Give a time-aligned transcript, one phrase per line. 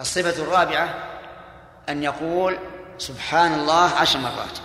[0.00, 0.94] الصفة الرابعة
[1.88, 2.58] أن يقول
[2.98, 4.58] سبحان الله عشر مرات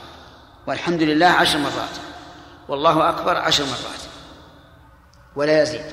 [0.67, 1.97] والحمد لله عشر مرات
[2.67, 4.01] والله أكبر عشر مرات
[5.35, 5.85] ولا يزيد.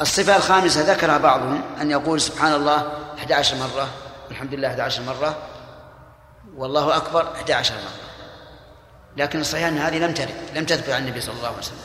[0.00, 3.88] الصفة الخامسة ذكرها بعضهم أن يقول سبحان الله 11 مرة
[4.30, 5.36] الحمد لله 11 مرة
[6.56, 8.10] والله أكبر 11 مرة.
[9.16, 11.78] لكن الصحيح أن هذه لم ترد لم تثبت عن النبي صلى الله عليه وسلم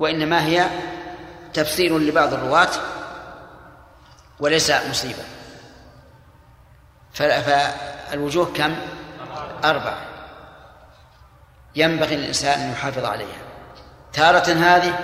[0.00, 0.66] وإنما هي
[1.54, 2.70] تفسير لبعض الرواة
[4.40, 5.24] وليس مصيبة.
[7.12, 8.76] فالوجوه كم؟
[9.64, 9.98] أربعة.
[11.76, 13.38] ينبغي للإنسان أن يحافظ عليها.
[14.12, 14.98] تارة هذه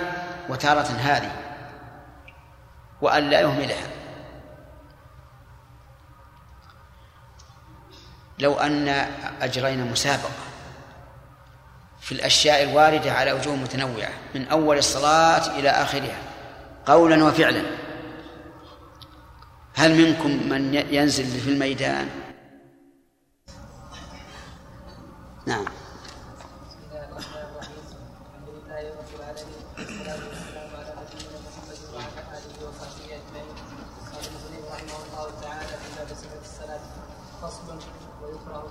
[0.49, 1.31] وتارة هذه
[3.01, 3.87] وأن لا يهملها.
[8.39, 8.87] لو أن
[9.41, 10.29] أجرينا مسابقة
[12.01, 16.17] في الأشياء الواردة على وجوه متنوعة من أول الصلاة إلى آخرها
[16.85, 17.63] قولا وفعلا.
[19.75, 22.07] هل منكم من ينزل في الميدان؟
[25.47, 25.65] نعم
[37.41, 37.77] فصل
[38.23, 38.63] ويكره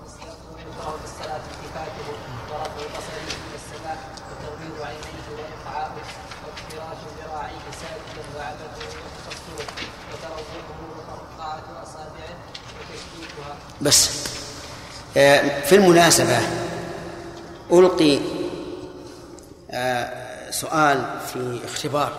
[0.55, 2.07] ويكره في الصلاة التفاته
[2.51, 3.99] ورفع بصره إلى السماء
[4.31, 6.03] وتغميض عينيه وإقعاؤه
[6.45, 9.67] وافتراش ذراعيه ساجدا وعبده وتقصره
[10.13, 12.37] وتروضه وترقعة أصابعه
[12.77, 14.45] وتشبيكها بس آه،
[15.15, 16.39] في المناسبة
[17.73, 18.19] ألقي
[19.71, 22.13] آه، سؤال في اختبار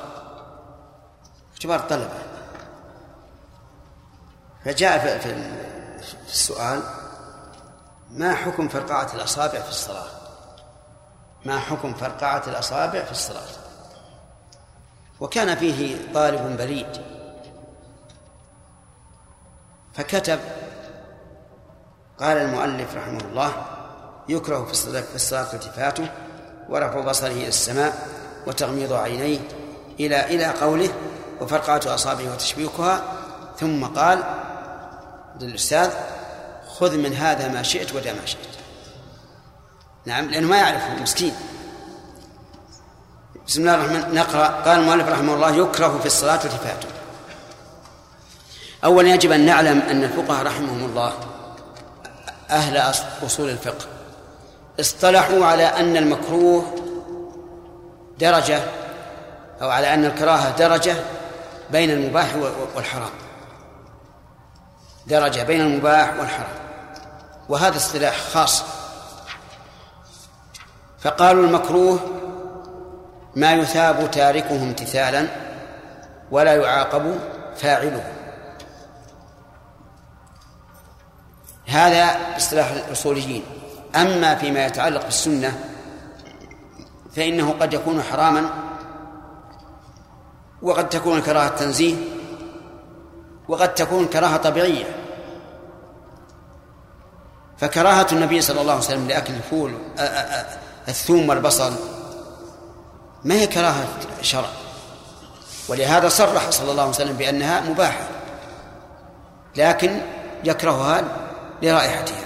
[1.54, 2.20] اختبار الطلبة
[4.66, 5.36] فجاء في
[6.28, 6.82] السؤال
[8.12, 10.08] ما حكم فرقعة الأصابع في الصلاة؟
[11.46, 13.48] ما حكم فرقعة الأصابع في الصلاة؟
[15.20, 17.02] وكان فيه طالب بليد.
[19.94, 20.40] فكتب
[22.20, 23.66] قال المؤلف رحمه الله
[24.30, 26.08] يكره في الصلاة في الصلاة التفاته
[26.70, 28.08] ورفع بصره إلى السماء
[28.48, 29.40] وتغميض عينيه
[30.00, 30.90] إلى إلى قوله
[31.42, 33.04] وفرقعة أصابعه وتشبيكها.
[33.59, 34.24] ثم قال
[35.42, 35.92] للأستاذ
[36.78, 38.40] خذ من هذا ما شئت ودع ما شئت.
[40.06, 41.34] نعم لأنه ما يعرفه مسكين.
[43.48, 44.48] بسم الله الرحمن نقرأ.
[44.48, 46.88] قال المؤلف رحمه الله يكره في الصلاة التفاته
[48.84, 51.14] أولا يجب أن نعلم أن الفقهاء رحمهم الله
[52.50, 52.78] أهل
[53.25, 53.85] أصول الفقه.
[54.79, 56.75] اصطلحوا على أن المكروه
[58.19, 58.59] درجة
[59.61, 60.95] أو على أن الكراهة درجة
[61.72, 62.35] بين المباح
[62.75, 63.09] والحرام.
[65.07, 66.66] درجة بين المباح والحرام.
[67.50, 68.63] وهذا اصطلاح خاص.
[71.00, 72.00] فقالوا المكروه
[73.35, 75.27] ما يثاب تاركه امتثالا
[76.31, 77.19] ولا يعاقب
[77.57, 78.15] فاعله.
[81.75, 83.44] هذا اصطلاح الأصوليين.
[83.96, 85.59] أما فيما يتعلق بالسنة
[87.16, 88.50] فإنه قد يكون حراما
[90.62, 91.96] وقد تكون كراهة تنزيه
[93.47, 94.86] وقد تكون كراهة طبيعية.
[97.58, 99.74] فكراهة النبي صلى الله عليه وسلم لأكل الفول
[100.88, 101.74] الثوم والبصل
[103.24, 103.88] ما هي كراهة
[104.22, 104.50] شرع.
[105.69, 108.07] ولهذا صرح صلى الله عليه وسلم بأنها مباحة
[109.56, 110.02] لكن
[110.44, 111.03] يكرهها
[111.62, 112.24] لرائحتها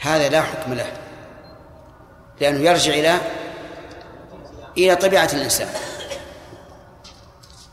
[0.00, 0.92] هذا لا حكم له
[2.40, 3.18] لأنه يرجع إلى
[4.78, 5.68] إلى طبيعة الإنسان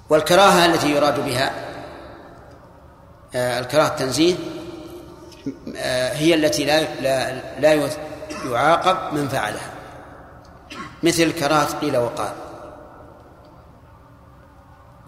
[0.09, 1.51] والكراهة التي يراد بها
[3.35, 4.35] آه، الكراهة التنزيه
[5.77, 7.89] آه، هي التي لا لا لا
[8.45, 9.71] يعاقب من فعلها.
[11.03, 12.31] مثل كراهة قيل وقال.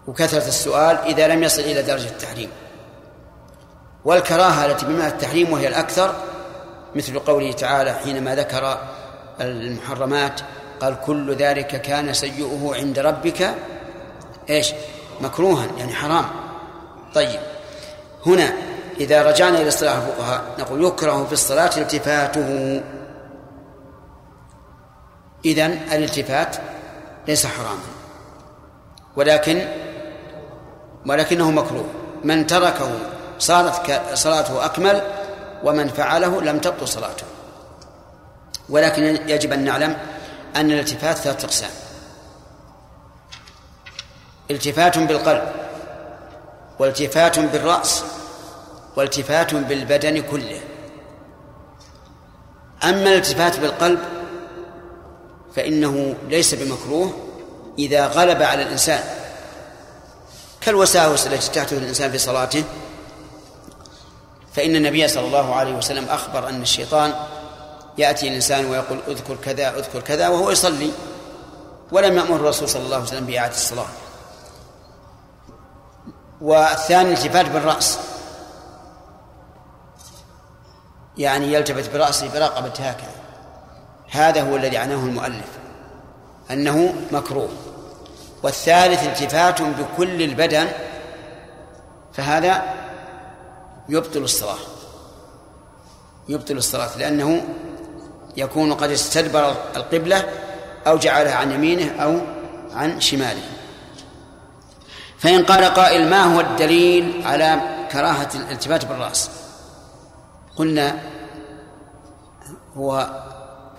[0.06, 2.50] وكثرة السؤال إذا لم يصل إلى درجة التحريم.
[4.04, 6.14] والكراهة التي بمعنى التحريم وهي الأكثر
[6.94, 8.78] مثل قوله تعالى حينما ذكر
[9.40, 10.40] المحرمات
[10.80, 13.54] قال كل ذلك كان سيئه عند ربك
[14.50, 14.72] إيش؟
[15.20, 16.24] مكروها يعني حرام.
[17.14, 17.40] طيب.
[18.26, 18.52] هنا
[19.00, 22.80] إذا رجعنا إلى اصطلاح الفقهاء نقول يكره في الصلاة التفاته.
[25.44, 26.56] إذن الالتفات
[27.28, 27.80] ليس حراما.
[29.16, 29.68] ولكن
[31.06, 31.84] ولكنه مكروه.
[32.24, 32.90] من تركه
[33.38, 35.02] صارت صلاته أكمل
[35.64, 37.24] ومن فعله لم تبطل صلاته.
[38.68, 39.96] ولكن يجب أن نعلم
[40.56, 41.70] أن الالتفات ثلاثة أقسام.
[44.50, 45.52] التفات بالقلب
[46.78, 48.04] والتفات بالرأس
[48.96, 50.60] والتفات بالبدن كله.
[52.84, 53.98] أما الالتفات بالقلب
[55.56, 57.12] فإنه ليس بمكروه
[57.78, 59.04] إذا غلب على الإنسان.
[60.60, 62.64] كالوساوس التي تحدث الإنسان في صلاته
[64.54, 67.14] فإن النبي صلى الله عليه وسلم أخبر أن الشيطان
[67.98, 70.90] يأتي الإنسان ويقول اذكر كذا اذكر كذا وهو يصلي
[71.92, 73.86] ولم يأمر الرسول صلى الله عليه وسلم بإعادة الصلاة.
[76.40, 77.98] والثاني التفات بالرأس.
[81.18, 83.14] يعني يلتفت برأسه برقبة هكذا.
[84.10, 85.48] هذا هو الذي عناه المؤلف
[86.50, 87.48] أنه مكروه.
[88.42, 90.68] والثالث التفات بكل البدن
[92.12, 92.62] فهذا
[93.88, 94.58] يبطل الصلاة
[96.28, 97.44] يبطل الصلاة لأنه
[98.36, 100.28] يكون قد استدبر القبلة
[100.86, 102.20] أو جعلها عن يمينه أو
[102.72, 103.42] عن شماله.
[105.18, 107.60] فإن قال قائل ما هو الدليل على
[107.92, 109.30] كراهة الالتفات بالرأس؟
[110.56, 111.00] قلنا
[112.76, 113.22] هو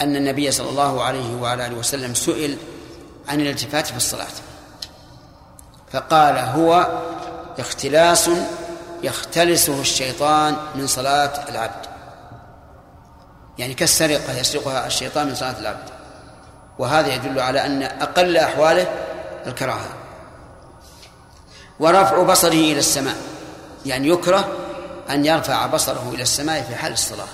[0.02, 2.58] أن النبي صلى الله عليه وعلى آله وسلم سئل
[3.28, 4.28] عن الالتفات في الصلاة.
[5.92, 7.02] فقال هو
[7.60, 8.30] اختلاس
[9.06, 11.86] يختلسه الشيطان من صلاة العبد.
[13.58, 15.90] يعني كالسرقة يسرقها الشيطان من صلاة العبد.
[16.80, 18.88] وهذا يدل على أن أقل أحواله
[19.48, 19.90] الكراهة.
[21.80, 23.16] ورفع بصره إلى السماء
[23.86, 24.48] يعني يكره
[25.10, 27.28] أن يرفع بصره إلى السماء في حال الصلاة.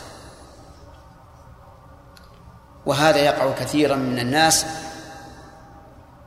[2.85, 4.65] وهذا يقع كثيرا من الناس.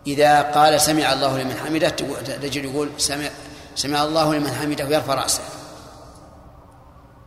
[0.07, 3.29] إذا قال سمع الله لمن حمده تجد يقول سمع
[3.75, 5.43] سمع الله لمن حمده ويرفع رأسه.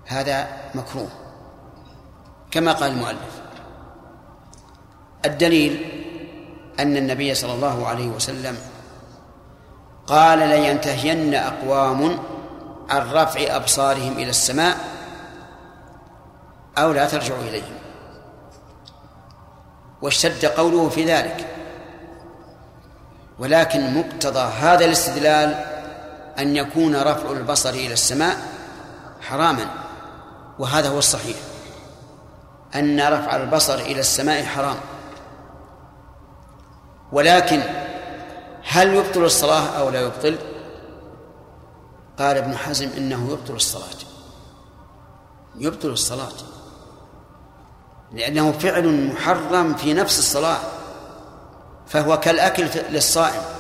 [0.05, 1.09] هذا مكروه.
[2.51, 3.41] كما قال المؤلف.
[5.25, 6.03] الدليل
[6.79, 8.57] أن النبي صلى الله عليه وسلم
[10.07, 12.19] قال لينتهين أقوام
[12.89, 14.77] عن رفع أبصارهم إلى السماء
[16.77, 17.77] أو لا ترجعوا إليهم.
[20.01, 21.47] واشتد قوله في ذلك.
[23.39, 25.76] ولكن مقتضى هذا الاستدلال
[26.39, 28.37] أن يكون رفع البصر إلى السماء
[29.21, 29.69] حراما
[30.59, 31.37] وهذا هو الصحيح.
[32.75, 34.77] أن رفع البصر إلى السماء حرام.
[37.11, 37.63] ولكن
[38.63, 40.37] هل يبطل الصلاة أو لا يبطل؟
[42.19, 43.99] قال ابن حزم إنه يبطل الصلاة.
[45.55, 46.33] يبطل الصلاة.
[48.11, 50.59] لأنه فعل محرم في نفس الصلاة
[51.87, 53.56] فهو كالأكل للصائم.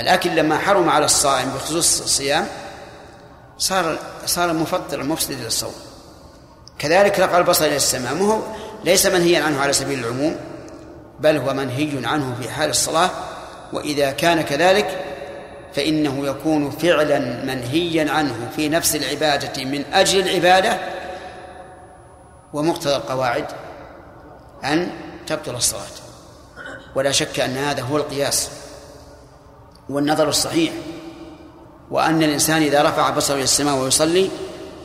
[0.00, 2.46] الأكل لما حرم على الصائم بخصوص الصيام
[3.58, 5.74] صار صار مفطرا مفسدا للصوم.
[6.78, 8.14] كذلك رفع البصر إلى السماء.
[8.14, 8.38] هو
[8.84, 10.36] ليس منهيا عنه على سبيل العموم
[11.20, 13.10] بل هو منهي عنه في حال الصلاة.
[13.72, 15.04] وإذا كان كذلك
[15.74, 20.78] فإنه يكون فعلا منهيا عنه في نفس العبادة من أجل العبادة.
[22.52, 23.46] ومقتضى القواعد
[24.64, 24.90] أن
[25.26, 25.82] تبطل الصلاة.
[26.94, 28.50] ولا شك أن هذا هو القياس.
[29.88, 30.72] والنظر الصحيح
[31.90, 34.30] وأن الإنسان إذا رفع بصره إلى السماء ويصلي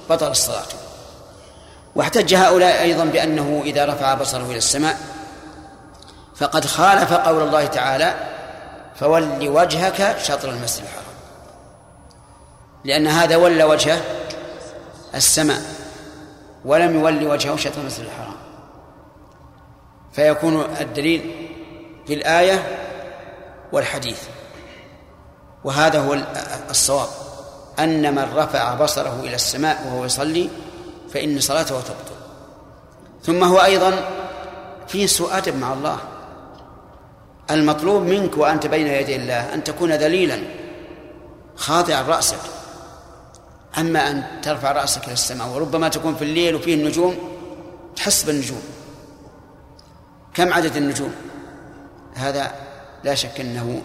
[0.09, 0.65] بطل الصلاة.
[1.95, 4.97] واحتج هؤلاء أيضا بأنه إذا رفع بصره إلى السماء
[6.35, 8.15] فقد خالف قول الله تعالى
[8.95, 11.03] فول وجهك شطر المسجد الحرام.
[12.83, 14.01] لأن هذا ولى وجهه
[15.15, 15.61] السماء
[16.65, 18.35] ولم يول وجهه شطر المسجد الحرام.
[20.13, 21.49] فيكون الدليل
[22.07, 22.77] في الآية
[23.71, 24.19] والحديث.
[25.63, 26.17] وهذا هو
[26.69, 27.07] الصواب.
[27.79, 30.49] أن من رفع بصره إلى السماء وهو يصلي
[31.13, 32.15] فإن صلاته تبطل.
[33.23, 34.09] ثم هو أيضا
[34.87, 35.97] في سوء أدب مع الله.
[37.51, 40.39] المطلوب منك وأنت بين يدي الله أن تكون ذليلا
[41.55, 42.39] خاضعا رأسك.
[43.77, 47.17] أما أن ترفع رأسك إلى السماء وربما تكون في الليل وفيه النجوم
[47.95, 48.61] تحس بالنجوم.
[50.33, 51.13] كم عدد النجوم؟
[52.13, 52.51] هذا
[53.03, 53.81] لا شك أنه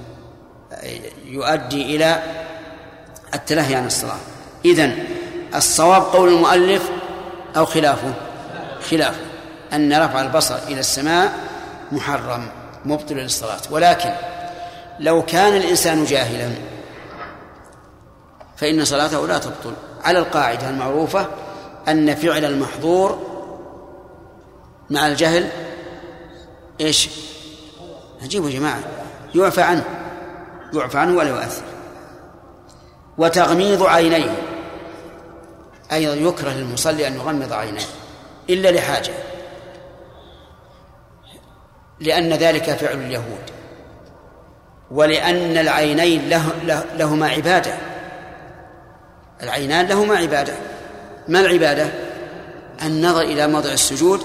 [1.24, 2.22] يؤدي إلى
[3.34, 4.18] التلهي عن الصلاة
[4.64, 5.04] إذن
[5.54, 6.90] الصواب قول المؤلف
[7.56, 8.14] أو خلافه؟
[8.90, 9.20] خلافه.
[9.72, 11.32] أن رفع البصر إلى السماء
[11.92, 12.48] محرم
[12.84, 13.60] مبطل للصلاة.
[13.70, 14.10] ولكن
[15.00, 16.50] لو كان الإنسان جاهلا
[18.56, 19.74] فإن صلاته لا تبطل.
[20.04, 21.26] على القاعدة المعروفة
[21.88, 23.28] أن فعل المحظور
[24.90, 25.48] مع الجهل
[26.80, 27.08] إيش؟
[28.22, 28.80] عجيب يا جماعة
[29.34, 29.97] يعفى عنه.
[30.72, 31.62] يعفى عنه ولا يؤثر.
[33.18, 34.42] وتغميض عينيه.
[35.92, 37.86] أيضا يكره للمصلي أن يغمض عينيه.
[38.50, 39.12] إلا لحاجة.
[42.00, 43.50] لأن ذلك فعل اليهود.
[44.90, 47.78] ولأن العينين له لهما عبادة.
[49.42, 50.54] العينان لهما عبادة.
[51.28, 51.92] ما العبادة؟
[52.82, 54.20] النظر إلى موضع السجود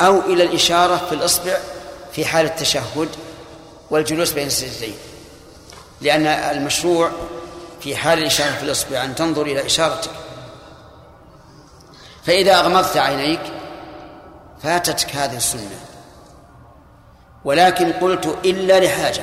[0.00, 1.56] أو إلى الإشارة في الإصبع
[2.12, 3.08] في حال التشهد
[3.90, 4.94] والجلوس بين السجدتين.
[6.00, 7.10] لأن المشروع
[7.80, 10.10] في حال الإشارة في الإصبع أن تنظر إلى إشارتك.
[12.24, 13.40] فإذا أغمضت عينيك
[14.62, 15.80] فاتتك هذه السنة.
[17.44, 19.22] ولكن قلت إلا لحاجة.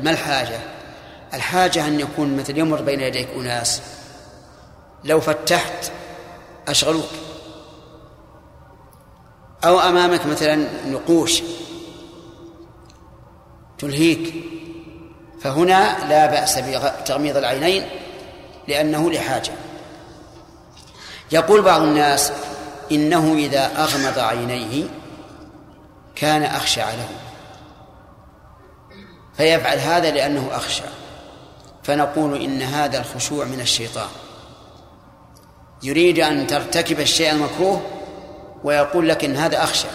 [0.00, 0.60] ما الحاجة؟
[1.34, 3.82] الحاجة أن يكون مثل يمر بين يديك أناس.
[5.04, 5.92] لو فتحت
[6.68, 7.10] أشغلوك.
[9.64, 11.42] أو أمامك مثلا نقوش
[13.78, 14.51] تلهيك.
[15.42, 17.84] فهنا لا بأس بتغميض العينين
[18.68, 19.52] لأنه لحاجة.
[21.32, 22.32] يقول بعض الناس
[22.92, 24.84] إنه إذا أغمض عينيه
[26.14, 27.08] كان أخشع له.
[29.36, 30.82] فيفعل هذا لأنه أخشى
[31.82, 34.08] فنقول إن هذا الخشوع من الشيطان.
[35.82, 37.82] يريد أن ترتكب الشيء المكروه
[38.64, 39.88] ويقول لك إن هذا أخشى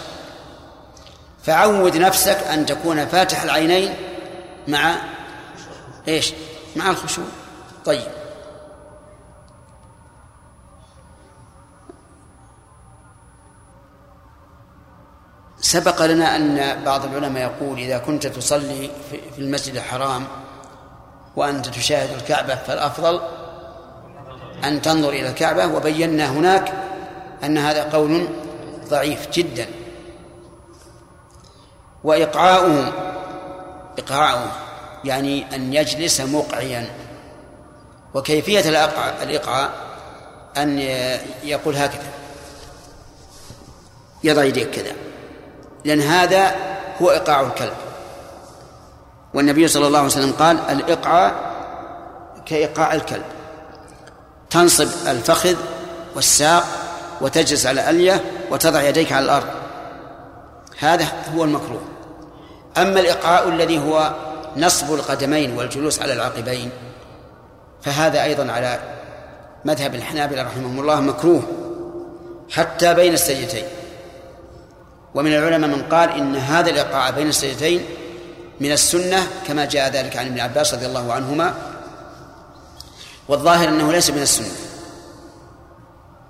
[1.44, 3.94] فعود نفسك أن تكون فاتح العينين
[4.68, 4.96] مع
[6.08, 6.34] إيش؟
[6.76, 7.26] مع الخشوع
[7.86, 8.08] طيب.
[15.60, 20.28] سبق لنا أن بعض العلماء يقول إذا كنت تصلي في المسجد الحرام
[21.36, 23.22] وأنت تشاهد الكعبة فالأفضل
[24.64, 26.74] أن تنظر إلى الكعبة وبينا هناك
[27.44, 28.28] أن هذا قول
[28.90, 29.68] ضعيف جدا.
[32.04, 32.94] وإقعاؤه
[34.00, 34.67] إقعاؤه
[35.08, 36.90] يعني أن يجلس مقعيا
[38.14, 38.70] وكيفية
[39.24, 39.74] الإقعاء
[40.58, 40.80] أن
[41.44, 42.08] يقول هكذا.
[44.24, 44.92] يضع يديك كذا.
[45.86, 46.56] لأن هذا
[47.02, 47.74] هو إقعاء الكلب.
[49.34, 51.36] والنبي صلى الله عليه وسلم قال الإقعاء
[52.46, 53.26] كإيقاع الكلب.
[54.50, 55.56] تنصب الفخذ
[56.16, 56.64] والساق
[57.22, 58.22] وتجلس على ألية
[58.52, 59.48] وتضع يديك على الأرض.
[60.80, 61.82] هذا هو المكروه.
[62.78, 64.14] أما الإقعاء الذي هو
[64.58, 66.70] نصب القدمين والجلوس على العقبين.
[67.82, 68.80] فهذا أيضا على
[69.66, 71.44] مذهب الحنابلة رحمهم الله مكروه
[72.52, 73.66] حتى بين السجدتين.
[75.16, 77.86] ومن العلماء من قال إن هذا الإقعاء بين السجدتين
[78.60, 81.54] من السنة كما جاء ذلك عن ابن عباس رضي الله عنهما.
[83.28, 84.52] والظاهر أنه ليس من السنة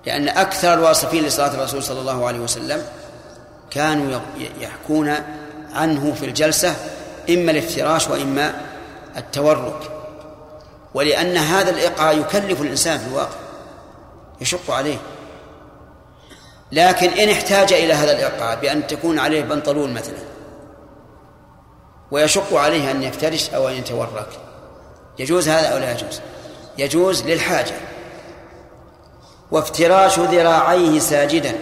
[0.06, 2.86] لأن أكثر الواصفين لصلاة الرسول صلى الله عليه وسلم
[3.72, 4.20] كانوا
[4.60, 5.16] يحكون
[5.74, 6.76] عنه في الجلسة
[7.30, 8.62] إما الافتراش وإما
[9.18, 9.92] التورك
[10.94, 13.36] ولأن هذا الإيقاع يكلف الإنسان في الواقع
[14.42, 14.98] يشق عليه.
[16.72, 20.18] لكن إن احتاج إلى هذا الإيقاع بأن تكون عليه بنطلون مثلا
[22.12, 24.30] ويشق عليه أن يفترش أو أن يتورك
[25.20, 26.22] يجوز هذا أو لا يجوز؟
[26.78, 27.74] يجوز للحاجة.
[29.52, 31.56] وافتراش ذراعيه ساجدا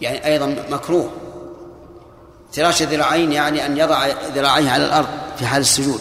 [0.00, 1.10] يعني أيضا مكروه.
[2.52, 6.00] افتراش الذراعين يعني أن يضع ذراعيه على الأرض في حال السجود.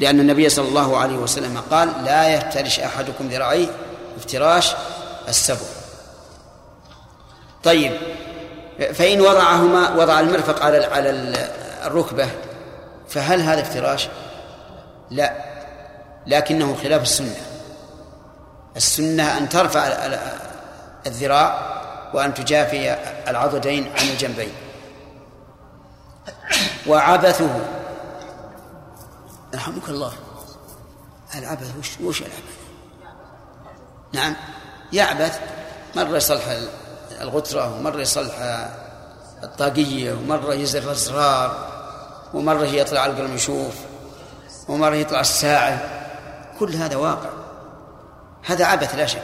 [0.00, 3.66] لأن النبي صلى الله عليه وسلم قال لا يفترش أحدكم ذراعيه
[4.16, 4.74] افتراش
[5.28, 5.66] السبع.
[7.64, 7.92] طيب
[8.94, 11.10] فإن وضعهما وضع المرفق على على
[11.86, 12.28] الركبة
[13.08, 14.08] فهل هذا افتراش؟
[15.10, 15.32] لا
[16.26, 17.36] لكنه خلاف السنة.
[18.76, 19.88] السنة أن ترفع
[21.06, 21.72] الذراع
[22.14, 22.96] وأن تجافي
[23.28, 24.52] العضدين عن الجنبين.
[26.86, 27.60] وعبثه.
[29.52, 30.12] يرحمك الله
[31.34, 32.56] العبث وش وش العبث؟
[34.12, 34.36] نعم.
[34.92, 35.40] يعبث
[35.96, 36.42] مرة يصلح
[37.20, 38.34] الغترة ومرة يصلح
[39.42, 41.68] الطاقية ومرة يزر الأزرار
[42.34, 43.74] ومرة يطلع القلم يشوف
[44.68, 45.80] ومرة يطلع الساعة.
[46.58, 47.30] كل هذا واقع.
[48.44, 49.22] هذا عبث لا شك.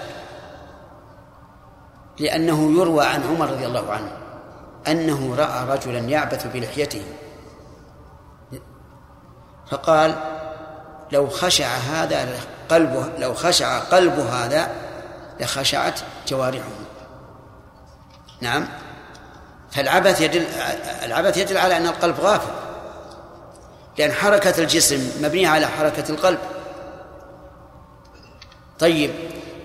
[2.18, 4.12] لأنه يروى عن عمر رضي الله عنه.
[4.90, 7.02] أنه رأى رجلا يعبث بلحيته.
[9.70, 10.14] فقال
[11.12, 12.28] لو خشع هذا
[12.68, 14.70] قلبه لو خشع قلب هذا
[15.40, 16.68] لخشعت جوارحه.
[18.40, 18.68] نعم.
[19.70, 20.46] فالعبث يدل
[21.04, 22.52] العبث يدل على أن القلب غافل
[23.98, 26.38] لأن حركة الجسم مبنية على حركة القلب.
[28.78, 29.10] طيب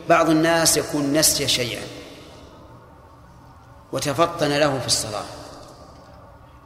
[0.10, 1.82] بعض الناس يكون نسي شيئا.
[3.94, 5.24] وتفطن له في الصلاة.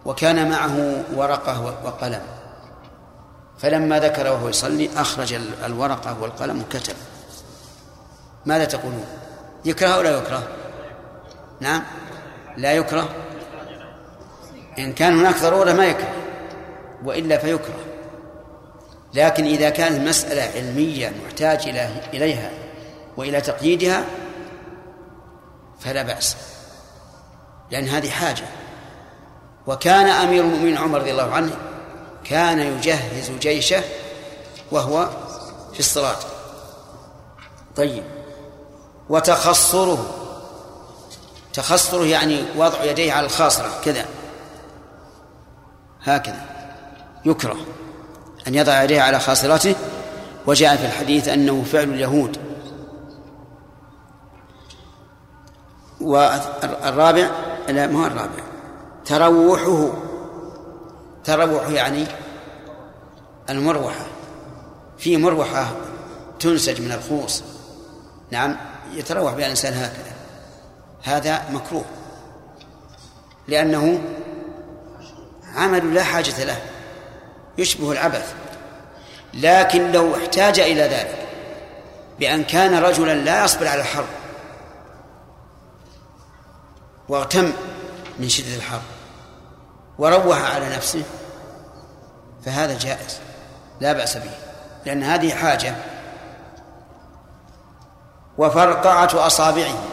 [0.06, 2.22] وكان معه ورقة وقلم.
[3.58, 5.34] فلما ذكر وهو يصلي أخرج
[5.66, 6.96] الورقة والقلم وكتب.
[8.46, 9.06] ماذا تقولون؟
[9.66, 10.48] يكره أو لا يكره؟
[11.60, 11.84] نعم.
[12.58, 13.10] لا يكره.
[14.80, 16.14] إن كان هناك ضرورة ما يكره
[17.04, 17.80] وإلا فيكره.
[19.14, 21.68] لكن إذا كانت المسألة علمية محتاج
[22.14, 22.52] إليها
[23.18, 24.04] وإلى تقييدها
[25.80, 26.57] فلا بأس.
[27.72, 28.44] لأن هذه حاجة.
[29.68, 31.58] وكان أمير المؤمنين عمر رضي الله عنه
[32.24, 33.84] كان يجهز جيشه
[34.72, 35.10] وهو
[35.74, 36.16] في الصلاة
[37.76, 38.04] طيب.
[39.10, 40.14] وتخصره.
[41.54, 43.70] تخصره يعني وضع يديه على الخاصرة.
[43.86, 44.06] كذا.
[46.04, 46.46] هكذا.
[47.26, 47.58] يكره
[48.48, 49.76] أن يضع يديه على خاصرته.
[50.46, 52.38] وجاء في الحديث أنه فعل اليهود.
[56.02, 57.30] والرابع
[57.68, 58.44] لا ما هو الرابع.
[59.06, 59.94] تروحه.
[61.24, 62.06] تروح يعني
[63.50, 64.06] المروحة.
[64.98, 65.68] في مروحة
[66.40, 67.44] تنسج من الخوص.
[68.32, 68.58] نعم
[68.94, 70.14] يتروح بها الإنسان هكذا.
[71.04, 71.86] هذا مكروه.
[73.48, 74.02] لأنه
[75.56, 76.62] عمل لا حاجة له.
[77.58, 78.34] يشبه العبث.
[79.34, 81.28] لكن لو احتاج إلى ذلك
[82.20, 84.06] بأن كان رجلا لا يصبر على الحرب
[87.10, 87.54] واغتم
[88.20, 88.82] من شدة الحر
[90.00, 91.04] وروح على نفسه
[92.46, 93.20] فهذا جائز
[93.82, 94.32] لا بأس به
[94.86, 95.76] لأن هذه حاجة.
[98.38, 99.84] وفرقعة أصابعه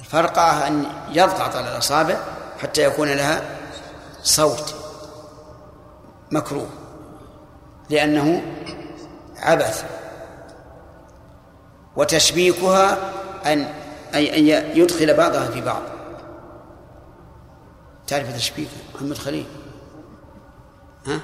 [0.00, 2.16] الفرقعة أن يضغط على الأصابع
[2.62, 3.42] حتى يكون لها
[4.22, 4.74] صوت
[6.30, 6.68] مكروه
[7.90, 8.42] لأنه
[9.36, 9.84] عبث.
[11.96, 12.98] وتشبيكها
[13.46, 13.83] أن
[14.14, 15.82] أي أن يدخل بعضها في بعض.
[18.06, 19.46] تعرف تشبيك محمد خليل.
[21.06, 21.20] ها؟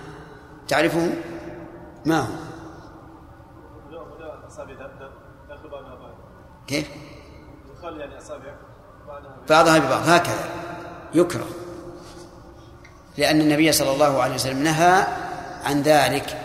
[0.68, 1.12] تعرفه
[2.06, 2.32] ما هو
[6.66, 6.88] كيف؟
[9.48, 10.48] بعضها ببعض هكذا.
[11.14, 11.46] يكره.
[13.18, 15.06] لأن النبي صلى الله عليه وسلم نهى
[15.64, 16.40] عن ذلك.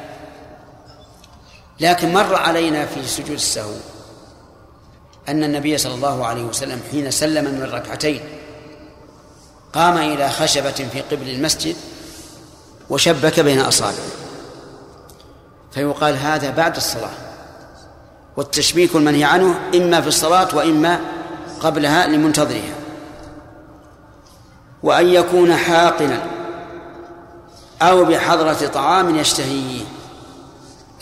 [1.79, 3.94] لكن مر علينا في سجود السهو.
[5.29, 8.21] أن النبي صلى الله عليه وسلم حين سلم من ركعتين
[9.73, 11.75] قام إلى خشبة في قبل المسجد
[12.89, 14.11] وشبك بين أصابعه.
[15.71, 17.11] فيقال هذا بعد الصلاة.
[18.37, 20.99] والتشبيك المنهي عنه إما في الصلاة وإما
[21.59, 22.75] قبلها لمنتظرها.
[24.83, 26.23] وأن يكون حاقنا
[27.81, 29.81] أو بحضرة طعام يشتهيه.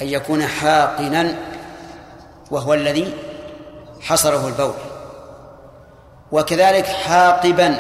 [0.02, 1.36] أن يكون حاقنا
[2.52, 3.14] وهو الذي
[4.04, 4.74] حصره البول.
[6.32, 7.80] وكذلك حاقبا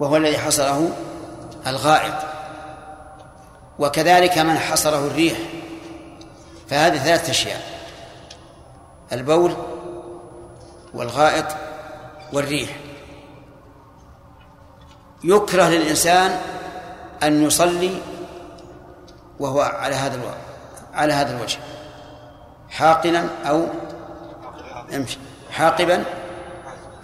[0.00, 0.88] وهو الذي حصره
[1.66, 2.14] الغائط.
[3.78, 5.38] وكذلك من حصره الريح.
[6.68, 7.62] فهذه ثلاثة أشياء
[9.12, 9.54] البول
[10.94, 11.46] والغائط
[12.32, 12.76] والريح.
[15.24, 16.40] يكره للإنسان
[17.22, 18.00] أن يصلي
[19.40, 20.20] وهو على هذا
[20.94, 21.58] على هذا الوجه
[22.70, 23.66] حاقنا أو
[24.90, 25.18] يمشي
[25.50, 26.04] حاقبا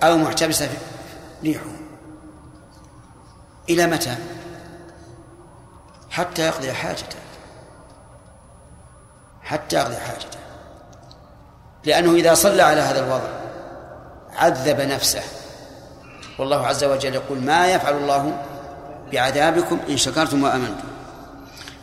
[0.02, 0.68] أو محتبسا
[1.42, 1.64] ريحه.
[3.70, 4.16] إلى متى؟
[6.10, 7.16] حتى يقضي حاجته.
[9.42, 10.38] حتى يقضي حاجته.
[11.84, 13.28] لأنه إذا صلى على هذا الوضع
[14.36, 15.22] عذب نفسه.
[16.38, 18.42] والله عز وجل يقول ما يفعل الله
[19.12, 20.88] بعذابكم إن شكرتم وآمنتم.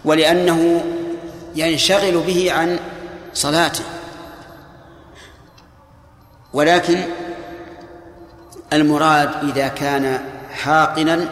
[0.06, 0.84] ولأنه
[1.56, 2.80] ينشغل به عن
[3.34, 3.84] صلاته.
[6.54, 7.04] ولكن
[8.74, 10.20] المراد إذا كان
[10.54, 11.30] حاقنا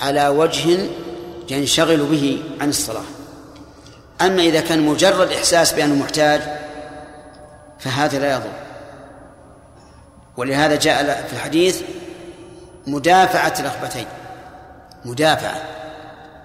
[0.00, 0.78] على وجه
[1.50, 3.04] ينشغل به عن الصلاة.
[4.20, 6.40] أما إذا كان مجرد إحساس بأنه محتاج
[7.78, 8.52] فهذا لا يضر.
[10.36, 11.82] ولهذا جاء في الحديث
[12.86, 14.06] مدافعة الرغبتين
[15.04, 15.62] مدافعة.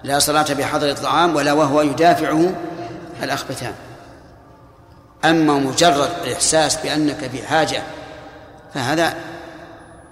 [0.04, 2.54] لا صلاة بحضر الطعام ولا وهو يدافعه
[3.22, 3.74] الأخبتان.
[5.24, 7.82] أما مجرد الإحساس بأنك في حاجة
[8.74, 9.14] فهذا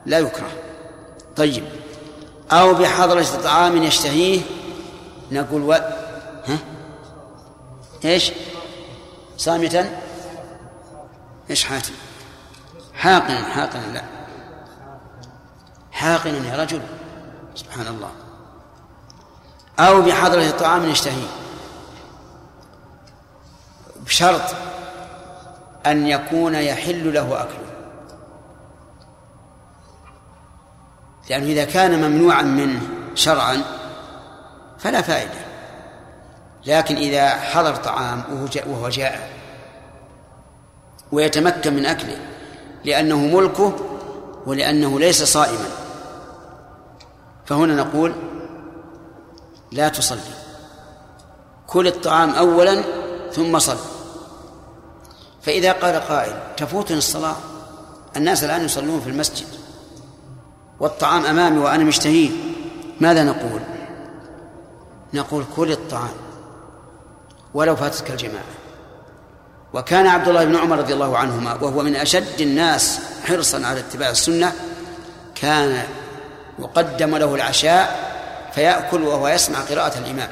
[0.07, 0.51] لا يكره
[1.37, 1.65] طيب
[2.53, 4.41] أو بحضرة طعام يشتهيه
[5.33, 5.73] نقول و...
[5.73, 6.59] ها؟
[8.05, 8.33] إيش؟
[9.37, 10.01] صامتا
[11.51, 11.95] إيش حاتم؟
[12.95, 14.03] حاقنا حاقنا لا
[15.93, 16.83] حاقنا يا رجل
[17.55, 18.11] سبحان الله
[19.79, 21.29] أو بحضرة طعام يشتهيه
[24.07, 24.55] بشرط
[25.87, 27.71] أن يكون يحل له أكله.
[31.31, 32.81] لأنه إذا كان ممنوعا منه
[33.15, 33.63] شرعا
[34.79, 35.41] فلا فائدة.
[36.67, 38.23] لكن إذا حضر طعام
[38.67, 39.29] وهو جائع
[41.13, 42.19] ويتمكن من أكله
[42.85, 43.77] لأنه ملكه
[44.47, 45.69] ولأنه ليس صائما
[47.47, 48.15] فهنا نقول
[49.73, 50.21] لا تصلي.
[51.67, 52.83] كل الطعام أولا
[53.33, 53.79] ثم صل
[55.43, 57.37] فإذا قال قائل تفوتني الصلاة؟
[58.17, 59.47] الناس الآن يصلون في المسجد
[60.81, 62.31] والطعام أمامي وأنا مشتهيه.
[63.01, 63.61] ماذا نقول؟
[65.15, 66.15] نقول كل الطعام
[67.55, 68.45] ولو فاتتك الجماعة.
[69.73, 74.11] وكان عبد الله بن عمر رضي الله عنهما وهو من أشد الناس حرصا على اتباع
[74.11, 74.53] السنة
[75.35, 75.83] كان
[76.59, 78.11] يقدم له العشاء
[78.55, 80.29] فيأكل وهو يسمع قراءة الإمام.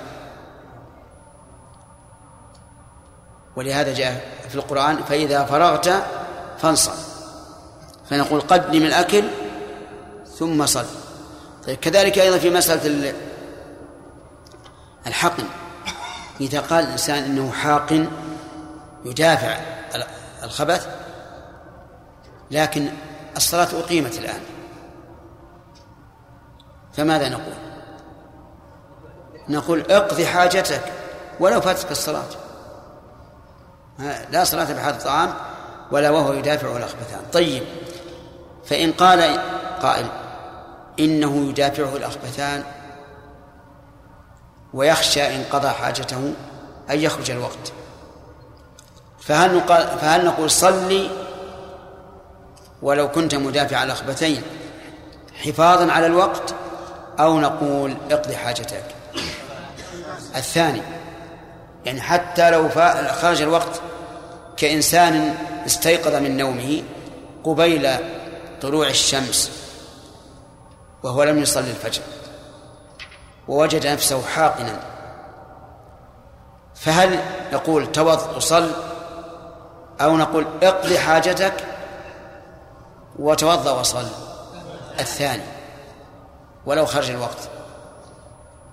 [3.58, 6.04] ولهذا جاء في القرآن فإذا فرغت
[6.58, 6.92] فانصب.
[8.10, 9.24] فنقول قدم الأكل
[10.38, 10.86] ثم صل.
[11.66, 13.14] طيب كذلك أيضا في مسألة
[15.06, 15.44] الحقن.
[16.40, 18.08] إذا قال الإنسان إنه حاقن
[19.04, 19.60] يدافع
[20.42, 20.88] الخبث
[22.50, 22.88] لكن
[23.36, 24.40] الصلاة أقيمت الآن.
[26.92, 27.54] فماذا نقول؟
[29.48, 30.92] نقول اقضي حاجتك
[31.40, 32.47] ولو فاتتك الصلاة.
[34.30, 35.34] لا صلاة بحال الطعام
[35.90, 37.62] ولا وهو يدافع الأخبثان طيب
[38.64, 39.40] فإن قال
[39.82, 40.06] قائل
[41.00, 42.64] إنه يدافعه الأخبثان
[44.74, 46.32] ويخشى إن قضى حاجته
[46.90, 47.72] أن يخرج الوقت.
[49.20, 51.10] فهل نقول, فهل نقول صلي
[52.82, 54.42] ولو كنت مدافع الأخبثين
[55.44, 56.54] حفاظا على الوقت
[57.20, 58.84] أو نقول اقضي حاجتك؟
[60.36, 60.82] الثاني
[61.84, 62.68] يعني حتى لو
[63.08, 63.80] خرج الوقت
[64.56, 65.34] كإنسان
[65.66, 66.82] استيقظ من نومه
[67.44, 67.90] قبيل
[68.62, 69.50] طلوع الشمس
[71.02, 72.02] وهو لم يصلي الفجر
[73.48, 74.80] ووجد نفسه حاقنا.
[76.74, 77.18] فهل
[77.52, 78.70] نقول توض وصل
[80.00, 81.54] أو نقول اقضي حاجتك
[83.18, 84.06] وتوضأ وصل؟
[85.00, 85.42] الثاني.
[86.66, 87.48] ولو خرج الوقت.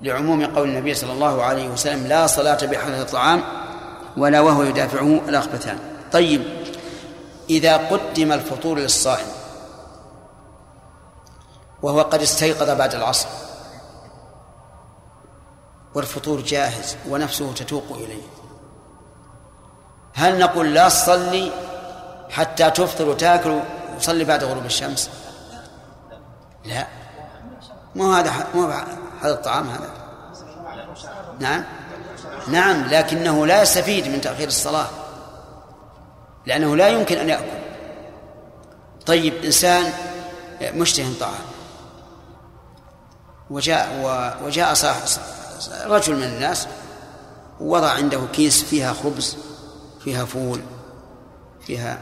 [0.01, 3.43] لعموم قول النبي صلى الله عليه وسلم لا صلاة بحدث الطعام
[4.17, 5.79] ولا وهو يدافعه الأخبثان.
[6.11, 6.43] طيب
[7.49, 9.27] إذا قدم الفطور للصائم
[11.81, 13.27] وهو قد استيقظ بعد العصر
[15.95, 18.23] والفطور جاهز ونفسه تتوق إليه
[20.13, 21.51] هل نقول لا تصلي
[22.29, 23.59] حتى تفطر وتأكل
[23.97, 25.09] وصلي بعد غروب الشمس؟
[26.65, 26.87] لا.
[27.95, 28.73] مو هذا مو
[29.21, 29.89] هذا الطعام هذا.
[31.39, 31.63] نعم.
[32.47, 34.87] نعم لكنه لا يستفيد من تأخير الصلاة.
[36.45, 37.65] لأنه لا يمكن أن يأكل.
[39.05, 39.93] طيب إنسان
[40.61, 41.45] مشتهي طعام.
[43.49, 43.89] وجاء
[44.43, 45.01] وجاء صاحب
[45.85, 46.67] رجل من الناس
[47.59, 49.37] وضع عنده كيس فيها خبز
[50.03, 50.61] فيها فول
[51.61, 51.99] فيها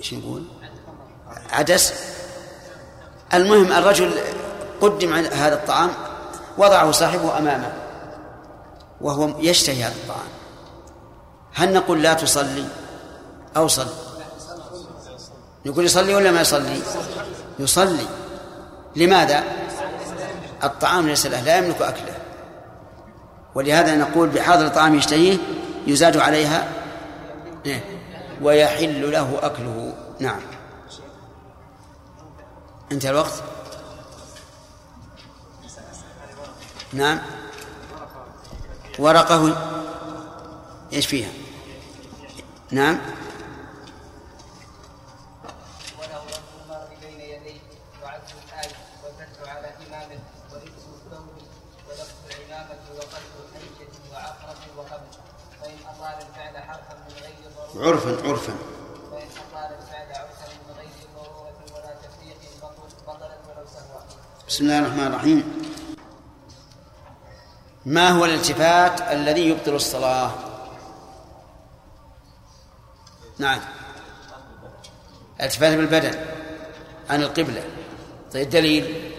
[0.00, 0.44] إيش نقول؟
[1.50, 1.94] عدس.
[3.34, 4.14] المهم الرجل
[4.80, 5.90] قدم هذا الطعام
[6.58, 7.72] وضعه صاحبه أمامه
[9.00, 10.28] وهو يشتهي هذا الطعام.
[11.54, 12.64] هل نقول لا تصلي
[13.56, 13.88] أو صل؟
[15.66, 16.80] نقول يصلي ولا ما يصلي؟
[17.58, 18.06] يصلي.
[18.96, 19.44] لماذا؟
[20.64, 22.14] الطعام ليس له لا يملك أكله.
[23.54, 25.38] ولهذا نقول بحاضر الطعام يشتهيه
[25.86, 26.68] يزاد عليها
[27.66, 27.84] إيه؟
[28.42, 29.94] ويحل له أكله.
[30.20, 30.40] نعم.
[32.92, 33.42] انتهى الوقت.
[36.92, 37.18] نعم.
[38.98, 39.56] ورقة
[40.92, 41.30] إيش فيها؟
[42.70, 42.98] نعم
[57.76, 58.52] عرفا عرفا
[64.48, 65.62] بسم الله الرحمن الرحيم
[67.86, 70.30] ما هو الالتفات الذي يبطل الصلاة.
[73.38, 73.60] نعم.
[75.40, 76.14] التفات بالبدن
[77.10, 77.64] عن القبلة.
[78.32, 79.12] طيب الدليل؟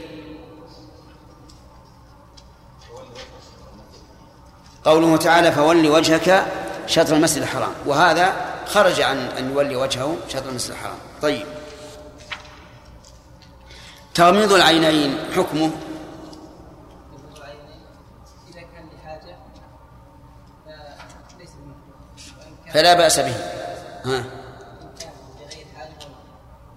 [4.86, 6.46] قوله تعالى فول وجهك
[6.88, 7.74] شطر المسجد الحرام.
[7.86, 8.34] وهذا
[8.66, 10.98] خرج عن أن يولي وجهه شطر المسجد الحرام.
[11.22, 11.46] طيب.
[14.14, 15.72] تغميض العينين حكمه؟
[22.80, 23.36] فلا بأس به.
[24.06, 24.24] ها؟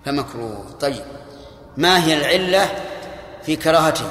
[0.05, 0.71] فمكروه.
[0.81, 1.05] طيب.
[1.77, 2.69] ما هي العلة
[3.43, 4.11] في كراهته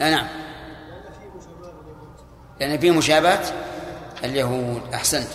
[0.00, 0.26] لا نعم.
[2.60, 3.42] لأن فيه مشابهة
[4.24, 4.82] اليهود.
[4.94, 5.28] أحسنت.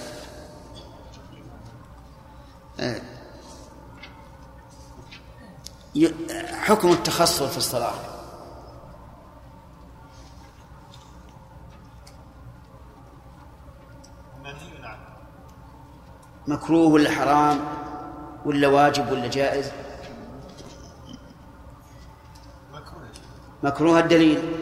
[6.53, 8.10] حكم التخصر في الصلاة.
[16.47, 17.59] مكروه ولا حرام
[18.45, 19.71] ولا واجب ولا جائز؟
[23.63, 24.57] مكروه الدليل.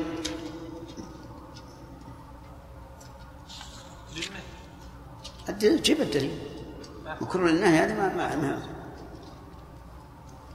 [5.60, 6.40] جيب الدليل.
[7.22, 8.60] مكروه للنهي هذا ما, ما,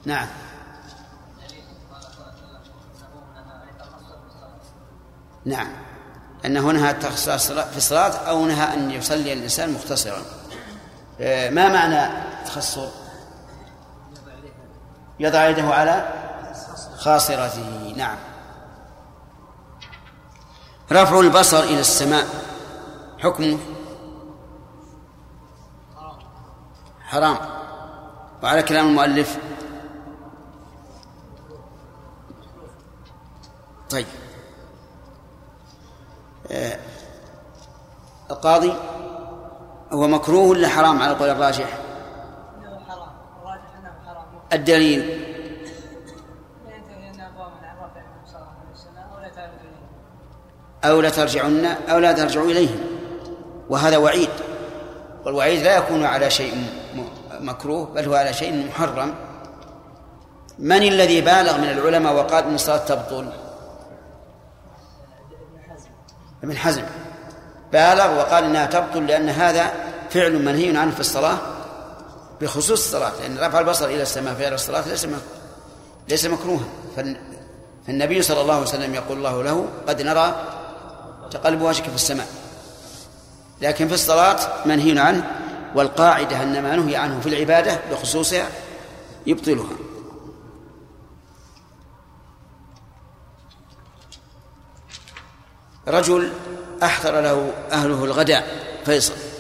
[0.05, 0.29] نعم.
[5.45, 5.69] نعم.
[6.45, 10.23] أنه نهى التخصيص في الصلاة أو نهى أن يصلي الإنسان مختصرا.
[11.21, 12.89] ما معنى تخصر
[15.21, 16.09] يضع يده على
[16.97, 17.95] خاصرته.
[17.97, 18.17] نعم.
[20.93, 22.27] رفع البصر إلى السماء.
[23.19, 23.59] حكمه؟
[27.01, 27.39] حرام.
[28.43, 29.39] وعلى كلام المؤلف؟
[33.91, 34.07] طيب.
[36.51, 36.79] آه،
[38.31, 38.75] القاضي؟
[39.95, 41.79] هو مكروه ولا حرام على؟ حرام الراجح؟
[42.59, 42.79] انه
[44.07, 45.21] حرام الدليل.
[50.85, 52.79] أو لا ترجعن أو لا ترجعوا إليهم.
[53.69, 54.29] وهذا وعيد.
[55.25, 56.67] والوعيد لا يكون على شيء
[57.41, 59.15] مكروه بل هو على شيء محرم.
[60.59, 63.33] من الذي بالغ من العلماء وقال إن الصلاة تبطل؟
[66.45, 66.85] ابن حزم.
[67.73, 69.84] بالغ وقال إنها تبطل لأن هذا
[70.15, 71.39] فعل منهي عنه في الصلاة
[72.41, 75.07] بخصوص الصلاة لأن رفع البصر إلى السماء في الصلاة ليس
[76.09, 76.65] ليس مكروها.
[77.87, 80.35] فالنبي صلى الله عليه وسلم يقول الله له قد نرى
[81.31, 82.27] تقلب وجهك في السماء.
[83.63, 85.31] لكن في الصلاة منهي عنه
[85.75, 88.49] والقاعدة أن ما نهي عنه في العبادة بخصوصها
[89.27, 89.77] يبطلها.
[95.89, 96.33] رجل
[96.83, 98.47] أحضر له أهله الغداء
[98.85, 99.34] فيصل.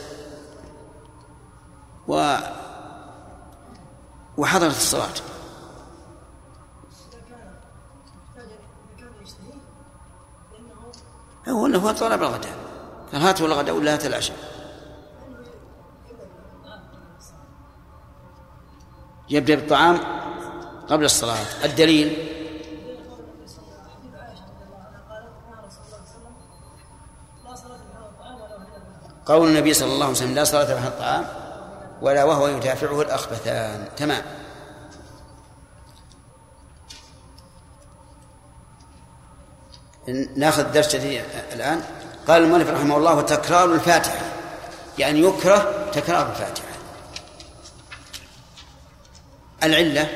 [2.09, 2.37] و
[4.37, 5.15] وحضرت الصلاة.
[11.49, 12.53] هو أنه هو طلب الغداء
[13.13, 14.37] قال هاته الغداء ولا هات العشاء.
[19.29, 20.01] يبدأ بالطعام
[20.89, 21.65] قبل الصلاة.
[21.65, 22.31] الدليل؟
[29.27, 31.44] قول النبي صلى الله عليه وسلم لا صلاة بعد الطعام.
[32.03, 33.89] ولا وهو يدافعه الأخبثان.
[33.97, 34.23] تمام.
[40.37, 41.83] ناخذ درس جديد الآن.
[42.29, 44.25] قال المؤلف رحمه الله تكرار الفاتحة.
[44.99, 46.65] يعني يكره تكرار الفاتحة.
[49.63, 50.09] العلة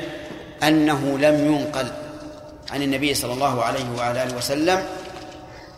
[0.63, 1.91] أنه لم ينقل
[2.71, 4.87] عن النبي صلى الله عليه وعلى آله وسلم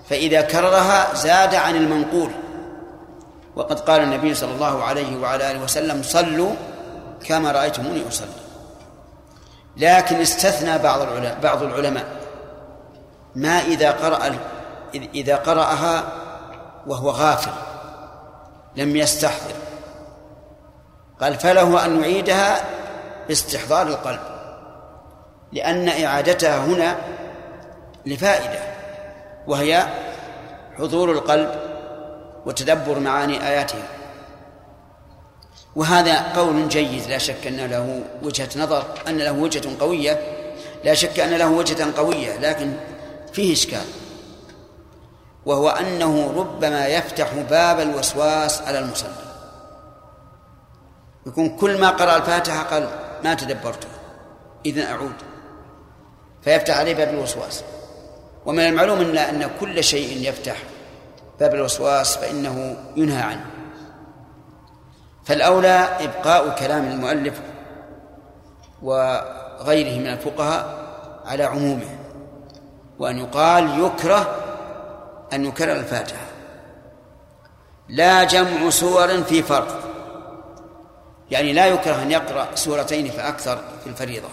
[0.09, 2.31] فإذا كررها زاد عن المنقول.
[3.55, 6.53] وقد قال النبي صلى الله عليه وعلى آله وسلم صلوا
[7.25, 8.27] كما رأيتموني أصلي.
[9.77, 12.05] لكن استثنى بعض العلماء بعض العلماء.
[13.35, 14.35] ما إذا قرأ
[14.93, 16.03] إذا قرأها
[16.87, 17.51] وهو غافل
[18.75, 19.55] لم يستحضر.
[21.21, 22.61] قال فله أن يعيدها
[23.27, 24.19] باستحضار القلب
[25.51, 26.95] لأن إعادتها هنا
[28.05, 28.59] لفائدة
[29.47, 29.85] وهي
[30.77, 31.70] حضور القلب
[32.45, 33.87] وتدبر معاني آياتها.
[35.75, 40.19] وهذا قول جيد لا شك أن له وجهة نظر أن له وجهة قوية.
[40.83, 42.73] لا شك أن له وجهة قوية لكن
[43.33, 43.85] فيه إشكال.
[45.45, 49.09] وهو أنه ربما يفتح باب الوسواس على المصلي.
[51.25, 52.89] يكون كل ما قرأ الفاتحة قال
[53.23, 53.87] ما تدبرته
[54.65, 55.15] إذن أعود.
[56.41, 57.63] فيفتح عليه باب الوسواس.
[58.45, 60.57] ومن المعلوم أن أن كل شيء يفتح
[61.41, 63.45] باب الوسواس فإنه ينهى عنه.
[65.25, 67.41] فالأولى إبقاء كلام المؤلف
[68.81, 70.77] وغيره من الفقهاء
[71.25, 71.97] على عمومه
[72.99, 74.35] وأن يقال يكره
[75.33, 76.25] أن يكرر الفاتحة.
[77.89, 79.75] لا جمع سور في فرض.
[81.31, 84.29] يعني لا يكره أن يقرأ سورتين فأكثر في الفريضة.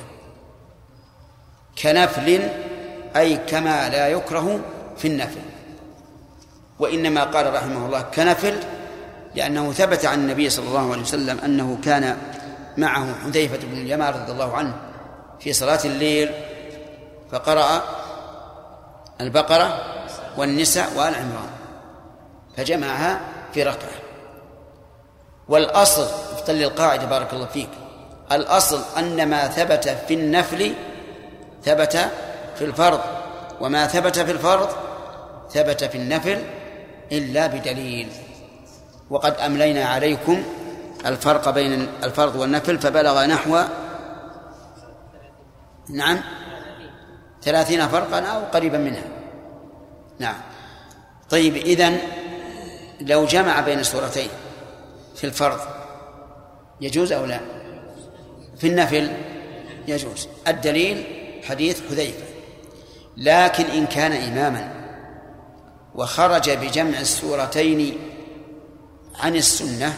[1.83, 2.49] كنفل
[3.17, 4.61] أي كما لا يكره
[4.97, 5.58] في النفل.
[6.79, 8.55] وإنما قال رحمه الله كنفل
[9.35, 12.17] لأنه ثبت عن النبي صلى الله عليه وسلم أنه كان
[12.77, 14.75] معه حذيفة بن اليمان رضي الله عنه
[15.41, 16.31] في صلاة الليل
[17.33, 17.83] فقرأ
[19.21, 19.81] البقرة
[20.37, 21.51] والنساء وآل عمران
[22.57, 23.21] فجمعها
[23.55, 23.89] في ركعة.
[25.49, 27.69] والأصل افتل القاعدة بارك الله فيك
[28.33, 30.75] الأصل أن ما ثبت في النفل
[31.65, 32.11] ثبت
[32.59, 33.01] في الفرض
[33.61, 34.69] وما ثبت في الفرض
[35.51, 36.43] ثبت في النفل
[37.13, 38.09] إلا بدليل.
[39.11, 40.43] وقد أملينا عليكم
[41.07, 43.61] الفرق بين الفرض والنفل فبلغ نحو
[45.91, 46.21] نعم
[47.43, 49.05] ثلاثين فرقا أو قريبا منها.
[50.19, 50.37] نعم.
[51.31, 51.99] طيب إذن
[53.01, 54.29] لو جمع بين السورتين
[55.17, 55.61] في الفرض
[56.81, 57.41] يجوز أو لا؟
[58.59, 59.11] في النفل
[59.89, 60.29] يجوز.
[60.49, 61.05] الدليل
[61.45, 62.25] حديث حذيفة.
[63.17, 64.78] لكن إن كان إماما
[65.99, 67.99] وخرج بجمع السورتين
[69.21, 69.97] عن السنة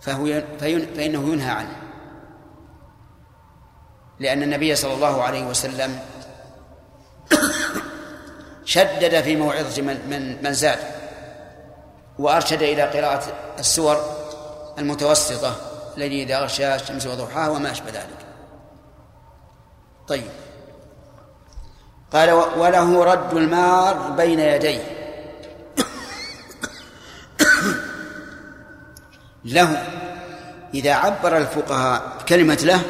[0.00, 1.76] فهو فإنه ينهى عنه.
[4.20, 5.98] لأن النبي صلى الله عليه وسلم
[8.64, 10.78] شدد في موعظة من, من, من زاد
[12.18, 13.22] وأرشد إلى قراءة
[13.58, 13.96] السور
[14.78, 15.56] المتوسطة
[15.96, 18.26] الذي إذا غشاها الشمس وضحاها وما أشبه ذلك.
[20.08, 20.49] طيب.
[22.12, 24.82] قال وله رد المار بين يديه.
[29.44, 29.86] له
[30.74, 32.82] إذا عبر الفقهاء بكلمة له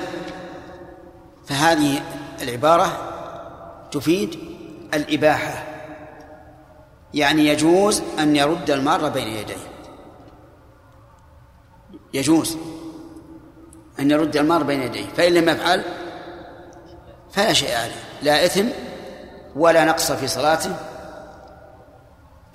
[1.47, 2.03] فهذه
[2.43, 2.99] العبارة
[3.93, 4.39] تفيد
[4.95, 5.65] الإباحة.
[7.15, 9.71] يعني يجوز أن يرد المار بين يديه.
[12.15, 12.57] يجوز
[14.01, 15.07] أن يرد المار بين يديه.
[15.17, 15.85] فإن لم يفعل
[17.33, 18.03] فلا شيء عليه.
[18.23, 18.67] لا إثم
[19.57, 20.77] ولا نقص في صلاته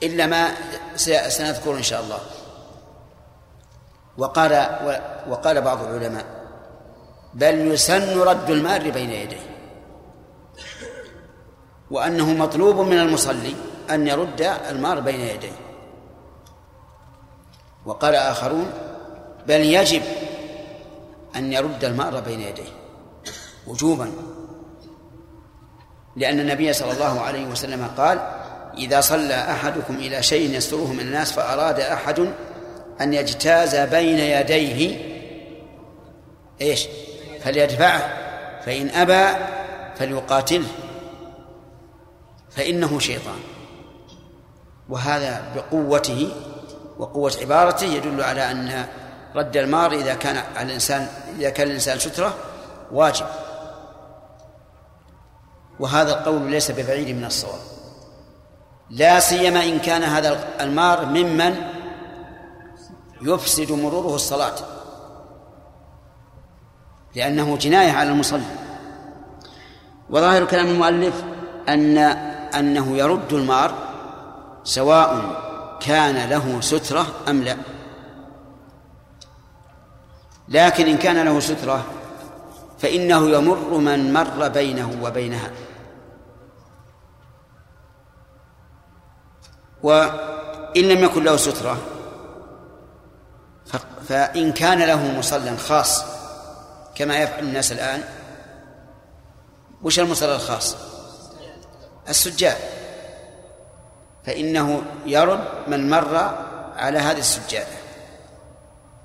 [0.03, 0.51] إلا ما
[1.29, 2.19] سنذكر إن شاء الله.
[4.17, 4.51] وقال
[5.29, 6.25] وقال بعض العلماء
[7.33, 9.55] بل يسن رد المار بين يديه.
[11.91, 13.55] وأنه مطلوب من المصلي
[13.89, 15.55] أن يرد المار بين يديه.
[17.85, 18.71] وقال آخرون
[19.47, 20.01] بل يجب
[21.35, 22.69] أن يرد المار بين يديه.
[23.67, 24.11] وجوبا
[26.15, 28.19] لأن النبي صلى الله عليه وسلم قال
[28.77, 32.33] إذا صلى أحدكم إلى شيء يستره من الناس فأراد أحد
[33.01, 34.97] أن يجتاز بين يديه.
[36.61, 36.87] إيش؟
[37.43, 38.13] فليدفعه
[38.65, 39.45] فإن أبى
[39.95, 40.67] فليقاتله.
[42.51, 43.39] فإنه شيطان.
[44.89, 46.31] وهذا بقوته
[46.97, 48.85] وقوة عبارته يدل على أن
[49.35, 51.07] رد المار إذا كان على الإنسان
[51.39, 52.35] إذا كان الإنسان سترة
[52.91, 53.25] واجب.
[55.79, 57.59] وهذا القول ليس ببعيد من الصواب.
[58.89, 61.55] لا سيما إن كان هذا المار ممن
[63.21, 64.55] يفسد مروره الصلاة
[67.15, 68.45] لأنه جناية على المصلي.
[70.09, 71.23] وظاهر كلام المؤلف
[71.69, 71.97] أن
[72.55, 73.73] أنه يرد المار
[74.63, 75.41] سواء
[75.79, 77.57] كان له سترة أم لا.
[80.49, 81.85] لكن إن كان له سترة
[82.79, 85.51] فإنه يمر من مر بينه وبينها.
[89.85, 91.77] وإن لم يكن له سترة
[94.07, 96.03] فإن كان له مصلى خاص
[96.95, 98.03] كما يفعل الناس الآن
[99.83, 100.77] وش المصلى الخاص؟
[102.09, 102.57] السجاد.
[104.25, 106.15] فإنه يرد من مر
[106.75, 107.77] على هذه السجادة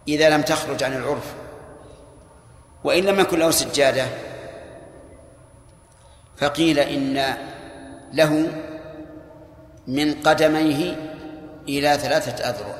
[0.08, 1.34] إذا لم تخرج عن العرف.
[2.84, 4.06] وإن لم يكن له سجادة
[6.36, 7.36] فقيل إن
[8.12, 8.48] له
[9.90, 10.96] من قدميه
[11.68, 12.74] إلى ثلاثة أذرع.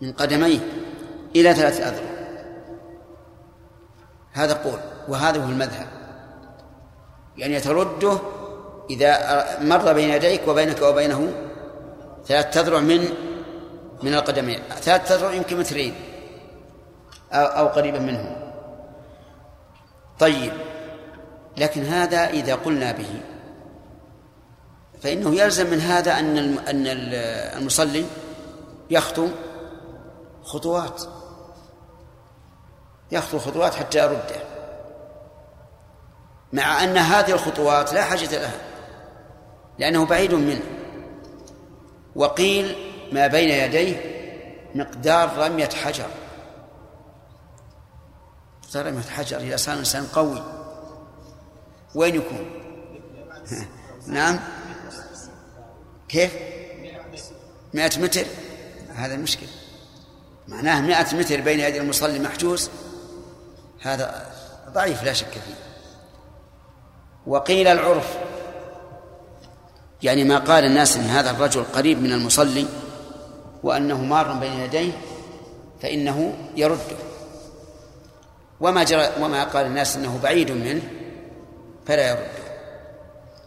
[0.00, 0.58] من قدميه
[1.36, 2.14] إلى ثلاثة أذرع.
[4.32, 5.86] هذا قول وهذا هو المذهب.
[7.36, 8.18] يعني ترده
[8.90, 9.14] إذا
[9.60, 11.32] مر بين يديك وبينك وبينه
[12.26, 13.08] ثلاثة أذرع من
[14.02, 14.58] من القدمين.
[14.80, 15.94] ثلاثة أذرع يمكن مترين
[17.32, 18.36] أو, أو قريبا منه
[20.18, 20.52] طيب
[21.56, 23.20] لكن هذا إذا قلنا به
[25.04, 26.84] فإنه يلزم من هذا أن أن
[27.56, 28.06] المصلي
[28.90, 29.28] يخطو
[30.42, 31.02] خطوات.
[33.12, 34.36] يخطو خطوات حتى يرده.
[36.52, 38.60] مع أن هذه الخطوات لا حاجة لها
[39.78, 40.64] لأنه بعيد منه.
[42.16, 42.76] وقيل
[43.12, 43.96] ما بين يديه
[44.74, 46.08] مقدار رمية حجر.
[48.76, 50.42] رمية حجر إذا صار الإنسان قوي.
[51.94, 52.50] وين يكون؟
[54.06, 54.53] نعم؟
[56.08, 56.32] كيف؟
[57.74, 58.24] مئة متر؟
[58.94, 59.48] هذا المشكلة.
[60.48, 62.70] معناه مئة متر بين يدي المصلي محجوز؟
[63.82, 64.32] هذا
[64.68, 65.54] ضعيف لا شك فيه.
[67.26, 68.18] وقيل العرف.
[70.02, 72.66] يعني ما قال الناس إن هذا الرجل قريب من المصلي
[73.62, 74.92] وأنه مار بين يديه
[75.82, 76.96] فإنه يرده
[78.60, 80.82] وما جرى وما قال الناس إنه بعيد منه
[81.86, 82.44] فلا يرده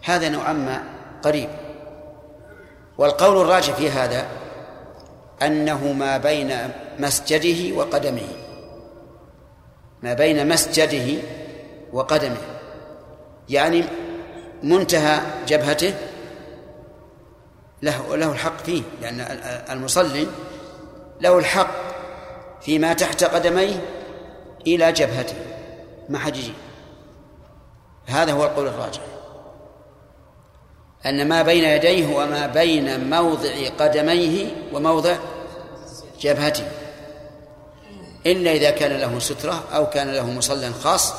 [0.04, 0.84] هذا نوعا ما
[1.24, 1.50] قريب.
[2.98, 4.26] والقول الراجح في هذا
[5.42, 8.28] أنه ما بين مسجده وقدمه.
[10.04, 11.22] ما بين مسجده
[11.94, 12.42] وقدمه.
[13.50, 13.84] يعني
[14.64, 15.94] منتهى جبهته
[17.82, 19.22] له له الحق فيه لأن
[19.70, 20.28] المصلي
[21.22, 21.72] له الحق
[22.62, 23.82] فيما تحت قدميه
[24.68, 25.36] إلى جبهته
[26.10, 26.54] ما حد يجي.
[28.06, 29.02] هذا هو القول الراجح.
[31.06, 35.16] أن ما بين يديه وما بين موضع قدميه وموضع
[36.22, 36.68] جبهته.
[38.26, 41.14] إلا إذا كان له سترة أو كان له مصلى خاص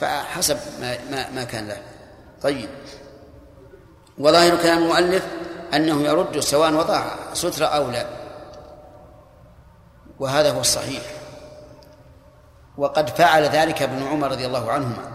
[0.00, 1.82] فحسب ما, ما, ما كان له.
[2.42, 2.68] طيب.
[4.18, 5.26] وظاهر كلام المؤلف
[5.74, 7.04] أنه يرد سواء وضع
[7.34, 8.06] سترة أو لا.
[10.18, 11.02] وهذا هو الصحيح.
[12.78, 15.12] وقد فعل ذلك ابن عمر رضي الله عنهما.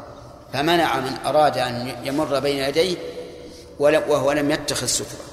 [0.53, 2.97] فمنع من أراد أن يمر بين يديه
[3.79, 5.25] وهو لم يتخذ سترة.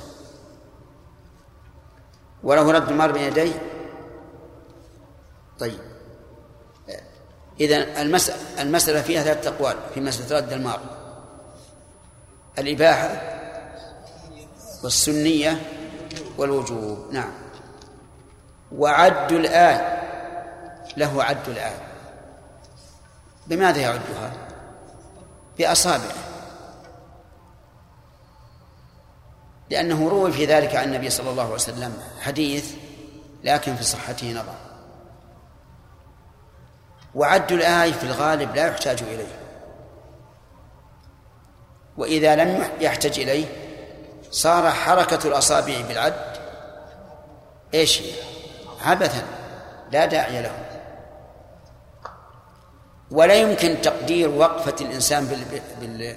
[2.43, 3.63] وله رد المار بين يديه.
[5.59, 5.79] طيب.
[7.61, 9.77] إذا المسألة, المسألة فيها ثلاثة أقوال.
[9.95, 10.81] في مسألة رد المار.
[12.59, 13.23] الإباحة
[14.85, 15.63] والسنية
[16.39, 17.13] والوجوب.
[17.13, 17.33] نعم.
[18.73, 20.05] وعد الآن.
[20.97, 21.79] له عد الآن.
[23.47, 24.33] بماذا يعدها؟
[25.59, 26.24] بأصابعه.
[29.71, 32.75] لأنه روي في ذلك عن النبي صلى الله عليه وسلم حديث
[33.45, 34.55] لكن في صحته نظر.
[37.15, 39.39] وعد الآية في الغالب لا يحتاج إليه.
[41.97, 43.47] وإذا لم يحتج إليه
[44.31, 46.37] صار حركة الأصابع بالعد
[47.75, 47.87] هي؟
[48.81, 49.23] عبثا
[49.93, 50.53] لا داعي له.
[53.11, 55.45] ولا يمكن تقدير وقفة الإنسان بال...
[55.81, 56.17] بال...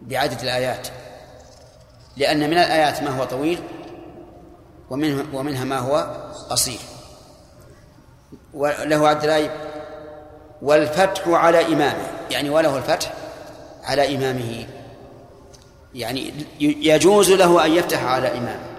[0.00, 0.88] بعدد الآيات.
[2.16, 3.58] لأن من الآيات ما هو طويل
[4.90, 6.16] ومنها, ومنها ما هو
[6.50, 6.80] قصير.
[8.54, 9.50] وله عد الآية
[10.62, 12.06] والفتح على إمامه.
[12.30, 13.12] يعني وله الفتح
[13.84, 14.66] على إمامه.
[15.94, 18.72] يعني يجوز له أن يفتح على إمامه.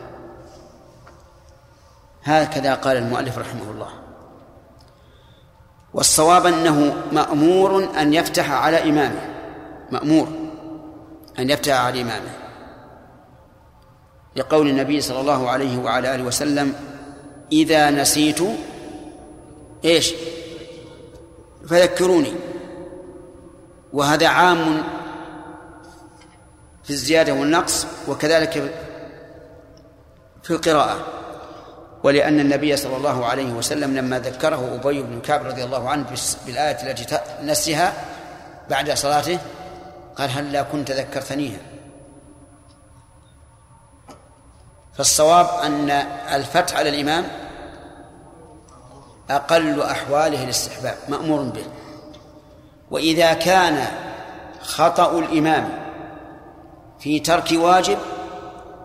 [2.23, 3.89] هكذا قال المؤلف رحمه الله.
[5.93, 9.33] والصواب أنه مأمور أن يفتح على إمامه.
[9.91, 10.27] مأمور
[11.39, 12.42] أن يفتح على إمامه.
[14.35, 16.73] لقول النبي صلى الله عليه وعلى آله وسلم
[17.51, 18.39] إذا نسيت
[19.85, 20.13] إيش؟
[21.69, 22.33] فذكروني.
[23.93, 24.83] وهذا عام
[26.83, 28.73] في الزيادة والنقص وكذلك
[30.43, 31.05] في القراءة.
[32.03, 36.05] ولأن النبي صلى الله عليه وسلم لما ذكره أبي بن كعب رضي الله عنه
[36.45, 37.93] بالآية التي نسيها
[38.69, 39.39] بعد صلاته
[40.15, 41.72] قال هل لا كنت ذكرتنيها؟
[44.97, 45.89] فالصواب أن
[46.33, 47.27] الفتح على الإمام
[49.29, 51.65] أقل أحواله الاستحباب مأمور به.
[52.91, 53.87] وإذا كان
[54.61, 55.69] خطأ الإمام
[56.99, 57.97] في ترك واجب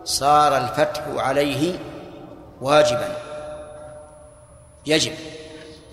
[0.03, 1.79] صار الفتح عليه
[2.61, 3.17] واجبا.
[4.85, 5.13] يجب.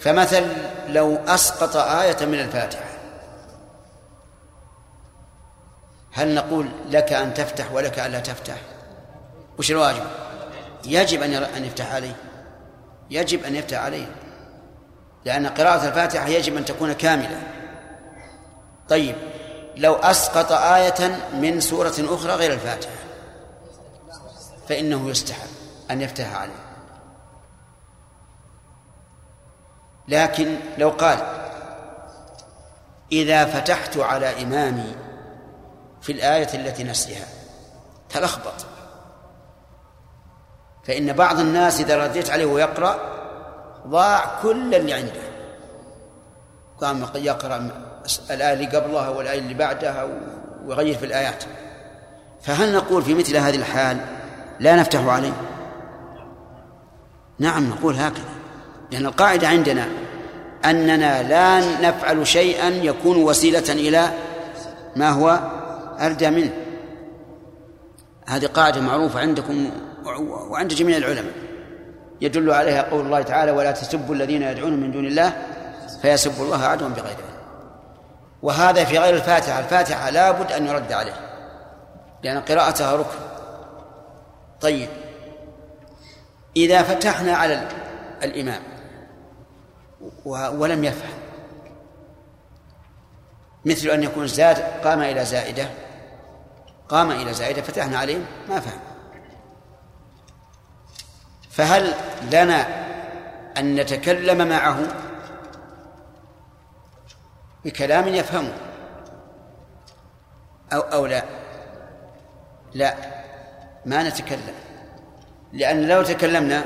[0.01, 0.47] فمثل
[0.89, 2.87] لو أسقط آية من الفاتحة
[6.13, 8.57] هل نقول لك أن تفتح ولك أن لا تفتح؟
[9.59, 10.07] وش الواجب؟
[10.85, 12.17] يجب أن أن يفتح عليه.
[13.11, 14.07] يجب أن يفتح عليه.
[15.25, 17.43] لأن قراءة الفاتحة يجب أن تكون كاملة.
[18.89, 19.17] طيب
[19.77, 22.93] لو أسقط آية من سورة أخرى غير الفاتحة
[24.69, 25.49] فإنه يستحب
[25.91, 26.67] أن يفتح عليه.
[30.09, 31.19] لكن لو قال
[33.13, 34.97] إذا فتحت على إمامي
[36.03, 37.27] في الآية التي نسيها
[38.09, 38.76] تلخبط.
[40.87, 43.01] فإن بعض الناس إذا رديت عليه ويقرأ
[43.87, 45.27] ضاع كل اللي عنده.
[46.81, 47.71] قام يقرأ
[48.31, 50.09] الآية اللي قبلها والآية اللي بعدها
[50.65, 51.45] ويغير في الآيات.
[52.43, 54.01] فهل نقول في مثل هذه الحال
[54.61, 55.33] لا نفتح عليه؟
[57.39, 58.25] نعم نقول هكذا.
[58.91, 59.89] لأن القاعدة عندنا
[60.65, 64.09] أننا لا نفعل شيئا يكون وسيلة إلى
[64.97, 65.41] ما هو
[66.01, 66.53] أردى منه.
[68.29, 69.71] هذه قاعدة معروفة عندكم
[70.51, 71.33] وعند جميع العلماء.
[72.21, 75.33] يدل عليها قول الله تعالى ولا تسبوا الذين يدعون من دون الله
[76.03, 77.37] فيسبوا الله عدوا بغير علم.
[78.43, 79.59] وهذا في غير الفاتحة.
[79.59, 81.15] الفاتحة لابد أن يرد عليه
[82.23, 83.19] لأن قراءتها ركن.
[84.61, 84.89] طيب.
[86.57, 87.69] إذا فتحنا على
[88.23, 88.63] الإمام
[90.55, 91.19] ولم يفهم
[93.65, 95.69] مثل أن يكون زاد قام إلى زائدة
[96.89, 98.81] قام إلى زائدة فتحنا عليه ما فهم.
[101.57, 101.95] فهل
[102.33, 102.67] لنا
[103.59, 104.79] أن نتكلم معه؟
[107.65, 108.53] بكلام يفهمه.
[110.73, 111.23] أو أو لا.
[112.75, 112.95] لا.
[113.87, 114.55] ما نتكلم.
[115.53, 116.65] لأن لو تكلمنا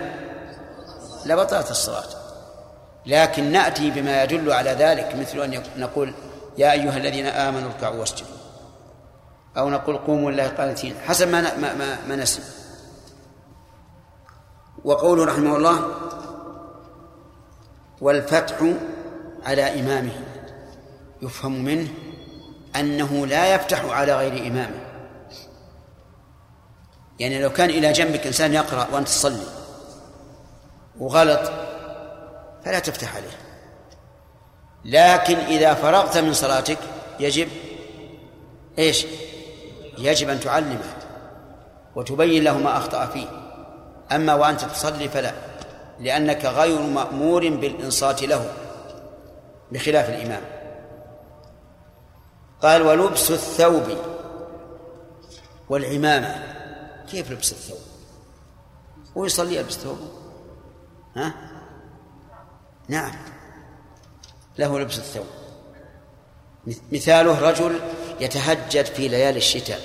[1.27, 2.09] لبطلت الصلاة
[3.07, 6.15] لكن نأتي بما يدل على ذلك مثل أن نقول
[6.59, 8.37] يا أيها الذين آمنوا اركعوا واسجدوا.
[9.57, 10.95] أو نقول قوموا لله قانتين.
[11.07, 12.60] حسب ما ما ما, ما نسمع.
[14.85, 15.95] وقوله رحمه الله
[18.01, 18.75] والفتح
[19.47, 20.25] على إمامه
[21.23, 21.89] يفهم منه
[22.77, 24.81] أنه لا يفتح على غير إمامه.
[27.19, 29.47] يعني لو كان إلى جنبك إنسان يقرأ وأنت تصلي
[30.99, 31.53] وغلط
[32.65, 33.41] فلا تفتح عليه.
[34.85, 36.79] لكن إذا فرغت من صلاتك
[37.21, 37.49] يجب
[38.79, 39.07] إيش؟
[39.99, 40.95] يجب أن تعلمه
[41.97, 43.40] وتبين له ما أخطأ فيه.
[44.13, 45.33] أما وأنت تصلي فلا
[46.01, 48.53] لأنك غير مأمور بالإنصات له
[49.73, 50.43] بخلاف الإمام.
[52.63, 53.99] قال ولبس الثوب
[55.69, 56.43] والعمامة.
[57.11, 57.79] كيف لبس الثوب؟
[59.17, 59.99] هو يصلي يلبس ثوب
[61.17, 61.35] ها؟
[62.89, 63.13] نعم
[64.59, 65.27] له لبس الثوب.
[66.93, 67.81] مثاله رجل
[68.21, 69.81] يتهجد في ليالي الشتاء.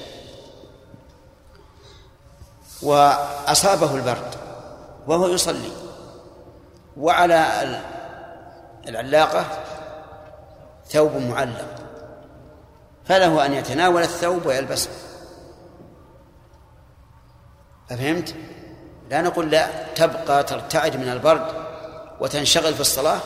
[2.86, 4.36] وأصابه البرد
[5.08, 5.72] وهو يصلي.
[6.98, 7.64] وعلى
[8.88, 9.46] العلاقة
[10.90, 11.76] ثوب معلق.
[13.06, 14.90] فله أن يتناول الثوب ويلبسه.
[17.92, 18.36] أفهمت؟
[19.10, 21.48] لا نقول لا تبقى ترتعد من البرد
[22.20, 23.20] وتنشغل في الصلاة.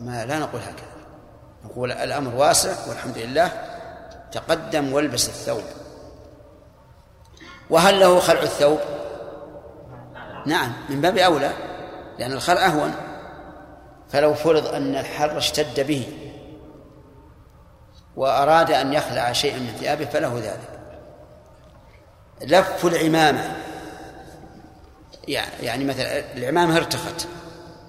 [0.00, 0.88] ما لا نقول هكذا.
[1.64, 3.50] نقول الأمر واسع والحمد لله.
[4.32, 5.62] تقدم والبس الثوب.
[7.70, 8.78] وهل له خلع الثوب؟
[10.46, 11.52] نعم من باب أولى
[12.18, 12.94] لأن الخلع أهون.
[14.08, 16.06] فلو فرض أن الحر اشتد به
[18.16, 20.78] وأراد أن يخلع شيئا من ثيابه فله ذلك.
[22.42, 23.56] لف العمامة
[25.62, 27.28] يعني مثلا العمامة ارتخت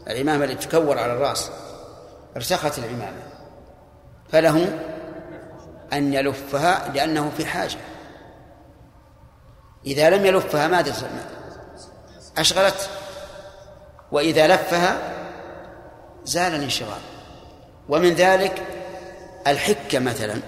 [0.08, 1.52] العمامة التي تكور على الرأس
[2.36, 3.24] ارتخت العمامة
[4.32, 4.80] فله
[5.94, 7.78] أن يلفها لأنه في حاجة.
[9.86, 10.94] إذا لم يلفها ماذا
[12.38, 12.90] أشغلت.
[14.12, 14.98] وإذا لفها
[16.24, 17.02] زال الانشغال.
[17.90, 18.64] ومن ذلك
[19.48, 20.40] الحكة مثلا.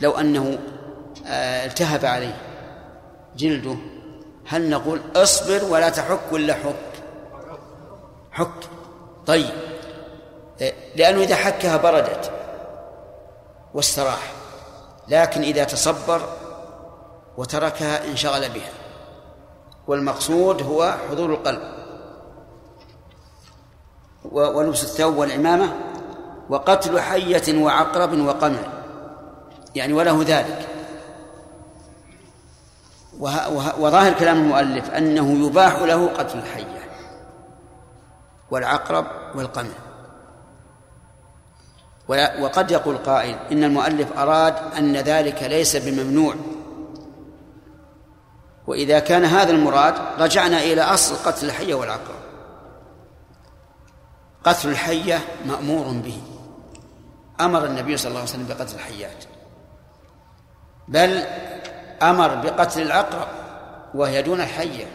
[0.00, 0.58] لو أنه
[1.26, 2.36] آه، التهب عليه
[3.36, 3.76] جلده
[4.46, 7.02] هل نقول اصبر ولا تحك ولا حك؟
[8.32, 8.68] حك.
[9.26, 9.50] طيب.
[10.96, 12.30] لأنه إذا حكها بردت
[13.74, 14.32] واستراح.
[15.08, 16.45] لكن إذا تصبر
[17.36, 18.72] وتركها انشغل بها.
[19.86, 21.62] والمقصود هو حضور القلب.
[24.32, 25.74] ولبس الثوب والعمامة
[26.48, 28.58] وقتل حية وعقرب وقمع.
[29.74, 30.68] يعني وله ذلك.
[33.78, 36.90] وظاهر كلام المؤلف أنه يباح له قتل الحية
[38.50, 39.74] والعقرب والقمع.
[42.40, 46.34] وقد يقول قائل إن المؤلف أراد أن ذلك ليس بممنوع.
[48.66, 52.16] وإذا كان هذا المراد رجعنا إلى أصل قتل الحية والعقرب
[54.44, 56.22] قتل الحية مأمور به.
[57.40, 59.24] أمر النبي صلى الله عليه وسلم بقتل الحيات.
[60.88, 61.24] بل
[62.02, 63.28] أمر بقتل العقرب
[63.94, 64.86] وهي دون الحية.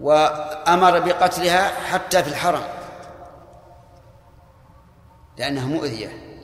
[0.00, 2.62] وأمر بقتلها حتى في الحرم.
[5.38, 6.40] لأنها مؤذية.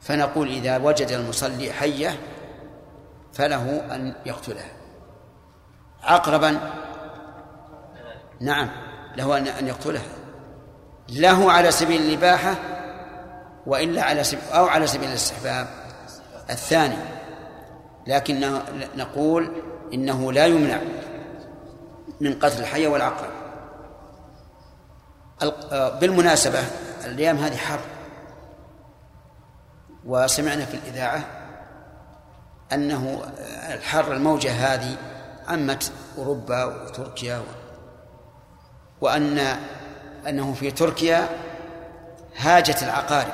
[0.00, 2.20] فنقول إذا وجد المصلي حية
[3.38, 4.70] فله أن يقتلها
[6.02, 6.60] عقربا.
[8.40, 8.70] نعم
[9.16, 10.02] له أن يقتلها
[11.08, 12.54] له على سبيل الإباحة
[13.66, 15.66] وإلا على سبيل أو على سبيل الاستحباب.
[16.50, 16.96] الثاني
[18.06, 18.60] لكن
[18.96, 19.52] نقول
[19.94, 20.78] إنه لا يمنع
[22.20, 23.30] من قتل الحية والعقرب.
[26.00, 26.58] بالمناسبة
[27.04, 27.80] الأيام هذه حر.
[30.04, 31.37] وسمعنا في الإذاعة
[32.72, 33.22] أنه
[33.72, 34.96] الحر الموجة هذه
[35.48, 37.42] عمت أوروبا وتركيا
[39.00, 39.38] وأن
[40.28, 41.28] أنه في تركيا
[42.36, 43.32] هاجت العقارب.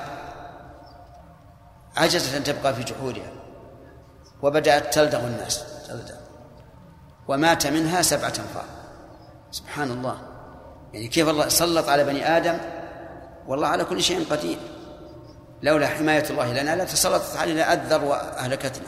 [1.96, 3.32] عجزت أن تبقى في جحورها
[4.42, 6.14] وبدأت تلدغ الناس تلدغ.
[7.28, 8.64] ومات منها سبعة أنفار.
[9.50, 10.18] سبحان الله.
[10.92, 12.58] يعني كيف الله سلط على بني آدم؟
[13.46, 14.58] والله على كل شيء قدير.
[15.62, 18.86] لولا حماية الله لنا لتسلطت علينا أذر وأهلكتنا.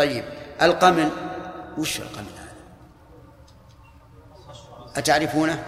[0.00, 0.24] طيب
[0.62, 1.10] القمل
[1.78, 2.54] وش القمل هذا؟
[4.96, 5.66] أتعرفونه؟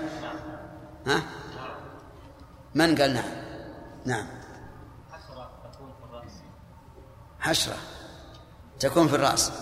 [1.07, 1.23] ها؟
[2.75, 3.31] من قال نعم؟
[4.05, 4.27] نعم.
[7.41, 7.77] حشرة.
[8.81, 9.53] تكون في الرأس.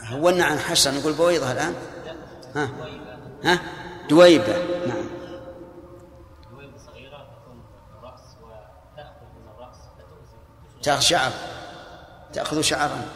[0.00, 0.90] هو عن حشرة.
[0.90, 1.74] نقول بويضة الآن؟
[2.54, 2.68] ها؟
[3.44, 3.60] ها؟
[4.08, 4.86] دويبة.
[4.86, 5.08] نعم
[6.50, 7.64] دويبة صغيرة تكون
[7.98, 9.78] الرأس وتأخذ من الرأس
[10.82, 11.32] تأخذ شعر.
[12.32, 13.08] تأخذ شعرا.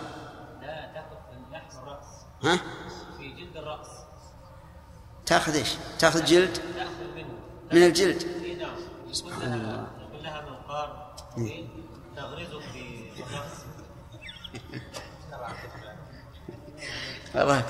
[0.63, 2.07] لا تأخذ من لحم الرأس.
[2.45, 2.59] ها؟
[3.19, 3.89] في جلد الرأس.
[5.27, 7.35] تأخذ إيش؟ تأخذ جلد؟ تأخذ منه.
[7.73, 8.43] من الجلد.
[9.13, 9.87] سبحان الله.
[10.01, 11.17] يقول لها منقار
[12.17, 13.65] تغرزه في الرأس.
[17.35, 17.65] والله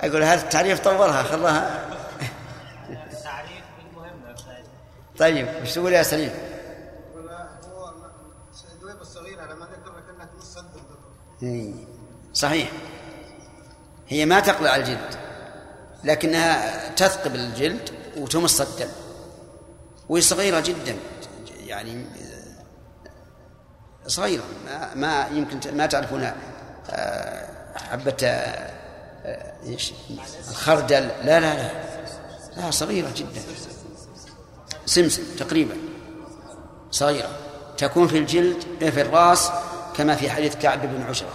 [0.00, 1.88] أقول هذا التعريف طورها خلاها.
[3.24, 4.36] تعريف بالمهمة
[5.18, 6.30] طيب وش تقول يا سليم؟
[7.64, 7.92] هو
[8.74, 10.58] الدويبة الصغيرة لما ذكر لك انها تمص
[12.34, 12.70] صحيح.
[14.08, 15.18] هي ما تقلع الجلد
[16.04, 18.88] لكنها تثقب الجلد وتمص الدم
[20.08, 20.96] وهي صغيرة جدا
[21.66, 22.04] يعني
[24.06, 26.32] صغيرة ما, ما يمكن ما تعرفون
[26.90, 28.26] آه، حبة
[29.66, 29.92] إيش؟
[30.50, 31.70] الخردل لا لا لا
[32.56, 33.42] لا صغيرة جدا
[34.86, 35.74] سمسم تقريبا
[36.90, 37.30] صغيرة
[37.78, 39.50] تكون في الجلد في الرأس
[39.98, 41.28] كما في حديث كعب بن عشرة.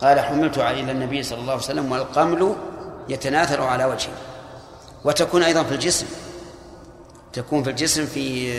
[0.00, 2.56] قال حملت إلى النبي صلى الله عليه وسلم والقمل
[3.08, 4.12] يتناثر على وجهه.
[5.04, 6.06] وتكون أيضا في الجسم.
[7.32, 8.52] تكون في الجسم في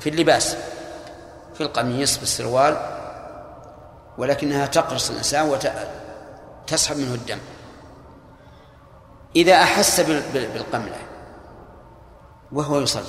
[0.00, 0.56] في اللباس
[1.54, 2.76] في القميص في السروال
[4.18, 5.58] ولكنها تقرص الإنسان
[6.66, 7.38] تسحب منه الدم.
[9.36, 10.00] إذا أحس
[10.34, 10.96] بالقملة
[12.52, 13.02] وهو يصلي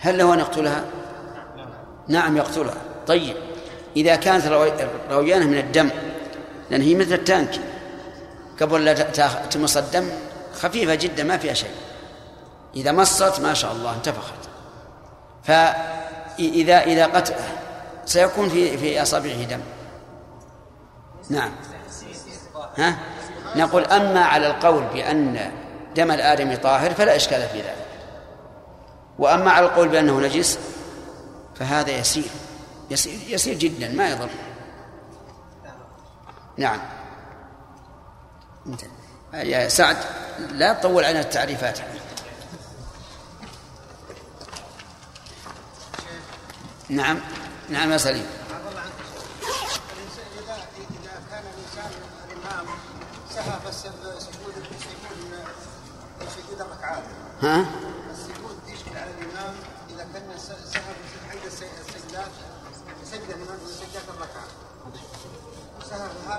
[0.00, 0.84] هل له أن يقتلها؟
[2.08, 2.76] نعم يقتلها.
[3.06, 3.36] طيب.
[3.96, 4.46] إذا كانت
[5.10, 5.90] رويانة من الدم
[6.70, 7.60] لأن هي مثل التانك.
[8.60, 8.92] قبل لا
[9.50, 10.08] تمص الدم
[10.54, 11.74] خفيفة جدا ما فيها شيء.
[12.76, 14.34] إذا مصت ما شاء الله انتفخت.
[15.44, 17.48] فإذا إذا قتله
[18.04, 19.60] سيكون في في أصابعه دم.
[21.30, 21.50] نعم.
[22.76, 22.98] ها؟
[23.56, 25.52] نقول أما على القول بأن
[25.96, 27.86] دم الآدم طاهر فلا إشكال في ذلك.
[29.18, 30.58] وأما على القول بأنه نجس
[31.54, 32.30] فهذا يسير.
[32.90, 34.30] يسير, يسير جدا ما يضر.
[36.56, 36.80] نعم.
[39.34, 39.96] يا سعد
[40.38, 41.78] لا تطول عن التعريفات.
[46.88, 47.20] نعم.
[47.68, 48.26] نعم يا سليم.
[57.42, 57.66] ها؟
[58.10, 59.54] السجود يشكل على الامام
[59.90, 60.56] اذا كان سهى
[61.30, 62.30] عند السجدات
[63.04, 63.53] سجد الامام من سجدات الركعه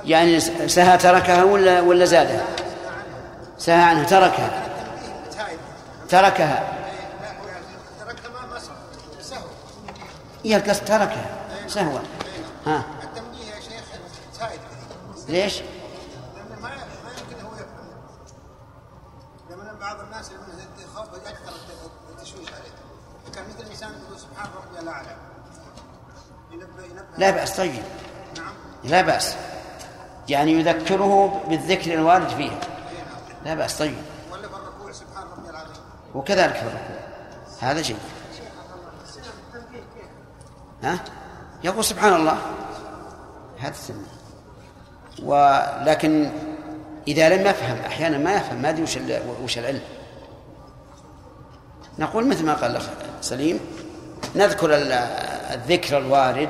[0.04, 2.46] يعني سهى تركها ولا ولا زادها؟
[3.58, 4.62] سهى عنها تركها.
[6.10, 6.78] تركها.
[8.00, 8.60] تركها ما
[9.22, 9.46] سهو
[10.46, 11.26] هي القصد تركها
[11.68, 12.00] سهوا
[12.66, 12.84] ها.
[15.28, 15.62] ليش؟
[19.82, 20.32] بعض الناس
[20.86, 21.54] يخاف أكثر
[22.10, 22.72] التشويش عليه
[23.36, 25.16] كان مثل الانسان يقول سبحان ربي الاعلى
[27.18, 27.84] لا بأس طيب.
[28.84, 29.36] لا بأس.
[30.30, 32.60] يعني يذكره بالذكر الوارد فيها.
[33.46, 33.96] لا بأس طيب.
[36.16, 37.00] وكذلك في الركوع.
[37.60, 37.98] هذا جيد.
[40.84, 41.00] ها؟
[41.64, 42.38] يقول سبحان الله.
[43.60, 44.06] هذا السنة.
[45.24, 46.32] ولكن
[47.08, 48.98] إذا لم يفهم أحيانا ما يفهم ما أدري وش
[49.44, 49.82] وش العلم.
[52.00, 52.90] نقول مثل ما قال الأخ
[53.22, 53.60] سليم
[54.36, 54.70] نذكر
[55.54, 56.50] الذكر الوارد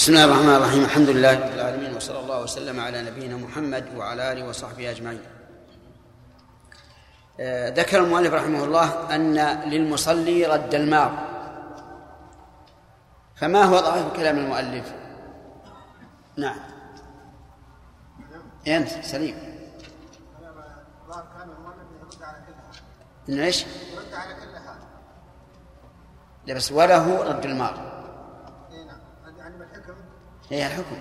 [0.00, 0.84] بسم الله الرحمن الرحيم.
[0.84, 5.20] الحمد لله رب العالمين وصلى الله وسلم على نبينا محمد وعلى آله وصحبه أجمعين.
[7.40, 9.36] آه، ذكر المؤلف رحمه الله أن
[9.70, 11.12] للمصلي رد الماض
[13.36, 14.92] فما هو ظاهر كلام المؤلف؟
[16.36, 16.58] نعم.
[18.68, 19.36] أنت سليم.
[23.28, 27.99] إيش؟ يرد على كل حال بس وله رد الماضي
[30.52, 30.98] إيه الحكم.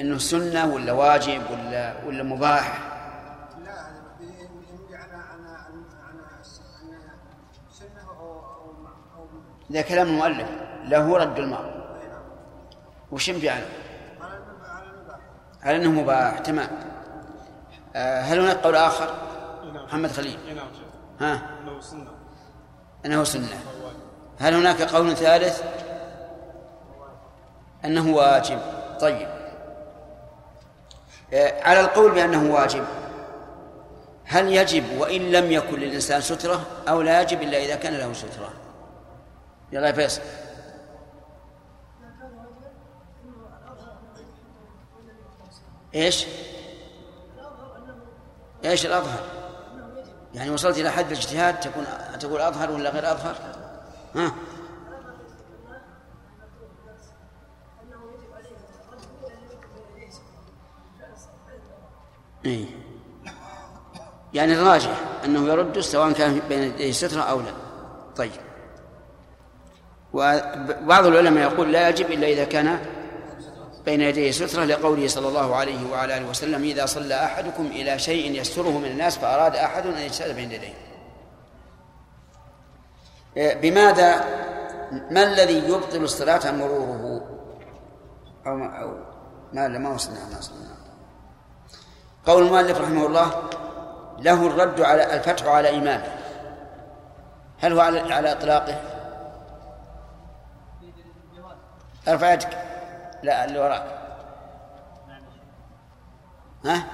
[0.00, 2.78] إنه سنة ولا واجب ولا ولا مباح.
[3.64, 3.72] لا
[4.20, 5.48] ينبي على على
[6.06, 6.44] على
[7.72, 8.10] سنة
[9.16, 9.26] أو
[9.70, 10.48] اذا كلام المؤلف.
[10.84, 11.82] له رد الماء.
[13.12, 13.68] وش ينبي عليه؟
[15.62, 16.38] على إنه مباح.
[16.38, 16.68] تمام.
[17.96, 19.14] آه، هل هناك قول آخر؟
[19.74, 19.84] نعم.
[19.84, 20.38] محمد خليل.
[20.56, 20.66] نعم
[21.20, 22.10] ها؟ إنه سنة.
[23.06, 23.60] أنه سنة.
[24.38, 25.62] هل هناك قول ثالث؟
[27.84, 28.81] أنه واجب.
[29.02, 29.28] طيب
[31.32, 32.84] آه، على القول بأنه واجب
[34.24, 38.52] هل يجب وإن لم يكن للإنسان سترة أو لا يجب إلا إذا كان له سترة
[39.72, 40.20] يلا يا فيصل
[45.94, 46.26] إيش؟
[48.64, 49.24] إيش الأظهر؟
[50.34, 51.84] يعني وصلت إلى حد الاجتهاد تكون
[52.20, 53.36] تقول أظهر ولا غير أظهر؟
[54.14, 54.32] ها؟
[62.44, 62.64] إيه؟
[64.34, 67.52] يعني الراجح أنه يرد سواء كان بين يديه سترة أو لا.
[68.16, 68.30] طيب.
[70.12, 72.78] وبعض العلماء يقول لا يجب إلا إذا كان
[73.84, 78.40] بين يديه سترة لقوله صلى الله عليه وعلى آله وسلم إذا صلى أحدكم إلى شيء
[78.40, 80.74] يستره من الناس فأراد أحد أن يجتهد بين يديه.
[83.36, 84.24] إيه، بماذا؟
[85.10, 87.22] ما الذي يبطل الصلاة مروره
[88.46, 88.96] أو ما أو
[89.52, 90.71] ما ما وصلنا ما وصلنا
[92.26, 93.50] قول المؤلف رحمه الله
[94.18, 96.12] له الرد على الفتح على إمامه
[97.60, 98.80] هل هو على على إطلاقه؟
[102.08, 102.58] ارفع يدك
[103.22, 103.98] لا اللي وراك.
[106.64, 106.84] ها؟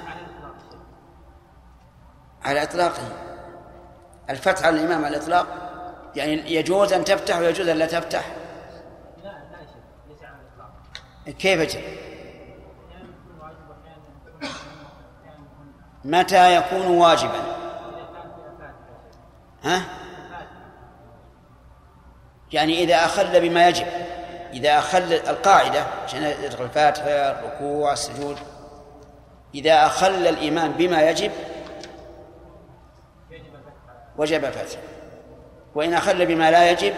[2.44, 3.02] على إطلاقه.
[4.30, 5.46] الفتح على الإمام على الإطلاق.
[6.16, 8.26] يعني يجوز أن تفتح ويجوز أن لا تفتح.
[9.22, 9.56] لا لا
[10.08, 11.38] ليس على الإطلاق.
[11.38, 14.48] كيف يجب؟ أحيانا يكون واجب واحيانا يكون
[15.22, 15.74] أحيانا يكون
[16.08, 17.42] متى يكون واجبا؟
[19.64, 19.82] ها؟
[22.52, 23.86] يعني إذا أخل بما يجب.
[24.52, 28.36] إذا أخل القاعدة عشان الفاتحة الركوع السجود.
[29.54, 31.32] إذا أخل الإمام بما يجب
[34.18, 34.78] وجب الفتح
[35.74, 36.94] وإن أخل بما لا يجب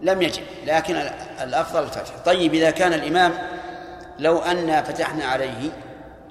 [0.00, 0.42] لم يجب.
[0.64, 0.96] لكن
[1.42, 2.18] الأفضل الفتح.
[2.24, 3.32] طيب إذا كان الإمام
[4.18, 5.70] لو أن فتحنا عليه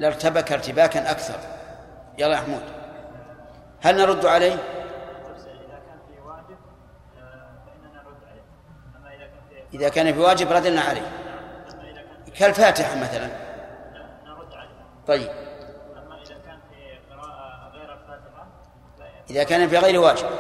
[0.01, 1.39] لارتبك ارتباكا أكثر.
[2.17, 2.61] يلا يا محمود
[3.81, 4.55] هل نرد عليه؟
[9.73, 11.11] إذا كان في واجب ردنا عليه.
[12.39, 13.27] كالفاتحة مثلا.
[14.25, 14.49] نرد
[15.07, 15.29] طيب.
[15.97, 18.47] اما إذا كان في قراءه غير الفاتحه
[18.99, 20.25] لا إذا كان في غير واجب.
[20.27, 20.31] ف-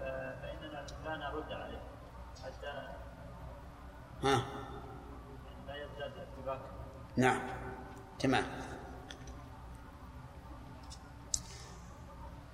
[0.00, 1.78] فاننا لا نرد عليه
[2.44, 2.72] حتى
[4.24, 4.42] ها.
[5.66, 6.12] لا يزداد
[7.16, 7.40] نعم.
[8.20, 8.44] تمام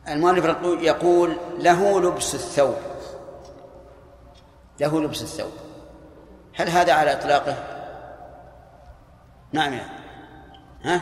[0.09, 0.45] المؤلف
[0.83, 2.77] يقول- له لبس الثوب
[4.81, 5.53] له لبس الثوب
[6.57, 7.57] هل هذا على إطلاقه؟
[9.53, 9.91] نعم يعني.
[10.85, 11.01] ها؟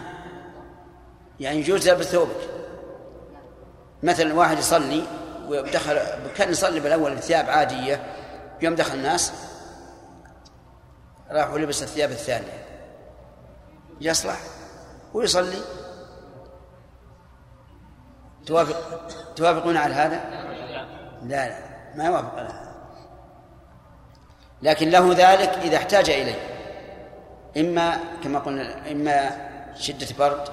[1.40, 2.48] يعني يجوز لبس ثوبك
[4.02, 5.04] مثلا واحد يصلي
[5.48, 5.98] ودخل
[6.36, 8.04] كان يصلي بالأول بثياب عادية
[8.60, 9.32] يوم دخل الناس
[11.30, 12.63] راح ولبس الثياب الثانية
[14.04, 14.40] يصلح
[15.14, 15.62] ويصلي.
[18.46, 20.20] توافق توافقون على هذا؟
[21.22, 21.58] لا لا
[21.94, 22.74] ما يوافق على هذا.
[24.62, 26.54] لكن له ذلك إذا احتاج إليه.
[27.56, 29.30] إما كما قلنا إما
[29.74, 30.48] شدة برد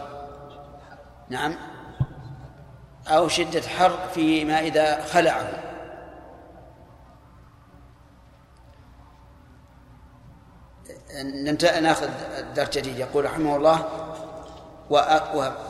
[1.30, 1.56] نعم
[3.08, 5.71] أو شدة حر فيما إذا خلعه.
[11.82, 12.10] نأخذ
[12.56, 12.98] درس جديد.
[12.98, 13.86] يقول رحمه الله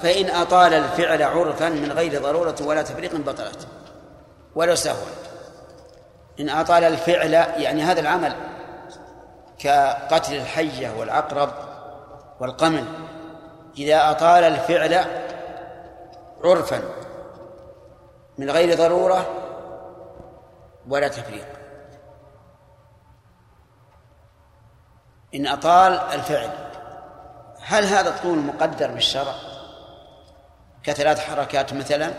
[0.01, 3.67] فإن أطال الفعل عرفا من غير ضرورة ولا تفريق بطلت.
[4.55, 5.07] ولو سهوا
[6.39, 8.33] إن أطال الفعل يعني هذا العمل
[9.59, 11.49] كقتل الحية والعقرب
[12.39, 12.85] والقمل
[13.77, 15.05] إذا أطال الفعل
[16.43, 16.81] عرفا
[18.37, 19.25] من غير ضرورة
[20.89, 21.45] ولا تفريق.
[25.35, 26.49] إن أطال الفعل.
[27.61, 29.35] هل هذا الطول مقدر بالشرع؟
[30.83, 32.13] كثلاث حركات مثلا؟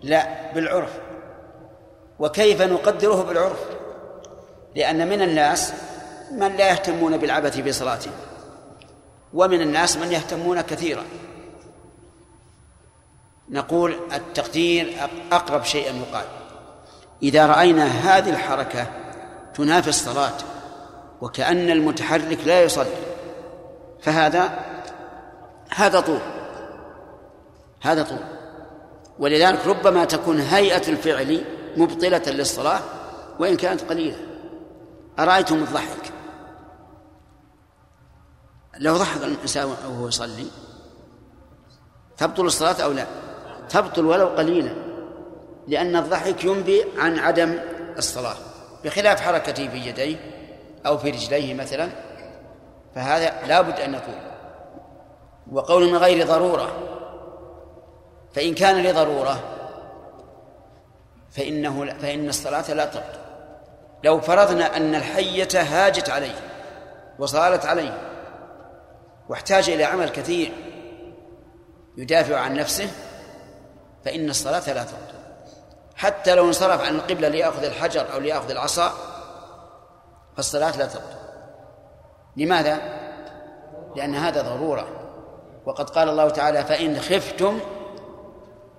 [0.00, 1.00] لا بالعرف.
[2.18, 3.60] وكيف نقدره بالعرف؟
[4.76, 5.72] لأن من الناس
[6.32, 8.10] من لا يهتمون بالعبث في صلاته
[9.34, 11.04] ومن الناس من يهتمون كثيرا.
[13.50, 14.96] نقول التقدير
[15.32, 16.24] أقرب شيء يقال.
[17.22, 18.86] إذا رأينا هذه الحركة
[19.54, 20.36] تنافي الصلاة
[21.20, 22.96] وكأن المتحرك لا يصلي.
[24.00, 24.58] فهذا
[25.70, 26.20] هذا طول.
[27.80, 28.18] هذا طول.
[29.18, 31.44] ولذلك ربما تكون هيئة الفعل
[31.76, 32.80] مبطلة للصلاة
[33.38, 34.16] وإن كانت قليلة.
[35.18, 36.12] أرأيتم الضحك؟
[38.78, 40.46] لو ضحك الإنسان وهو يصلي
[42.16, 43.06] تبطل الصلاة أو لا؟
[43.68, 44.74] تبطل ولو قليلا
[45.68, 47.58] لأن الضحك ينبي عن عدم
[47.98, 48.36] الصلاة.
[48.84, 50.16] بخلاف حركته في يديه
[50.86, 51.90] أو في رجليه مثلا
[52.94, 54.30] فهذا لا بد أن يطول
[55.52, 56.72] وقول من غير ضرورة
[58.34, 59.40] فإن كان لضرورة
[61.30, 63.20] فإنه فإن الصلاة لا تبطل.
[64.04, 66.34] لو فرضنا أن الحية هاجت عليه
[67.18, 67.98] وصارت عليه
[69.28, 70.52] واحتاج إلى عمل كثير
[71.96, 72.90] يدافع عن نفسه
[74.04, 75.20] فإن الصلاة لا تبطل.
[75.96, 78.92] حتى لو انصرف عن القبلة ليأخذ الحجر أو ليأخذ العصا
[80.36, 81.20] فالصلاة لا تبطل
[82.36, 82.78] لماذا؟
[83.96, 84.88] لأن هذا ضرورة.
[85.66, 87.60] وقد قال الله تعالى فإن خفتم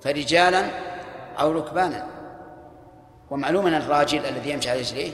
[0.02, 0.66] فرجالا
[1.40, 2.08] أو ركبانا.
[3.30, 5.12] ومعلوم أن الراجل الذي يمشي على رجليه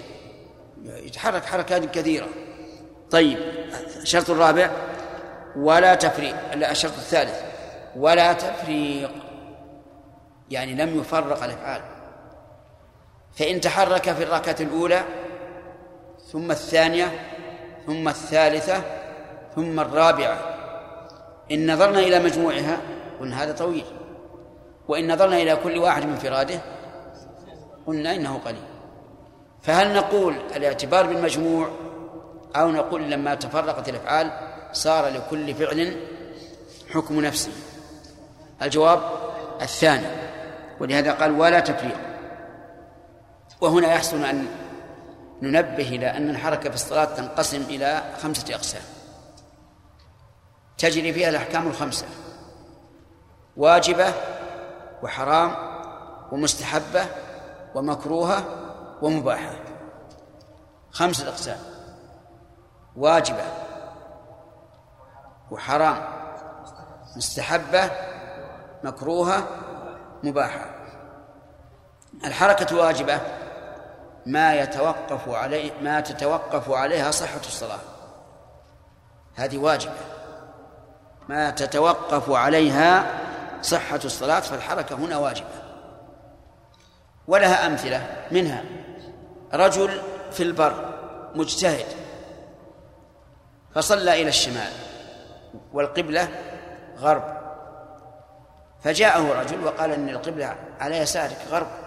[0.83, 2.27] يتحرك حركات كثيرة.
[3.11, 3.37] طيب
[4.01, 4.71] الشرط الرابع
[5.55, 6.35] ولا تفريق.
[6.53, 7.41] الشرط الثالث
[7.95, 9.11] ولا تفريق.
[10.49, 11.81] يعني لم يفرق الأفعال.
[13.33, 15.03] فإن تحرك في الركعة الأولى
[16.31, 17.19] ثم الثانية
[17.85, 18.81] ثم الثالثة
[19.55, 20.37] ثم الرابعة.
[21.51, 22.77] إن نظرنا إلى مجموعها
[23.19, 23.85] قلنا هذا طويل.
[24.87, 26.59] وإن نظرنا إلى كل واحد من انفراده
[27.87, 28.63] قلنا إنه قليل.
[29.61, 31.69] فهل نقول الاعتبار بالمجموع
[32.55, 34.31] أو نقول لما تفرقت الأفعال
[34.71, 35.97] صار لكل فعل
[36.93, 37.51] حكم نفسه؟
[38.61, 38.99] الجواب
[39.61, 40.07] الثاني.
[40.79, 41.97] ولهذا قال ولا تفريق.
[43.61, 44.47] وهنا يحسن أن
[45.41, 48.81] ننبه إلى أن الحركة في الصلاة تنقسم إلى خمسة أقسام.
[50.77, 52.05] تجري فيها الأحكام الخمسة
[53.57, 54.13] واجبة
[55.03, 55.55] وحرام
[56.31, 57.05] ومستحبة
[57.75, 58.43] ومكروهة
[59.01, 59.53] ومباحة.
[60.91, 61.59] خمسة أقسام
[62.95, 63.43] واجبة
[65.51, 65.97] وحرام
[67.17, 67.91] مستحبة
[68.83, 69.47] مكروهة
[70.23, 70.65] مباحة.
[72.25, 73.21] الحركة واجبة
[74.27, 77.79] ما يتوقف عليه ما تتوقف عليها صحة الصلاة.
[79.35, 79.93] هذه واجبة.
[81.29, 83.05] ما تتوقف عليها
[83.61, 85.47] صحة الصلاة فالحركة هنا واجبة.
[87.27, 88.63] ولها أمثلة منها.
[89.53, 90.01] رجل
[90.31, 90.99] في البر
[91.35, 91.85] مجتهد
[93.75, 94.71] فصلى إلى الشمال
[95.73, 96.27] والقبلة
[96.97, 97.37] غرب.
[98.83, 101.86] فجاءه رجل وقال إن القبلة على يسارك غرب.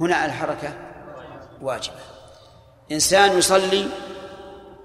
[0.00, 0.72] هنا الحركة
[1.60, 2.00] واجبة.
[2.92, 3.88] إنسان يصلي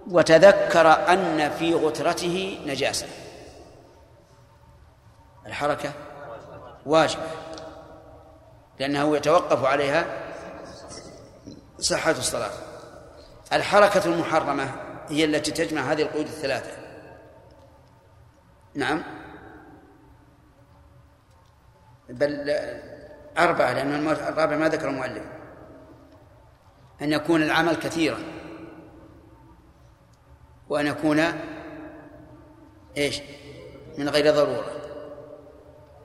[0.08, 3.08] وتذكر أن في غترته نجاسة.
[5.46, 5.92] الحركة
[6.86, 7.28] واجبة
[8.80, 10.06] لأنه يتوقف عليها
[11.80, 12.52] صحة الصلاة.
[13.54, 14.70] الحركة المحرمة
[15.10, 16.72] هي التي تجمع هذه القيود الثلاثة.
[18.76, 19.04] نعم.
[22.10, 22.50] بل
[23.38, 25.24] أربعة لأن الرابع ما ذكر المؤلف.
[27.02, 28.20] أن يكون العمل كثيرا.
[30.70, 31.24] وأن يكون
[32.98, 33.22] إيش؟
[33.98, 34.72] من غير ضرورة.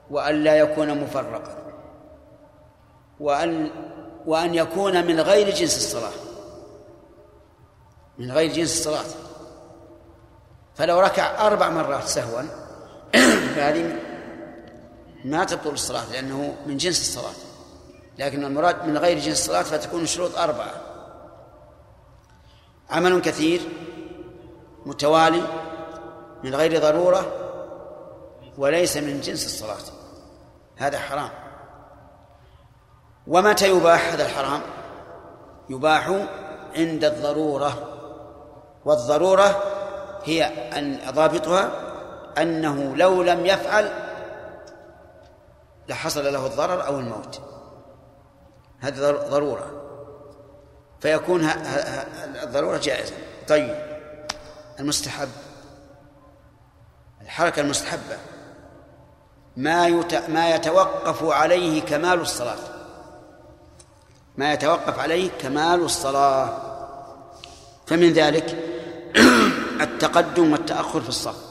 [0.09, 1.57] وأن لا يكون مفرقا.
[3.19, 3.71] وأن
[4.25, 6.13] وأن يكون من غير جنس الصلاة.
[8.17, 9.29] من غير جنس الصلاة.
[10.75, 12.41] فلو ركع أربع مرات سهوا
[13.55, 14.08] فهذه
[15.25, 17.33] ما تبطل الصلاة لأنه من جنس الصلاة.
[18.17, 20.73] لكن المراد من غير جنس الصلاة فتكون الشروط أربعة.
[22.89, 23.61] عمل كثير
[24.85, 25.41] متوالي
[26.43, 27.31] من غير ضرورة
[28.57, 29.93] وليس من جنس الصلاة.
[30.77, 31.29] هذا حرام.
[33.27, 34.61] ومتى يباح هذا الحرام؟
[35.69, 36.07] يباح
[36.75, 37.95] عند الضرورة.
[38.85, 39.63] والضرورة
[40.23, 40.43] هي
[40.79, 41.71] أن ضابطها
[42.37, 44.08] أنه لو لم يفعل
[45.89, 47.41] لحصل له الضرر أو الموت.
[48.79, 49.71] هذه ضرورة.
[51.01, 51.49] فيكون
[52.43, 53.13] الضرورة جائزة.
[53.47, 53.75] طيب.
[54.79, 55.29] المستحب.
[57.21, 58.17] الحركة المستحبة.
[59.57, 59.89] ما.
[60.27, 62.59] ما يتوقف عليه كمال الصلاة.
[64.37, 66.57] ما يتوقف عليه كمال الصلاة.
[67.87, 68.57] فمن ذلك
[69.81, 71.48] التقدم والتأخر في الصف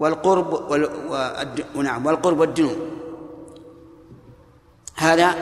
[0.00, 1.58] والقرب وال...
[1.76, 2.70] ونعم والقرب والدنو
[4.94, 5.34] هذا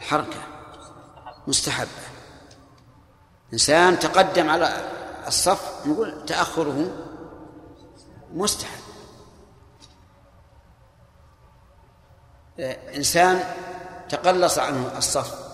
[0.00, 0.38] حركة
[1.46, 1.90] مستحبة.
[3.52, 4.90] إنسان تقدم على
[5.26, 6.90] الصف نقول تأخره
[8.34, 8.80] مستحب.
[12.94, 13.44] إنسان
[14.08, 15.46] تقلص عنه الصف.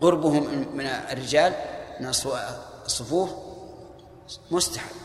[0.00, 0.40] قربه
[0.74, 1.54] من الرجال
[2.00, 2.08] من
[2.86, 3.30] الصفوف
[4.50, 5.01] مستحب.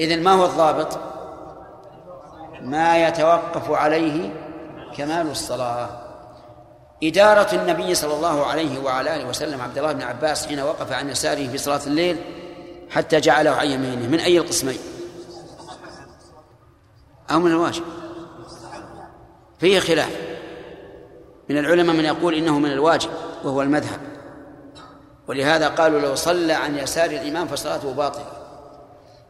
[0.00, 0.98] إذن ما هو الضابط؟
[2.62, 4.30] ما يتوقف عليه
[4.96, 5.88] كمال الصلاة.
[7.02, 11.10] إدارة النبي صلى الله عليه وعلى آله وسلم عبد الله بن عباس حين وقف عن
[11.10, 12.20] يساره في صلاة الليل
[12.90, 14.08] حتى جعله عن يمينه.
[14.08, 14.78] من أي القسمين؟
[17.30, 17.82] أو من الواجب؟
[19.58, 20.16] فيه خلاف.
[21.48, 23.10] من العلماء من يقول إنه من الواجب
[23.44, 24.00] وهو المذهب.
[25.28, 28.35] ولهذا قالوا لو صلى عن يسار الإمام فصلاته باطلة.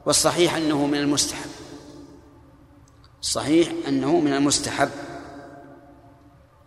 [0.07, 1.51] والصحيح أنه من المستحب.
[3.21, 4.89] الصحيح أنه من المستحب.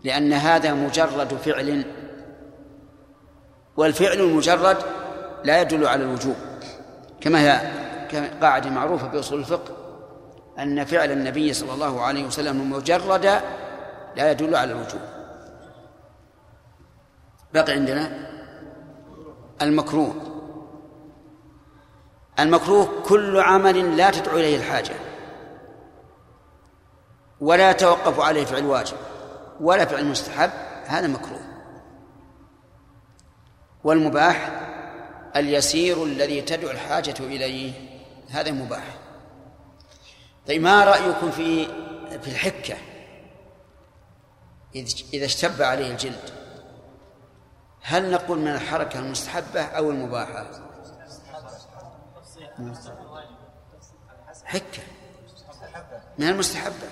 [0.04, 1.86] لأن هذا مجرد فعل
[3.78, 4.78] والفعل المجرد
[5.44, 6.36] لا يدل على الوجوب.
[7.22, 7.72] كما هي
[8.42, 9.76] قاعدة معروفة بأصول الفقه
[10.60, 13.26] أن فعل النبي صلى الله عليه وسلم مجرد
[14.16, 15.02] لا يدل على الوجوب.
[17.54, 18.30] بقي عندنا
[19.62, 20.39] المكروه.
[22.44, 24.96] المكروه كل عمل لا تدعو إليه الحاجة.
[27.42, 28.98] ولا يتوقف عليه فعل واجب
[29.62, 30.52] ولا فعل مستحب
[30.86, 31.42] هذا مكروه.
[33.84, 34.52] والمباح
[35.36, 37.74] اليسير الذي تدعو الحاجة إليه
[38.30, 38.84] هذا مباح.
[40.48, 41.66] طيب ما رأيكم في
[42.22, 42.78] في الحكة؟
[45.14, 46.30] إذا اشتب عليه الجلد
[47.82, 50.69] هل نقول من الحركة المستحبة أو المباحة؟
[54.46, 54.84] حكة.
[56.18, 56.90] من المستحبة.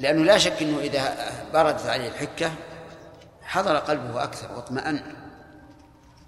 [0.00, 2.52] لأنه لا شك أنه إذا بردت عليه الحكة
[3.42, 5.16] حضر قلبه أكثر واطمأن.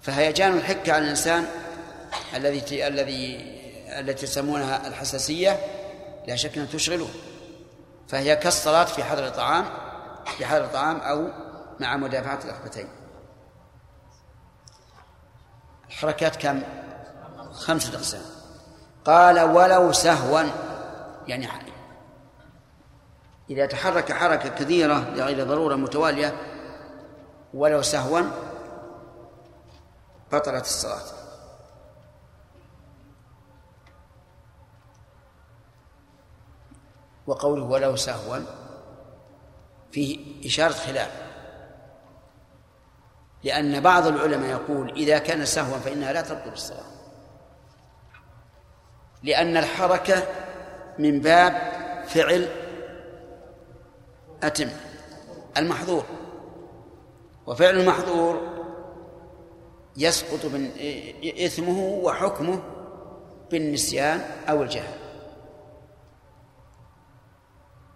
[0.01, 1.47] فهيجان الحكة على الإنسان
[2.35, 3.51] الذي الذي
[3.99, 5.59] التي يسمونها الحساسية
[6.27, 7.09] لا شك أنها تشغله.
[8.07, 9.65] فهي كالصلاة في حضر الطعام
[10.37, 11.29] في حضر الطعام أو
[11.79, 12.87] مع مدافعة الركبتين
[15.89, 16.61] الحركات كم؟
[17.53, 18.21] خمسة أقسام.
[19.05, 20.43] قال ولو سهوا
[21.27, 21.47] يعني
[23.49, 26.35] إذا تحرك حركة كثيرة لغير ضرورة متوالية
[27.53, 28.21] ولو سهوا
[30.31, 31.21] بطلت الصلاة.
[37.27, 38.39] وقوله ولو سهوا
[39.91, 41.11] فيه إشارة خلاف.
[43.43, 47.00] لأن بعض العلماء يقول إذا كان سهوا فإنها لا تبطل الصلاة.
[49.23, 50.23] لأن الحركة
[50.99, 51.71] من باب
[52.07, 52.49] فعل
[54.43, 54.69] أتم
[55.57, 56.03] المحظور.
[57.47, 58.41] وفعل المحظور
[59.97, 60.71] يسقط من
[61.45, 62.61] إثمه وحكمه
[63.51, 64.93] بالنسيان أو الجهل.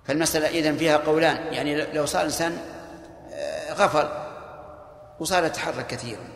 [0.04, 2.58] فالمسألة إذن فيها قولان يعني لو صار الإنسان
[3.34, 4.10] آه، غفل
[5.20, 6.28] وصار يتحرك كثيرا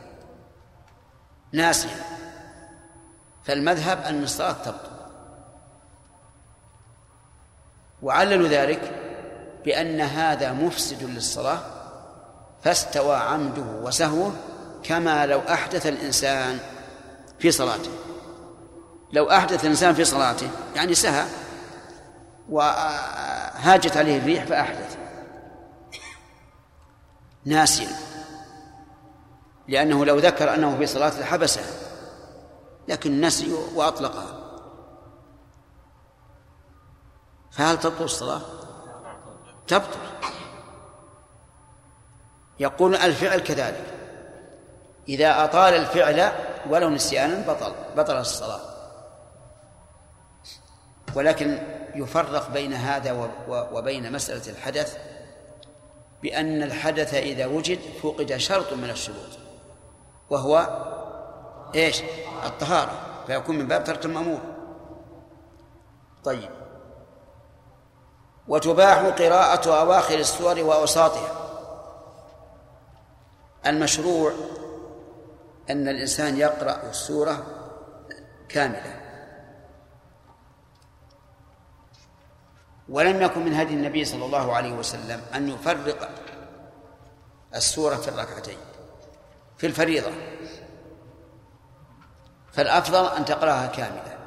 [1.53, 2.18] ناسيا.
[3.43, 4.89] فالمذهب أن الصلاة تبطل.
[8.01, 8.95] وعللوا ذلك
[9.65, 11.59] بأن هذا مفسد للصلاة
[12.63, 14.33] فاستوى عمده وسهوه
[14.83, 16.59] كما لو أحدث الإنسان
[17.39, 17.91] في صلاته.
[19.13, 21.25] لو أحدث الإنسان في صلاته يعني سهى
[22.49, 24.97] وهاجت عليه الريح فأحدث.
[27.45, 27.89] ناسيا
[29.67, 31.88] لأنه لو ذكر أنه في صلاة لحبسها
[32.89, 34.39] لكن نسي وأطلقها.
[37.51, 38.41] فهل تبطل الصلاة؟
[39.67, 39.99] تبطل.
[42.59, 43.93] يقول الفعل كذلك.
[45.09, 46.31] إذا أطال الفعل
[46.69, 48.61] ولو نسيانا بطل بطل الصلاة.
[51.15, 51.63] ولكن
[51.95, 54.97] يفرق بين هذا وبين مسألة الحدث
[56.21, 59.39] بأن الحدث إذا وجد فقد شرط من الشروط
[60.29, 60.67] وهو
[61.75, 62.03] إيش؟
[62.45, 63.23] الطهارة.
[63.27, 64.39] فيكون من باب ترك المأمور.
[66.23, 66.49] طيب.
[68.47, 71.31] وتباح قراءة أواخر السور وأوساطها.
[73.65, 74.33] المشروع
[75.69, 77.45] أن الإنسان يقرأ السورة
[78.49, 78.99] كاملة.
[82.89, 86.09] ولم يكن من هدي النبي صلى الله عليه وسلم أن يفرق
[87.55, 88.57] السورة في الركعتين
[89.57, 90.11] في الفريضة.
[92.59, 94.17] فالأفضل أن تقرأها كاملة.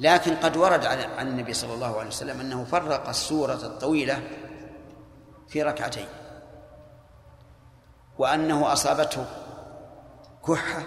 [0.00, 4.22] لكن قد ورد عن النبي صلى الله عليه وسلم أنه فرق السورة الطويلة
[5.48, 6.06] في ركعتين
[8.18, 9.24] وأنه أصابته
[10.46, 10.82] كحة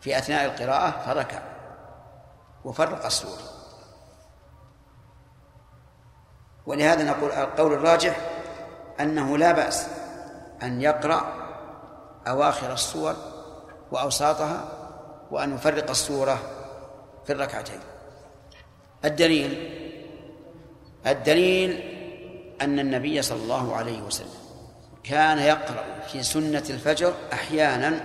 [0.00, 1.42] في أثناء القراءة فركع
[2.64, 3.42] وفرق السورة.
[6.66, 8.16] ولهذا نقول القول الراجح
[9.00, 9.88] أنه لا بأس
[10.62, 11.32] أن يقرأ
[12.28, 13.14] أواخر السور
[13.92, 14.85] وأوساطها
[15.30, 16.38] وأن يفرق السورة
[17.26, 17.80] في الركعتين.
[19.04, 19.70] الدليل
[21.06, 21.80] الدليل
[22.60, 24.28] أن النبي صلى الله عليه وسلم
[25.04, 28.00] كان يقرأ في سنة الفجر أحيانا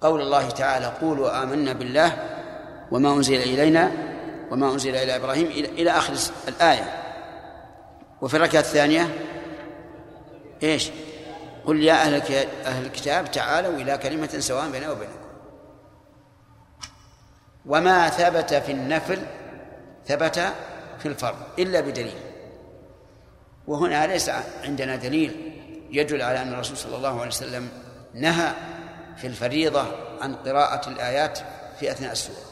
[0.00, 2.12] قول الله تعالى قولوا آمنا بالله
[2.90, 3.92] وما أنزل إلينا
[4.50, 6.14] وما أنزل إلى إبراهيم إلى آخر
[6.48, 7.04] الآية.
[8.22, 9.08] وفي الركعة الثانية
[10.62, 10.90] إيش؟
[11.68, 12.14] قل يا أهل
[12.64, 15.28] أهل الكتاب تعالوا إلى كلمة سواء بيننا وبينكم.
[17.66, 19.18] وما ثبت في النفل
[20.06, 20.52] ثبت
[20.98, 22.20] في الفرض إلا بدليل.
[23.66, 24.30] وهنا ليس
[24.64, 25.60] عندنا دليل
[25.90, 27.68] يدل على أن الرسول صلى الله عليه وسلم
[28.14, 28.52] نهى
[29.16, 29.84] في الفريضة
[30.20, 31.38] عن قراءة الآيات
[31.80, 32.48] في أثناء السورة.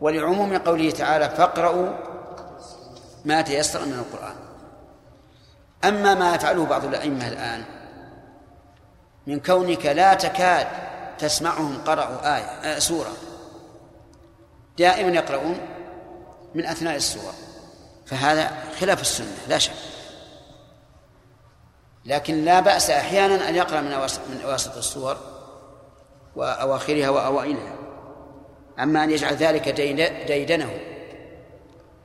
[0.00, 1.90] ولعموم قوله تعالى فاقرأوا
[3.24, 4.41] ما تيسر من القرآن
[5.84, 7.64] أما ما يفعله بعض الأئمة الآن
[9.26, 10.66] من كونك لا تكاد
[11.18, 13.12] تسمعهم قرأوا آية آه سورة.
[14.78, 15.58] دائما يقرؤون
[16.54, 17.32] من أثناء السور
[18.06, 19.72] فهذا خلاف السنة لا شك.
[22.04, 25.16] لكن لا بأس أحيانا أن يقرأ من أواسط, من أواسط السور
[26.36, 27.74] وأواخرها وأوائلها.
[28.78, 29.68] أما أن يجعل ذلك
[30.26, 30.78] ديدنه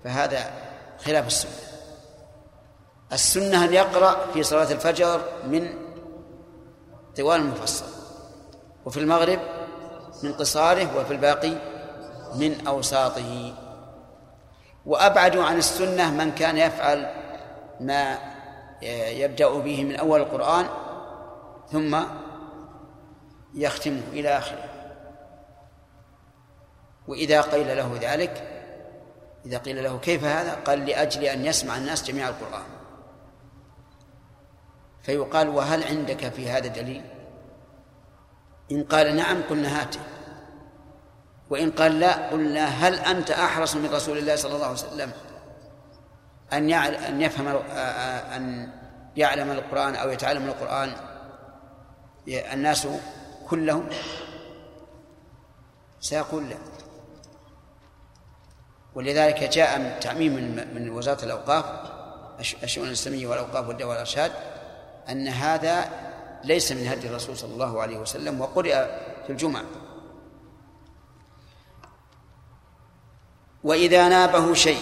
[0.04, 0.52] فهذا
[1.06, 1.67] خلاف السنة.
[3.14, 5.74] السنة أن يقرأ في صلاة الفجر من
[7.18, 7.86] طوال المفصل
[8.86, 9.40] وفي المغرب
[10.24, 11.54] من قصاره وفي الباقي
[12.36, 13.54] من أوساطه.
[14.86, 17.14] وأبعد عن السنة من كان يفعل
[17.80, 18.18] ما
[19.12, 20.66] يبدأ به من أول القرآن
[21.72, 21.98] ثم
[23.54, 24.70] يختمه إلى آخره.
[27.08, 28.44] وإذا قيل له ذلك
[29.46, 32.77] إذا قيل له كيف هذا؟ قال لأجل أن يسمع الناس جميع القرآن.
[35.08, 37.04] فيقال وهل عندك في هذا دليل؟
[38.72, 40.00] إن قال نعم قلنا هاته
[41.50, 45.12] وإن قال لا قلنا هل أنت أحرص من رسول الله صلى الله عليه وسلم
[46.54, 47.48] أن أن يفهم
[48.36, 48.72] أن
[49.18, 50.94] يعلم القرآن أو يتعلم القرآن؟
[52.28, 52.88] الناس
[53.50, 53.90] كلهم؟
[56.00, 56.58] سيقول لا.
[58.96, 60.34] ولذلك جاء تعميم
[60.76, 61.66] من وزارة الأوقاف
[62.40, 64.32] الشؤون الإسلامية والأوقاف والدعوة والإرشاد
[65.10, 65.90] أن هذا
[66.44, 68.86] ليس من هدي الرسول صلى الله عليه وسلم وقرئ
[69.26, 69.64] في الجمعة.
[73.64, 74.82] وإذا نابه شيء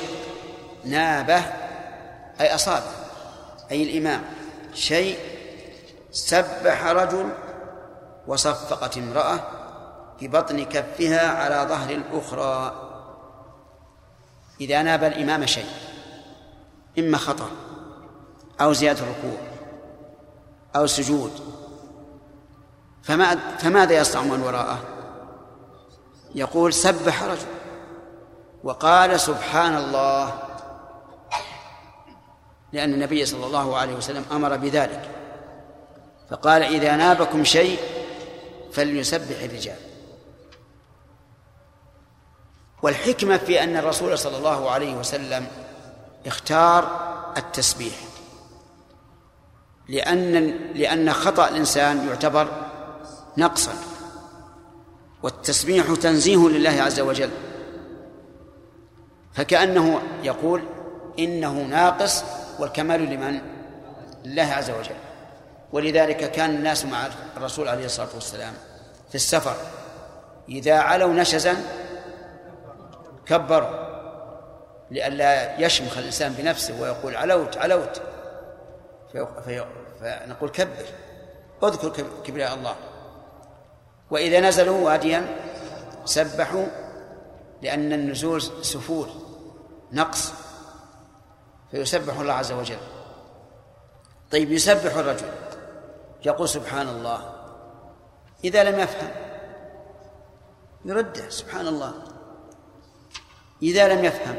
[0.86, 1.44] نابه
[2.42, 2.92] أي أصابه
[3.72, 4.24] أي الإمام
[4.74, 5.20] شيء
[6.12, 7.30] سبح رجل
[8.28, 9.40] وصفقت امرأة
[10.22, 12.82] ببطن كفها على ظهر الأخرى.
[14.62, 15.70] إذا ناب الإمام شيء
[17.00, 17.50] إما خطأ
[18.62, 19.55] أو زيادة الركوع.
[20.76, 21.32] أو سجود.
[23.04, 24.80] فما فماذا يصنع من وراءه؟
[26.36, 27.48] يقول سبح رجل
[28.64, 30.40] وقال سبحان الله
[32.74, 35.12] لأن النبي صلى الله عليه وسلم أمر بذلك.
[36.30, 37.80] فقال إذا نابكم شيء
[38.74, 39.80] فليسبح الرجال.
[42.82, 45.48] والحكمة في أن الرسول صلى الله عليه وسلم
[46.26, 46.90] اختار
[47.38, 47.96] التسبيح.
[49.90, 50.34] لأن
[50.76, 52.48] لأن خطأ الإنسان يعتبر
[53.38, 53.74] نقصا.
[55.24, 57.30] والتسبيح تنزيه لله عز وجل.
[59.34, 60.64] فكأنه يقول
[61.20, 62.24] إنه ناقص
[62.60, 63.42] والكمال لمن؟
[64.26, 64.96] لله عز وجل.
[65.74, 67.08] ولذلك كان الناس مع
[67.38, 68.54] الرسول عليه الصلاة والسلام
[69.10, 69.56] في السفر.
[70.50, 71.56] إذا علوا نشزا
[73.26, 73.86] كبروا.
[74.92, 78.02] لئلا يشمخ الإنسان بنفسه ويقول علوت علوت.
[80.06, 80.86] فنقول كبر
[81.64, 82.76] اذكر كبرياء الله.
[84.12, 85.26] وإذا نزلوا واديا
[86.06, 86.66] سبحوا
[87.62, 89.10] لأن النزول سفول
[89.92, 90.34] نقص.
[91.72, 92.78] فيسبح الله عز وجل.
[94.32, 95.30] طيب يسبح الرجل.
[96.26, 97.34] يقول سبحان الله.
[98.44, 99.12] إذا لم يفهم
[100.86, 101.94] يرده سبحان الله.
[103.62, 104.36] إذا لم يفهم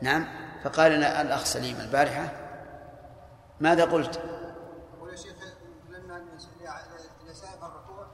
[0.00, 0.26] نعم
[0.64, 2.41] فقال لنا الأخ سليم البارحة
[3.62, 4.20] ماذا قلت؟
[4.96, 5.32] يقول يا شيخ
[5.88, 6.16] لما
[7.24, 8.06] إذا سهى الركوع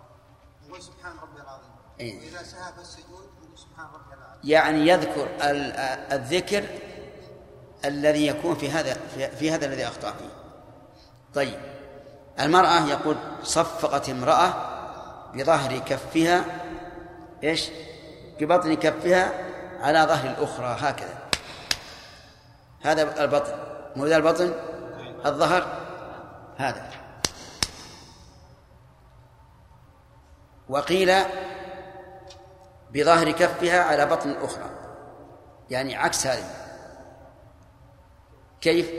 [0.67, 1.71] يقول سبحان ربي العظيم.
[2.01, 4.41] إيه؟ وإذا سهى في السجود يقول سبحان ربي العظيم.
[4.45, 5.29] يعني يذكر
[6.13, 6.65] الذكر
[7.85, 8.95] الذي يكون في هذا
[9.39, 10.31] في هذا الذي أخطأ فيه.
[11.35, 11.61] طيب.
[12.41, 14.55] المرأة يقول صفقت امرأة
[15.35, 16.45] بظهر كفها
[17.45, 17.71] إيش؟
[18.41, 19.33] ببطن كفها
[19.81, 21.19] على ظهر الأخرى هكذا.
[22.83, 23.53] هذا البطن.
[23.97, 24.68] مو ذا البطن؟
[25.27, 25.81] الظهر
[26.57, 26.91] هذا.
[30.69, 31.15] وقيل
[32.91, 34.71] بظهر كفها على بطن الأخرى
[35.71, 36.51] يعني عكس هذه
[38.61, 38.91] كيف؟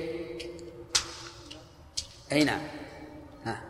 [2.31, 2.61] أي نعم.
[3.45, 3.61] ها.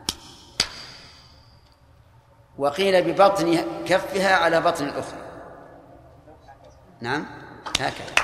[2.58, 5.20] وقيل ببطن كفها على بطن الأخرى
[7.02, 7.26] نعم؟
[7.80, 8.16] هكذا.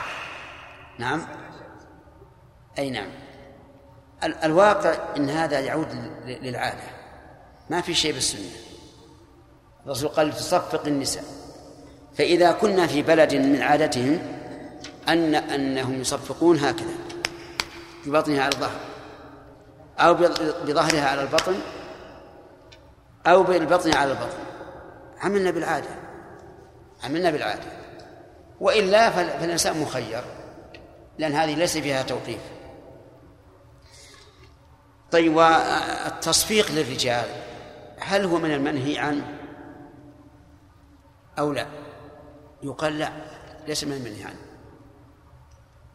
[1.00, 1.28] نعم؟
[2.78, 3.25] أي نعم.
[4.26, 5.88] الواقع أن هذا يعود
[6.26, 6.84] للعادة.
[7.70, 8.50] ما في شيء بالسنة.
[9.86, 11.24] الرسول قال تصفق النساء.
[12.18, 14.20] فإذا كنا في بلد من عادتهم
[15.08, 16.96] أن أنهم يصفقون هكذا.
[18.06, 18.80] ببطنها على الظهر.
[20.00, 20.14] أو
[20.66, 21.56] بظهرها على البطن.
[23.28, 24.38] أو بالبطن على البطن.
[25.22, 25.90] عملنا بالعادة.
[27.04, 27.72] عملنا بالعادة.
[28.62, 30.24] وإلا فالإنسان مخير.
[31.18, 32.40] لأن هذه ليس فيها توقيف.
[35.16, 37.26] طيب والتصفيق للرجال
[38.00, 39.38] هل هو من المنهي عنه
[41.40, 41.68] أو لا؟
[42.64, 43.12] يقال لا
[43.68, 44.40] ليس من المنهي عنه.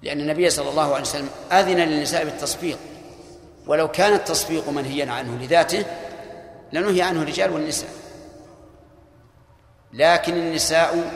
[0.03, 2.79] لأن النبي صلى الله عليه وسلم أذن للنساء بالتصفيق
[3.67, 5.85] ولو كان التصفيق منهيا عنه لذاته
[6.73, 7.91] لنهي عنه الرجال والنساء.
[9.93, 11.13] لكن النساء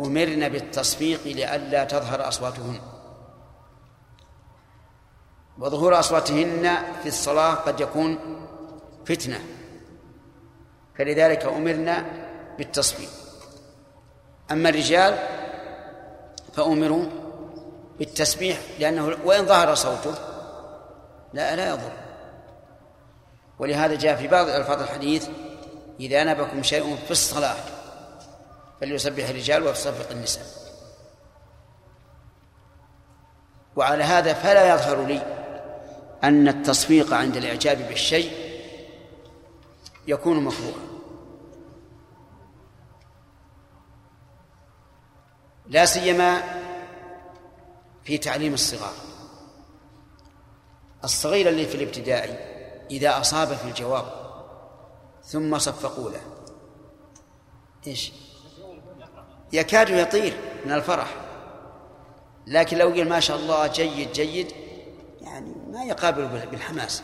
[0.00, 2.80] أمرن بالتصفيق لئلا تظهر أصواتهن.
[5.60, 8.18] وظهور أصواتهن في الصلاة قد يكون
[9.06, 9.40] فتنة.
[10.98, 12.04] فلذلك أمرنا
[12.58, 13.08] بالتصفيق.
[14.50, 15.18] أما الرجال
[16.52, 17.06] فأمروا
[17.98, 20.14] بالتسبيح لأنه وإن ظهر صوته
[21.32, 21.92] لا لا يضر.
[23.58, 25.28] ولهذا جاء في بعض ألفاظ الحديث
[26.00, 27.56] إذا نبكم شيء في الصلاة
[28.80, 30.44] فليسبح الرجال ويصفق النساء.
[33.76, 35.39] وعلى هذا فلا يظهر لي
[36.24, 38.32] أن التصفيق عند الإعجاب بالشيء
[40.06, 40.90] يكون مكروها
[45.70, 46.42] لا سيما
[48.04, 48.94] في تعليم الصغار.
[51.04, 52.32] الصغير اللي في الابتدائي
[52.90, 54.12] إذا أصاب في الجواب
[55.24, 56.20] ثم صفقوا له
[57.86, 58.12] إيش؟
[59.52, 61.16] يكاد يطير من الفرح.
[62.46, 64.52] لكن لو قال ما شاء الله جيد جيد
[65.20, 67.02] يعني ما يقابل بالحماس.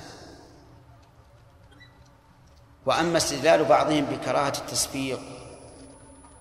[2.86, 5.20] وأما استدلال بعضهم بكراهة التصفيق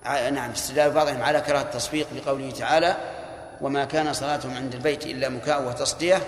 [0.04, 2.96] نعم استدلال بعضهم على كراهة التصفيق بقوله تعالى
[3.60, 6.22] وما كان صلاتهم عند البيت إلا مكاء وتصدية.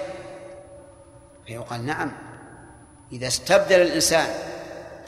[1.46, 2.12] فيقال نعم
[3.12, 4.26] إذا استبدل الإنسان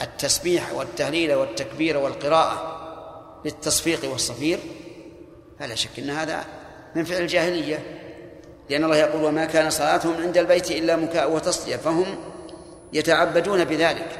[0.01, 2.77] التسبيح والتهليل والتكبير والقراءة
[3.43, 4.59] بالتصفيق والصفير
[5.59, 6.45] فلا شك أن هذا
[6.95, 8.00] من فعل الجاهلية.
[8.71, 12.05] لأن الله يقول وما كان صلاتهم عند البيت إلا مكاء وتصدية فهم
[12.93, 14.19] يتعبدون بذلك.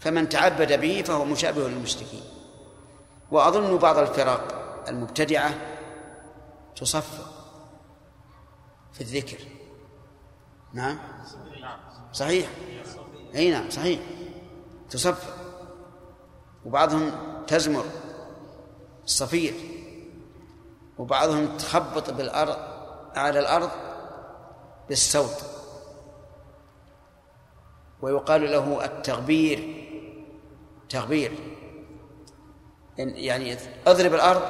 [0.00, 2.22] فمن تعبد به فهو مشابه للمشركين.
[3.30, 5.54] وأظن بعض الفرق المبتدعة
[6.76, 7.32] تصفق
[8.92, 9.38] في الذكر.
[10.72, 10.98] نعم؟
[12.12, 12.50] صحيح.
[13.34, 14.00] أي نعم صحيح.
[14.90, 15.34] تصفق.
[16.64, 17.12] وبعضهم
[17.46, 17.84] تزمر
[19.04, 19.73] الصفير.
[20.98, 22.56] وبعضهم تخبط بالأرض
[23.16, 23.70] على الأرض
[24.88, 25.44] بالصوت.
[28.02, 29.84] ويقال له التغبير
[30.88, 31.32] تغبير.
[32.98, 33.56] يعني
[33.86, 34.42] أضرب الأرض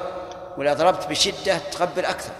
[0.57, 2.33] وإذا ضربت بشدة تغبر أكثر.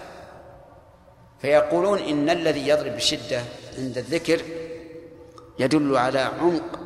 [1.40, 3.42] فيقولون إن الذي يضرب بشدة
[3.78, 4.42] عند الذكر
[5.58, 6.78] يدل على عمق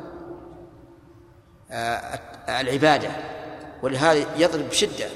[1.71, 2.19] آه،
[2.61, 3.11] العبادة.
[3.83, 5.09] ولهذا يضرب بشدة.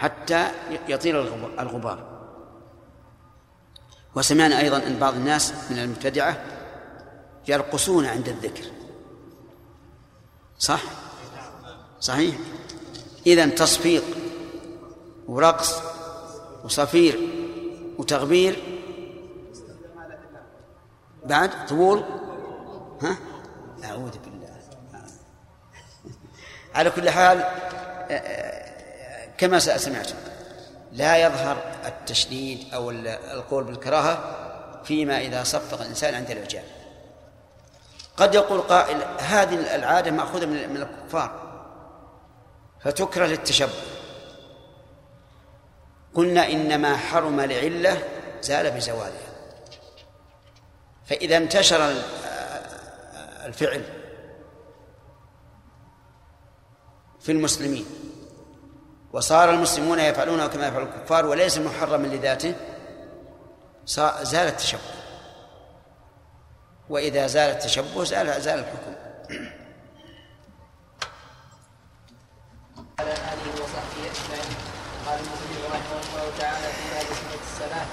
[0.00, 0.48] حتى
[0.88, 1.20] يطير
[1.60, 2.20] الغبار.
[4.14, 6.44] وسمعنا أيضا أن بعض الناس من المبتدعة
[7.48, 8.64] يرقصون عند الذكر.
[10.58, 10.82] صح؟
[12.00, 12.36] صحيح.
[13.26, 14.04] إذا تصفيق
[15.28, 15.82] ورقص
[16.64, 17.18] وصفير
[17.98, 18.62] وتغبير.
[21.24, 22.04] بعد طبول.
[23.02, 23.16] ها؟
[23.84, 24.50] أعوذ بالله.
[26.74, 27.44] على كل حال
[29.40, 30.14] كما سمعتم
[30.92, 34.36] لا يظهر التشديد أو القول بالكراهة
[34.84, 36.64] فيما إذا صفق الإنسان عند الإعجاب.
[38.16, 41.50] قد يقول قائل هذه العادة مأخوذة من الكفار
[42.80, 43.72] فتكره للتشبه.
[46.14, 48.02] قلنا إنما حرم لعلة
[48.42, 49.30] زال بزوالها.
[51.06, 51.94] فإذا انتشر
[53.44, 53.84] الفعل
[57.20, 57.86] في المسلمين
[59.12, 62.54] وصار المسلمون يفعلونه كما يفعل الكفار وليس محرما لذاته.
[64.22, 64.80] زال التشبه.
[66.88, 68.94] وإذا زال التشبه زال زال الحكم.
[72.98, 74.54] على آله وصحبه أجمعين.
[75.06, 77.86] قال المسلم رحمه الله تعالى في باب سنة الصلاة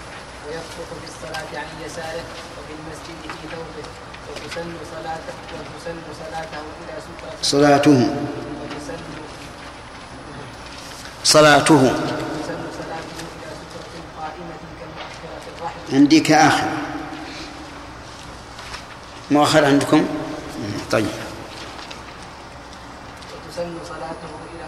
[0.47, 2.25] ويخطط في الصلاة عن يساره
[2.57, 3.87] وفي المسجد في ثوبه
[4.29, 7.99] وتسن صلاته وتسن صلاته إلى سترة صلاته
[11.27, 11.83] صلاته.
[15.93, 16.67] عندي كآخر
[19.31, 20.07] مؤخر عندكم؟
[20.91, 21.11] طيب.
[23.91, 24.65] صلاته إلى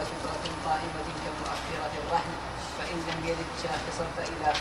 [0.68, 2.34] قائمة كمؤخرة الرحل
[2.78, 4.54] فإن لم يرد شاخصا فإلى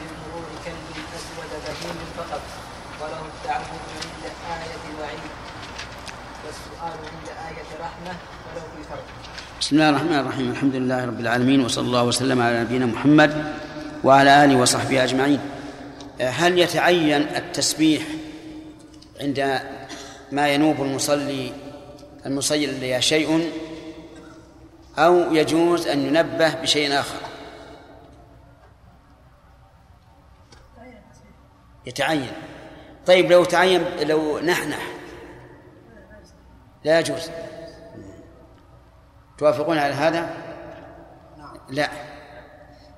[0.00, 2.42] بمرور كلب أسود بهيم فقط
[3.00, 4.24] وله التعبد عند
[4.56, 5.30] آية الوعيد.
[6.44, 8.14] والسؤال عند آية رحمة
[8.46, 9.06] ولو بفرق
[9.60, 10.50] بسم الله الرحمن الرحيم.
[10.50, 13.54] الحمد لله رب العالمين وصلى الله وسلم على نبينا محمد
[14.04, 15.40] وعلى آله وصحبه أجمعين.
[16.20, 18.02] هل يتعين التسبيح
[19.20, 19.60] عند
[20.32, 21.52] ما ينوب المصلي
[22.26, 23.52] المصلي شيء
[24.98, 27.18] أو يجوز أن ينبه بشيء آخر؟
[31.86, 32.32] يتعين.
[33.06, 34.88] طيب لو تعين لو نحنح.
[36.84, 37.30] لا يجوز.
[39.38, 40.30] توافقون على هذا؟
[41.70, 41.88] لا.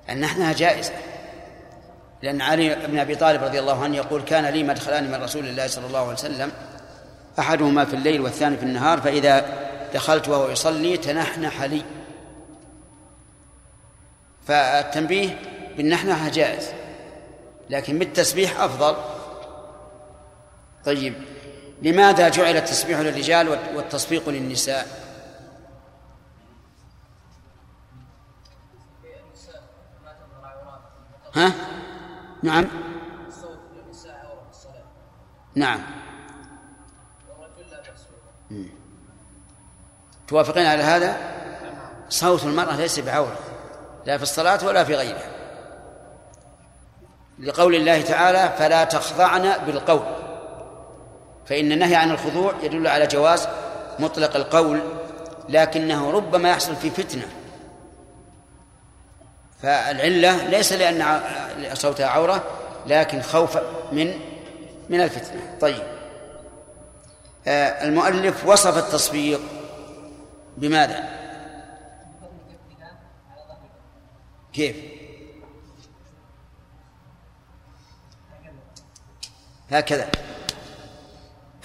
[0.09, 0.93] النحنها جائزة.
[2.21, 5.67] لأن علي بن أبي طالب رضي الله عنه يقول كان لي مدخلان من رسول الله
[5.67, 6.51] صلى الله عليه وسلم
[7.39, 9.45] أحدهما في الليل والثاني في النهار فإذا
[9.93, 11.83] دخلت وهو يصلي تنحنح لي.
[14.47, 15.41] فالتنبيه
[15.77, 16.69] بالنحنحة جائز
[17.69, 18.95] لكن بالتسبيح أفضل.
[20.85, 21.13] طيب
[21.81, 24.98] لماذا جعل التسبيح للرجال والتصفيق للنساء؟
[31.35, 31.53] ها؟
[32.43, 32.67] نعم.
[35.55, 35.79] نعم.
[40.27, 41.17] توافقين على هذا؟
[42.09, 43.39] صوت المرأة ليس بعورة
[44.05, 45.31] لا في الصلاة ولا في غيرها.
[47.39, 50.05] لقول الله تعالى فلا تخضعن بالقول
[51.45, 53.47] فإن النهي عن الخضوع يدل على جواز
[53.99, 54.81] مطلق القول
[55.49, 57.27] لكنه ربما يحصل في فتنة.
[59.61, 61.21] فالعلة ليس لأن
[61.73, 62.43] صوتها عورة
[62.87, 63.61] لكن خوفا
[63.91, 64.13] من
[64.89, 65.83] من الفتنة طيب
[67.47, 69.39] آه، المؤلف وصف التصفيق
[70.57, 71.09] بماذا؟
[74.53, 74.75] كيف؟
[79.71, 80.07] هكذا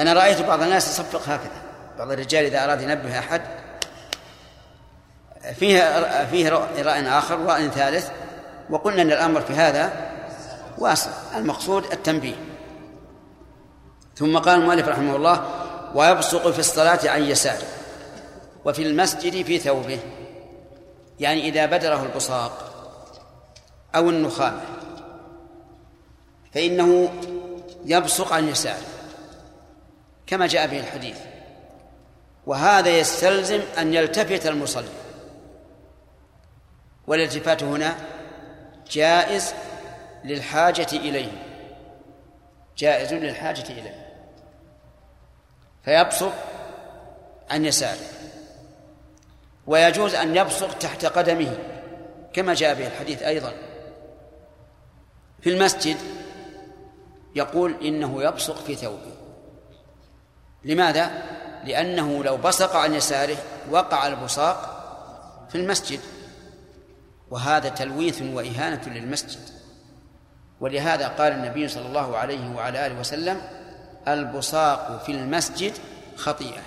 [0.00, 1.62] أنا رأيت بعض الناس يصفق هكذا
[1.98, 3.42] بعض الرجال إذا أراد ينبه أحد
[5.52, 6.48] فيه فيه
[6.82, 8.10] رأي آخر ورأي ثالث
[8.70, 10.10] وقلنا أن الأمر في هذا
[10.78, 11.10] واسع.
[11.36, 12.34] المقصود التنبيه.
[14.16, 15.44] ثم قال المؤلف رحمه الله
[15.94, 17.66] ويبصق في الصلاة عن يساره
[18.64, 19.98] وفي المسجد في ثوبه.
[21.20, 22.70] يعني إذا بدره البصاق
[23.96, 24.60] أو النخامة
[26.54, 27.12] فإنه
[27.84, 28.86] يبصق عن يساره
[30.26, 31.16] كما جاء به الحديث.
[32.46, 35.03] وهذا يستلزم أن يلتفت المصلي.
[37.06, 37.96] والالتفات هنا
[38.90, 39.54] جائز
[40.24, 41.32] للحاجة إليه.
[42.78, 44.06] جائز للحاجة إليه.
[45.84, 46.32] فيبصق
[47.50, 48.06] عن يساره.
[49.66, 51.58] ويجوز أن يبصق تحت قدمه
[52.32, 53.52] كما جاء به الحديث أيضا.
[55.40, 55.96] في المسجد
[57.34, 59.14] يقول إنه يبصق في ثوبه.
[60.64, 61.22] لماذا؟
[61.64, 63.36] لأنه لو بصق عن يساره
[63.70, 64.70] وقع البصاق
[65.48, 66.00] في المسجد.
[67.30, 69.40] وهذا تلويث وإهانة للمسجد.
[70.60, 73.42] ولهذا قال النبي صلى الله عليه وعلى آله وسلم
[74.08, 75.72] البصاق في المسجد
[76.16, 76.62] خطيئة.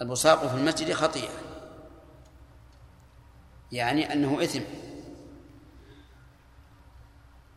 [0.00, 1.32] البصاق في المسجد خطيئة.
[3.72, 4.62] يعني أنه إثم.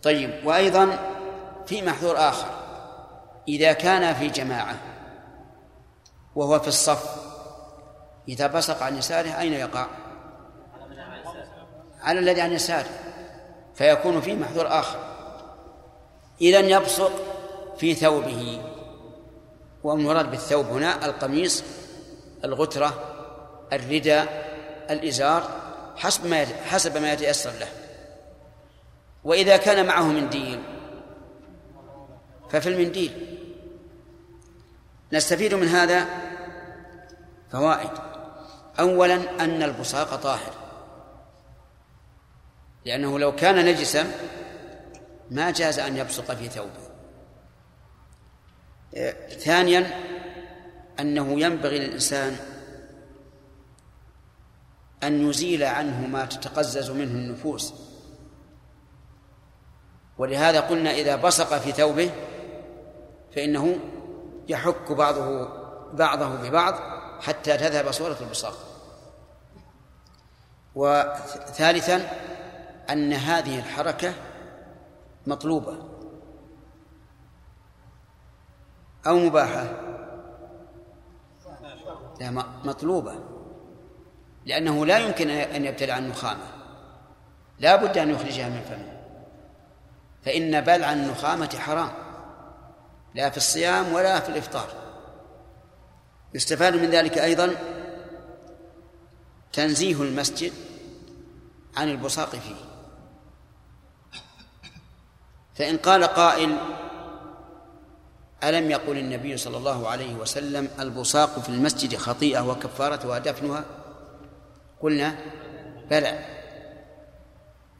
[0.03, 0.99] طيب وأيضا
[1.65, 2.61] في محذور آخر.
[3.47, 4.75] إذا كان في جماعة
[6.35, 7.15] وهو في الصف
[8.27, 9.87] إذا بصق عن يساره أين يقع؟
[12.01, 12.89] على الذي عن يساره
[13.75, 14.99] فيكون فيه محذور آخر.
[16.41, 17.11] إذا يبصق
[17.77, 18.61] في ثوبه
[19.83, 21.63] والمراد بالثوب هنا القميص
[22.43, 22.93] الغترة
[23.73, 24.51] الرداء
[24.89, 25.49] الإزار
[25.95, 27.67] حسب ما حسب ما يتيسر له.
[29.23, 30.63] وإذا كان معه منديل
[32.49, 33.37] ففي المنديل.
[35.13, 36.05] نستفيد من هذا
[37.51, 37.89] فوائد.
[38.79, 40.60] أولا أن البصاق طاهر.
[42.85, 44.11] لأنه لو كان نجسا
[45.31, 46.91] ما جاز أن يبصق في ثوبه.
[49.29, 49.91] ثانيا
[50.99, 52.37] أنه ينبغي للإنسان
[55.03, 57.73] أن يزيل عنه ما تتقزز منه النفوس.
[60.17, 62.11] ولهذا قلنا إذا بصق في ثوبه
[63.35, 63.79] فإنه
[64.47, 65.47] يحك بعضه
[65.93, 66.73] بعضه ببعض
[67.21, 68.57] حتى تذهب صورة البصاق.
[70.75, 72.09] وثالثا
[72.91, 74.13] أن هذه الحركة
[75.27, 75.77] مطلوبة
[79.07, 79.67] أو مباحة؟
[82.19, 82.31] لا
[82.63, 83.15] مطلوبة
[84.45, 86.43] لأنه لا يمكن أن يبتلع النخامة.
[87.59, 89.01] لا بد أن يخرجها من فمه
[90.25, 91.91] فإن بلع النخامة حرام
[93.15, 94.67] لا في الصيام ولا في الإفطار.
[96.33, 97.55] يستفاد من ذلك أيضا
[99.53, 100.53] تنزيه المسجد
[101.77, 102.70] عن البصاق فيه.
[105.61, 106.57] فإن قال قائل
[108.43, 113.63] ألم يقل النبي صلى الله عليه وسلم البصاق في المسجد خطيئة وكفارتها دفنها
[114.81, 115.15] قلنا
[115.89, 116.19] بلى.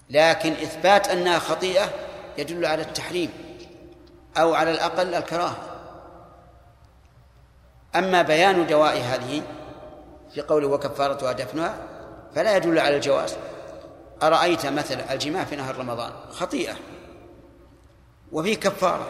[0.09, 1.89] لكن إثبات أنها خطيئة
[2.37, 3.29] يدل على التحريم
[4.37, 5.57] أو على الأقل الكراهة.
[7.95, 9.41] أما بيان دواء هذه
[10.33, 11.77] في قوله وكفارتها دفنها
[12.35, 13.35] فلا يدل على الجواز.
[14.23, 16.75] أرأيت مثل الجماع في نهر رمضان؟ خطيئة.
[18.31, 19.07] وفي كفارة.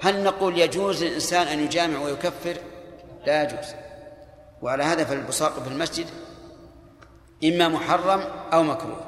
[0.00, 2.56] هل نقول يجوز للإنسان أن يجامع ويكفر؟
[3.26, 3.66] لا يجوز.
[4.62, 6.06] وعلى هذا فالبصاق في المسجد
[7.44, 8.20] إما محرم
[8.52, 9.00] أو مكروه.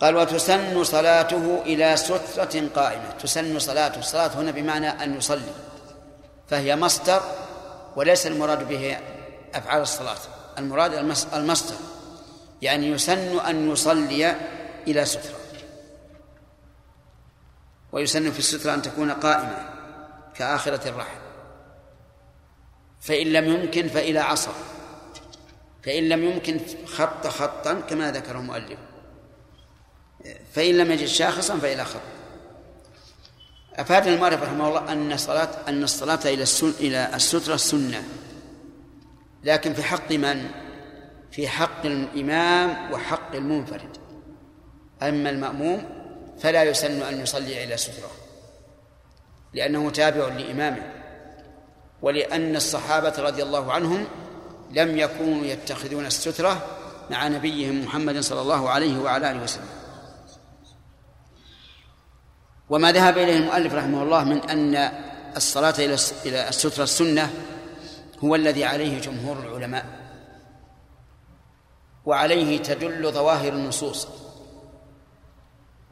[0.00, 3.10] قال وتسن صلاته إلى سترة قائمة.
[3.10, 3.98] تسن صلاته.
[3.98, 5.52] الصلاة هنا بمعنى أن يصلي.
[6.48, 7.20] فهي مصدر
[7.96, 8.96] وليس المراد به
[9.54, 10.16] أفعال الصلاة.
[10.58, 10.94] المراد
[11.34, 11.76] المصدر.
[12.62, 14.34] يعني يسن أن يصلي
[14.86, 15.47] إلى سترة.
[17.92, 19.68] ويسن في السترة أن تكون قائمة
[20.34, 21.18] كآخرة الرحل
[23.00, 24.52] فإن لم يمكن فإلى عصر.
[25.82, 28.78] فإن لم يمكن خط خطا كما ذكر المؤلف.
[30.52, 32.00] فإن لم يجد شاخصا فإلى خط.
[33.74, 38.08] أفادنا المؤلف رحمه الله أن الصلاة أن الصلاة إلى السن إلى السترة سنة.
[39.44, 40.50] لكن في حق من؟
[41.30, 43.96] في حق الإمام وحق المنفرد.
[45.02, 45.97] أما المأموم
[46.40, 48.10] فلا يسن أن يصلي إلى سترة
[49.52, 50.92] لأنه تابع لإمامه
[52.02, 54.06] ولأن الصحابة رضي الله عنهم
[54.70, 56.66] لم يكونوا يتخذون السترة
[57.10, 59.68] مع نبيهم محمد صلى الله عليه وعلى آله وسلم.
[62.70, 64.92] وما ذهب إليه المؤلف رحمه الله من أن
[65.36, 65.74] الصلاة
[66.26, 67.30] إلى السترة السنة
[68.24, 69.86] هو الذي عليه جمهور العلماء
[72.04, 74.08] وعليه تدل ظواهر النصوص.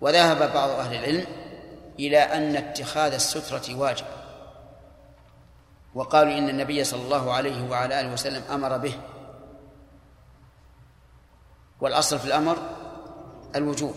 [0.00, 1.26] وذهب بعض أهل العلم
[1.98, 4.06] إلى أن اتخاذ السترة واجب.
[5.94, 8.94] وقالوا إن النبي صلى الله عليه وعلى آله وسلم أمر به.
[11.80, 12.56] والأصل في الأمر
[13.56, 13.94] الوجوب.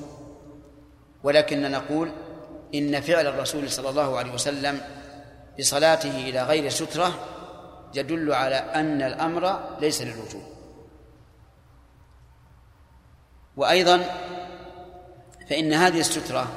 [1.23, 2.11] ولكننا نقول
[2.76, 4.81] إن فعل الرسول صلى الله عليه وسلم
[5.59, 7.13] بصلاته إلى غير سترة
[7.93, 10.43] يدل على أن الأمر ليس للوجوب.
[13.57, 14.05] وأيضا
[15.49, 16.47] فإن هذه السترة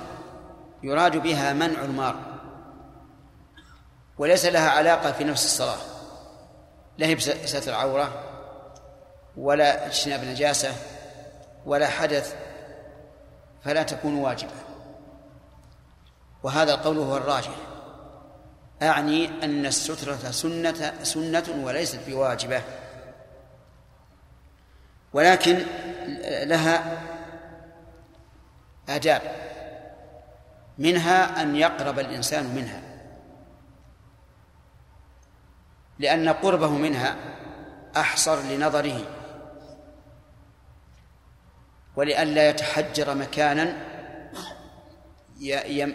[0.82, 2.16] يراد بها منع المار
[4.18, 5.78] وليس لها علاقة في نفس الصلاة
[6.98, 8.24] لا هي بستر عورة
[9.36, 10.74] ولا اجتناب نجاسة
[11.66, 12.34] ولا حدث
[13.64, 14.50] فلا تكون واجبة.
[16.42, 17.54] وهذا القول هو الراجح
[18.82, 22.62] أعني أن السترة سنة سنة وليست بواجبة.
[25.12, 25.62] ولكن
[26.42, 26.98] لها
[28.88, 29.22] آداب.
[30.78, 32.80] منها أن يقرب الإنسان منها.
[35.98, 37.16] لأن قربه منها
[37.96, 39.00] أحصر لنظره.
[41.96, 43.76] ولئلا يتحجر مكانا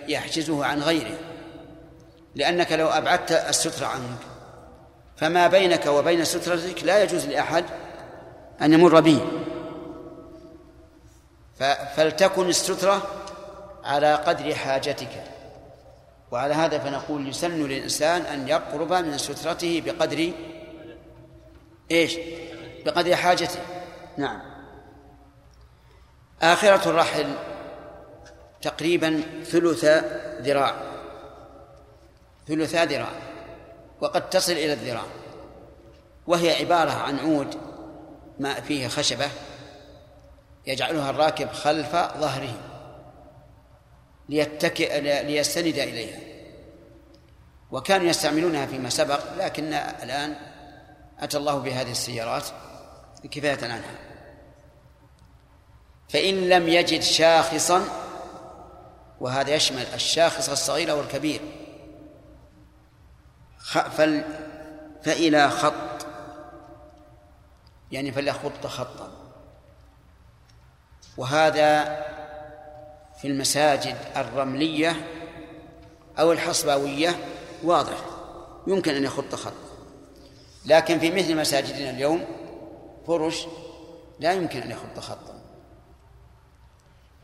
[0.07, 1.17] يحجزه عن غيره.
[2.35, 4.19] لأنك لو أبعدت الستر عنك
[5.17, 7.65] فما بينك وبين سترتك لا يجوز لأحد
[8.61, 9.27] أن يمر به.
[11.95, 13.01] فلتكن السترة
[13.83, 15.23] على قدر حاجتك.
[16.31, 20.31] وعلى هذا فنقول يسن للإنسان أن يقرب من سترته بقدر
[21.91, 22.17] إيش؟
[22.85, 23.59] بقدر حاجته.
[24.17, 24.41] نعم.
[26.41, 27.35] آخرة الرحل
[28.61, 29.85] تقريبا ثلث
[30.41, 30.75] ذراع.
[32.47, 33.11] ثلثا ذراع.
[34.01, 35.05] وقد تصل إلى الذراع.
[36.27, 37.55] وهي عبارة عن عود
[38.39, 39.29] ما فيه خشبة.
[40.67, 42.53] يجعلها الراكب خلف ظهره
[44.29, 46.19] ليتكئ ليستند إليها.
[47.71, 50.35] وكانوا يستعملونها فيما سبق لكن الآن
[51.19, 52.43] أتى الله بهذه السيارات
[53.31, 53.95] كفاية عنها.
[56.09, 57.83] فإن لم يجد شاخصا
[59.19, 61.41] وهذا يشمل الشاخص الصغير والكبير
[63.97, 64.23] فل
[65.03, 66.07] فإلى خط
[67.91, 69.16] يعني فليخط خطا.
[71.17, 71.83] وهذا
[73.21, 74.95] في المساجد الرملية
[76.19, 77.15] أو الحصباوية
[77.63, 77.97] واضح
[78.67, 79.53] يمكن أن يخط خط.
[80.65, 82.25] لكن في مثل مساجدنا اليوم
[83.07, 83.47] فرش
[84.19, 85.41] لا يمكن أن يخط خطا.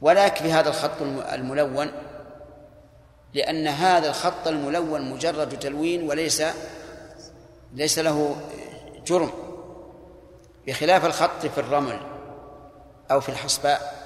[0.01, 1.01] ولا يكفي هذا الخط
[1.33, 1.91] الملون
[3.33, 6.43] لأن هذا الخط الملون مجرد تلوين وليس
[7.73, 8.35] ليس له
[9.05, 9.31] جرم.
[10.67, 12.12] بخلاف الخط في الرمل
[13.11, 14.03] أو في الحصباء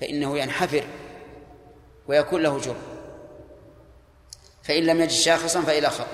[0.00, 0.84] فإنه ينحفر
[2.08, 2.82] ويكون له جرم.
[4.62, 6.06] فإن لم يجد شاخصا فإلى خط.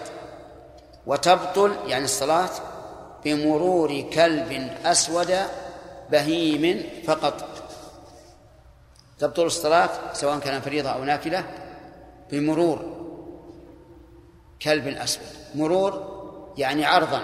[1.07, 2.51] وتبطل يعني الصلاة
[3.25, 5.37] بمرور كلب أسود
[6.11, 7.49] بهيم فقط.
[9.19, 11.45] تبطل الصلاة سواء كان فريضة أو نافلة
[12.33, 12.99] بمرور
[14.63, 15.27] كلب أسود.
[15.55, 16.19] مرور
[16.59, 17.23] يعني عرضا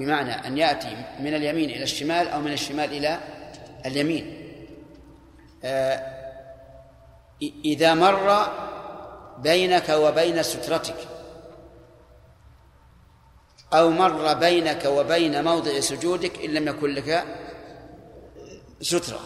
[0.00, 3.18] بمعنى أن يأتي من اليمين إلى الشمال أو من الشمال إلى
[3.86, 4.54] اليمين.
[5.64, 6.18] آه،
[7.64, 8.48] إذا مر
[9.38, 10.96] بينك وبين سترتك
[13.72, 17.24] أو مر بينك وبين موضع سجودك إن لم يكن لك
[18.80, 19.20] سترة.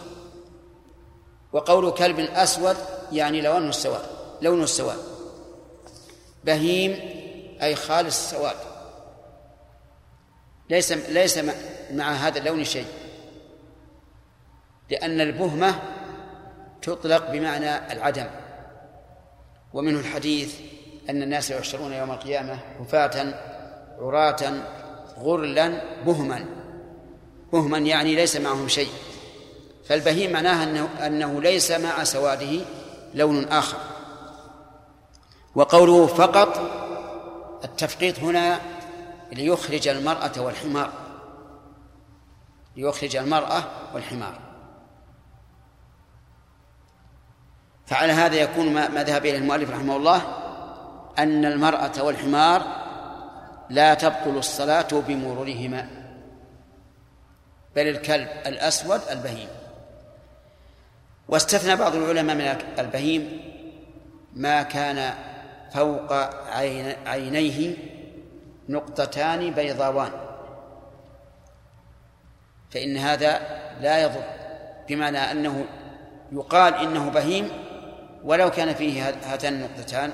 [1.53, 2.77] وقول كلب أسود
[3.11, 4.05] يعني لونه السواد
[4.41, 4.99] لونه السواد.
[6.43, 6.91] بهيم
[7.61, 8.55] أي خالص السواد.
[10.69, 11.39] ليس ليس
[11.91, 12.85] مع هذا اللون شيء.
[14.89, 15.75] لأن البهمة
[16.81, 18.27] تطلق بمعنى العدم.
[19.73, 20.55] ومنه الحديث
[21.09, 23.33] أن الناس يحشرون يوم القيامة حفاة
[23.99, 24.53] عراة
[25.19, 26.45] غرلا بهما.
[27.53, 28.91] بهما يعني ليس معهم شيء.
[29.85, 32.65] فالبهيم معناها أنه, أنه ليس مع سواده
[33.13, 33.77] لون آخر.
[35.55, 36.61] وقوله فقط
[37.63, 38.59] التفقيط هنا
[39.31, 40.89] ليخرج المرأة والحمار.
[42.77, 44.52] ليخرج المرأة والحمار.
[47.93, 50.21] فعلى هذا يكون ما ذهب إليه المؤلف رحمه الله
[51.19, 52.63] أن المرأة والحمار
[53.69, 55.87] لا تبطل الصلاة بمرورهما
[57.75, 59.47] بل الكلب الأسود البهيم.
[61.27, 63.41] واستثنى بعض العلماء من البهيم
[64.33, 65.13] ما كان
[65.73, 66.13] فوق
[67.07, 67.77] عينيه
[68.69, 70.11] نقطتان بيضاوان.
[72.71, 73.39] فإن هذا
[73.81, 74.23] لا يضر
[74.89, 75.65] بمعنى أنه
[76.31, 77.62] يقال إنه بهيم
[78.23, 80.11] ولو كان فيه هاتان النقطتان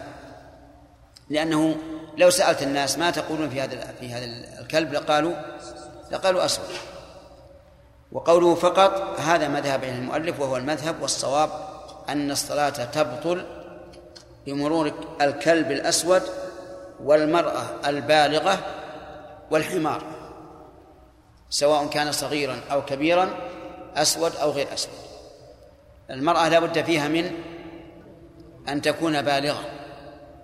[1.29, 1.75] لأنه
[2.17, 4.25] لو سألت الناس ما تقولون في هذا في هذا
[4.59, 5.33] الكلب لقالوا
[6.11, 6.65] لقالوا أسود.
[8.11, 11.49] وقوله فقط هذا مذهب المؤلف وهو المذهب والصواب
[12.09, 13.45] أن الصلاة تبطل
[14.45, 16.21] بمرور الكلب الأسود
[17.03, 18.59] والمرأة البالغة
[19.51, 20.03] والحمار
[21.49, 23.29] سواء كان صغيرا أو كبيرا
[23.95, 24.93] أسود أو غير أسود.
[26.09, 27.31] المرأة لا بد فيها من
[28.69, 29.65] أن تكون بالغة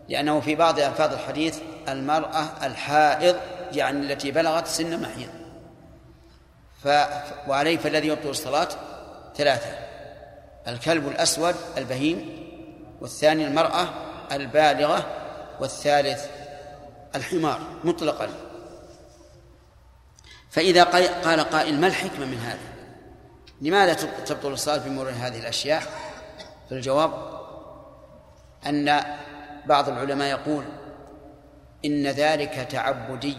[0.10, 3.36] لأنه في بعض ألفاظ الحديث المرأة الحائض
[3.72, 5.30] يعني التي بلغت سن محيض.
[6.84, 6.88] ف...
[7.48, 8.68] وعليه فالذي يبطل الصلاة
[9.36, 9.78] ثلاثة
[10.68, 12.46] الكلب الأسود البهيم
[13.02, 13.88] والثاني المرأة
[14.32, 15.06] البالغة
[15.60, 16.26] والثالث
[17.16, 18.30] الحمار مطلقا.
[20.50, 20.84] فإذا
[21.24, 22.76] قال قائل ما الحكمة من هذا؟
[23.62, 23.94] لماذا
[24.26, 25.84] تبطل الصلاة بمرور هذه الأشياء؟
[26.70, 27.35] فالجواب
[28.68, 29.04] أن
[29.66, 30.64] بعض العلماء يقول
[31.86, 33.38] إن ذلك تعبدي.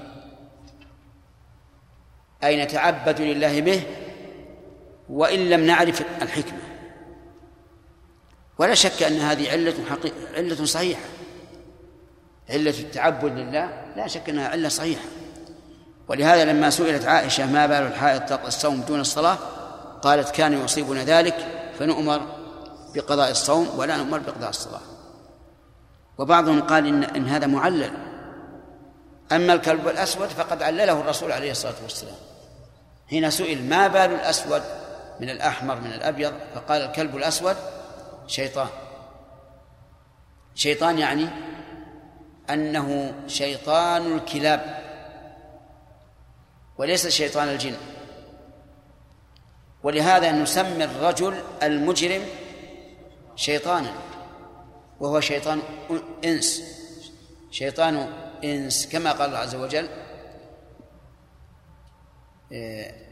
[2.45, 3.83] أي نتعبد لله به؟
[5.09, 6.59] وإن لم نعرف الحكمة.
[8.59, 11.03] ولا شك أن هذه علة حقيقة علة صحيحة.
[12.51, 15.05] علة التعبد لله لا شك أنها علة صحيحة.
[16.09, 19.39] ولهذا لما سئلت عائشة ما بال الحائض الصوم دون الصلاة؟
[20.03, 21.37] قالت كان يصيبنا ذلك
[21.79, 22.21] فنؤمر
[22.95, 24.96] بقضاء الصوم ولا نؤمر بقضاء الصلاة.
[26.19, 27.91] وبعضهم قال إن, إن هذا معلل.
[29.33, 32.17] أما الكلب الأسود فقد علله الرسول عليه الصلاة والسلام.
[33.11, 34.63] حين سئل ما بال الأسود
[35.21, 37.57] من الأحمر من الأبيض؟ فقال الكلب الأسود
[38.27, 38.69] شيطان.
[40.55, 41.29] شيطان يعني
[42.51, 44.85] أنه شيطان الكلاب
[46.79, 47.75] وليس شيطان الجن.
[49.83, 52.23] ولهذا نسمي الرجل المجرم
[53.37, 54.06] شيطانا.
[55.01, 55.63] وهو شيطان
[56.25, 56.63] إنس.
[57.51, 58.13] شيطان
[58.45, 59.89] إنس كما قال الله عز وجل
[62.53, 63.07] إيه،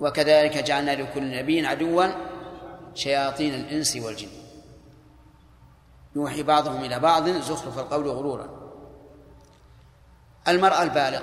[0.00, 2.06] وكذلك جعلنا لكل نبي عدوا
[2.94, 4.28] شياطين الإنس والجن.
[6.16, 8.62] يوحي بعضهم إلى بعض زخرف القول غرورا.
[10.48, 11.22] المرأة البالغ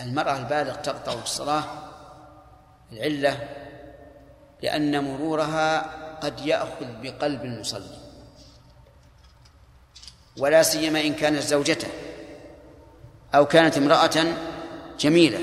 [0.00, 1.64] المرأة البالغ تقطع الصلاة
[2.92, 3.48] العلة
[4.62, 5.80] لأن مرورها
[6.16, 8.05] قد يأخذ بقلب المصلي.
[10.38, 11.88] ولا سيما إن كانت زوجته
[13.34, 14.36] أو كانت امرأة
[15.00, 15.38] جميلة.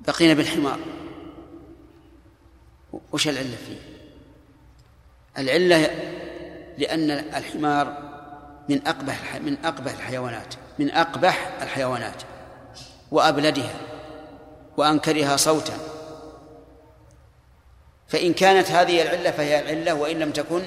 [0.00, 0.78] بقينا بالحمار.
[3.12, 3.78] وش العلة فيه؟
[5.38, 5.90] العلة
[6.78, 8.12] لأن الحمار
[8.68, 12.22] من أقبح من أقبح الحيوانات من أقبح الحيوانات
[13.10, 13.74] وأبلدها
[14.76, 15.78] وأنكرها صوتا.
[18.08, 20.62] فإن كانت هذه العلة فهي العلة وإن لم تكن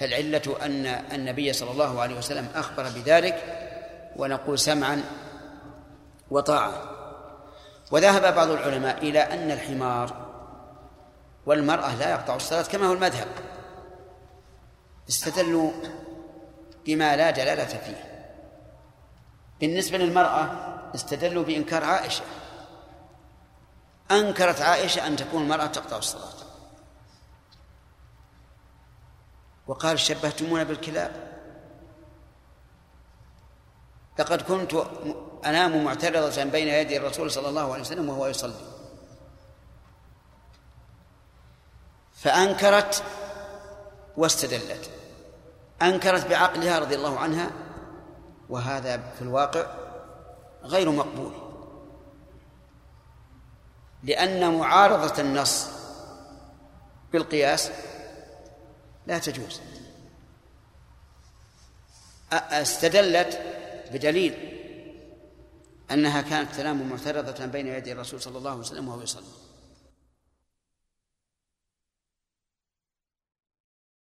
[0.00, 3.44] فالعلة أن النبي صلى الله عليه وسلم أخبر بذلك
[4.16, 5.02] ونقول سمعا
[6.30, 6.72] وطاعة
[7.90, 10.28] وذهب بعض العلماء إلى أن الحمار
[11.46, 13.28] والمرأة لا يقطع الصلاة كما هو المذهب.
[15.08, 15.70] استدلوا
[16.86, 18.28] بما لا دلالة فيه.
[19.60, 20.50] بالنسبة للمرأة
[20.94, 22.24] استدلوا بإنكار عائشة.
[24.10, 26.47] أنكرت عائشة أن تكون المرأة تقطع الصلاة.
[29.68, 31.28] وقال شبهتمونا بالكلاب.
[34.18, 34.74] لقد كنت
[35.44, 38.54] أنام معترضة بين يدي الرسول صلى الله عليه وسلم وهو يصلي.
[42.14, 43.04] فأنكرت
[44.16, 44.90] واستدلت.
[45.82, 47.50] أنكرت بعقلها رضي الله عنها
[48.48, 49.66] وهذا في الواقع
[50.62, 51.32] غير مقبول.
[54.02, 55.68] لأن معارضة النص
[57.12, 57.70] بالقياس
[59.08, 59.60] لا تجوز.
[62.32, 63.40] استدلت
[63.92, 64.34] بدليل
[65.90, 69.24] أنها كانت تنام معترضة بين يدي الرسول صلى الله عليه وسلم وهو يصلي.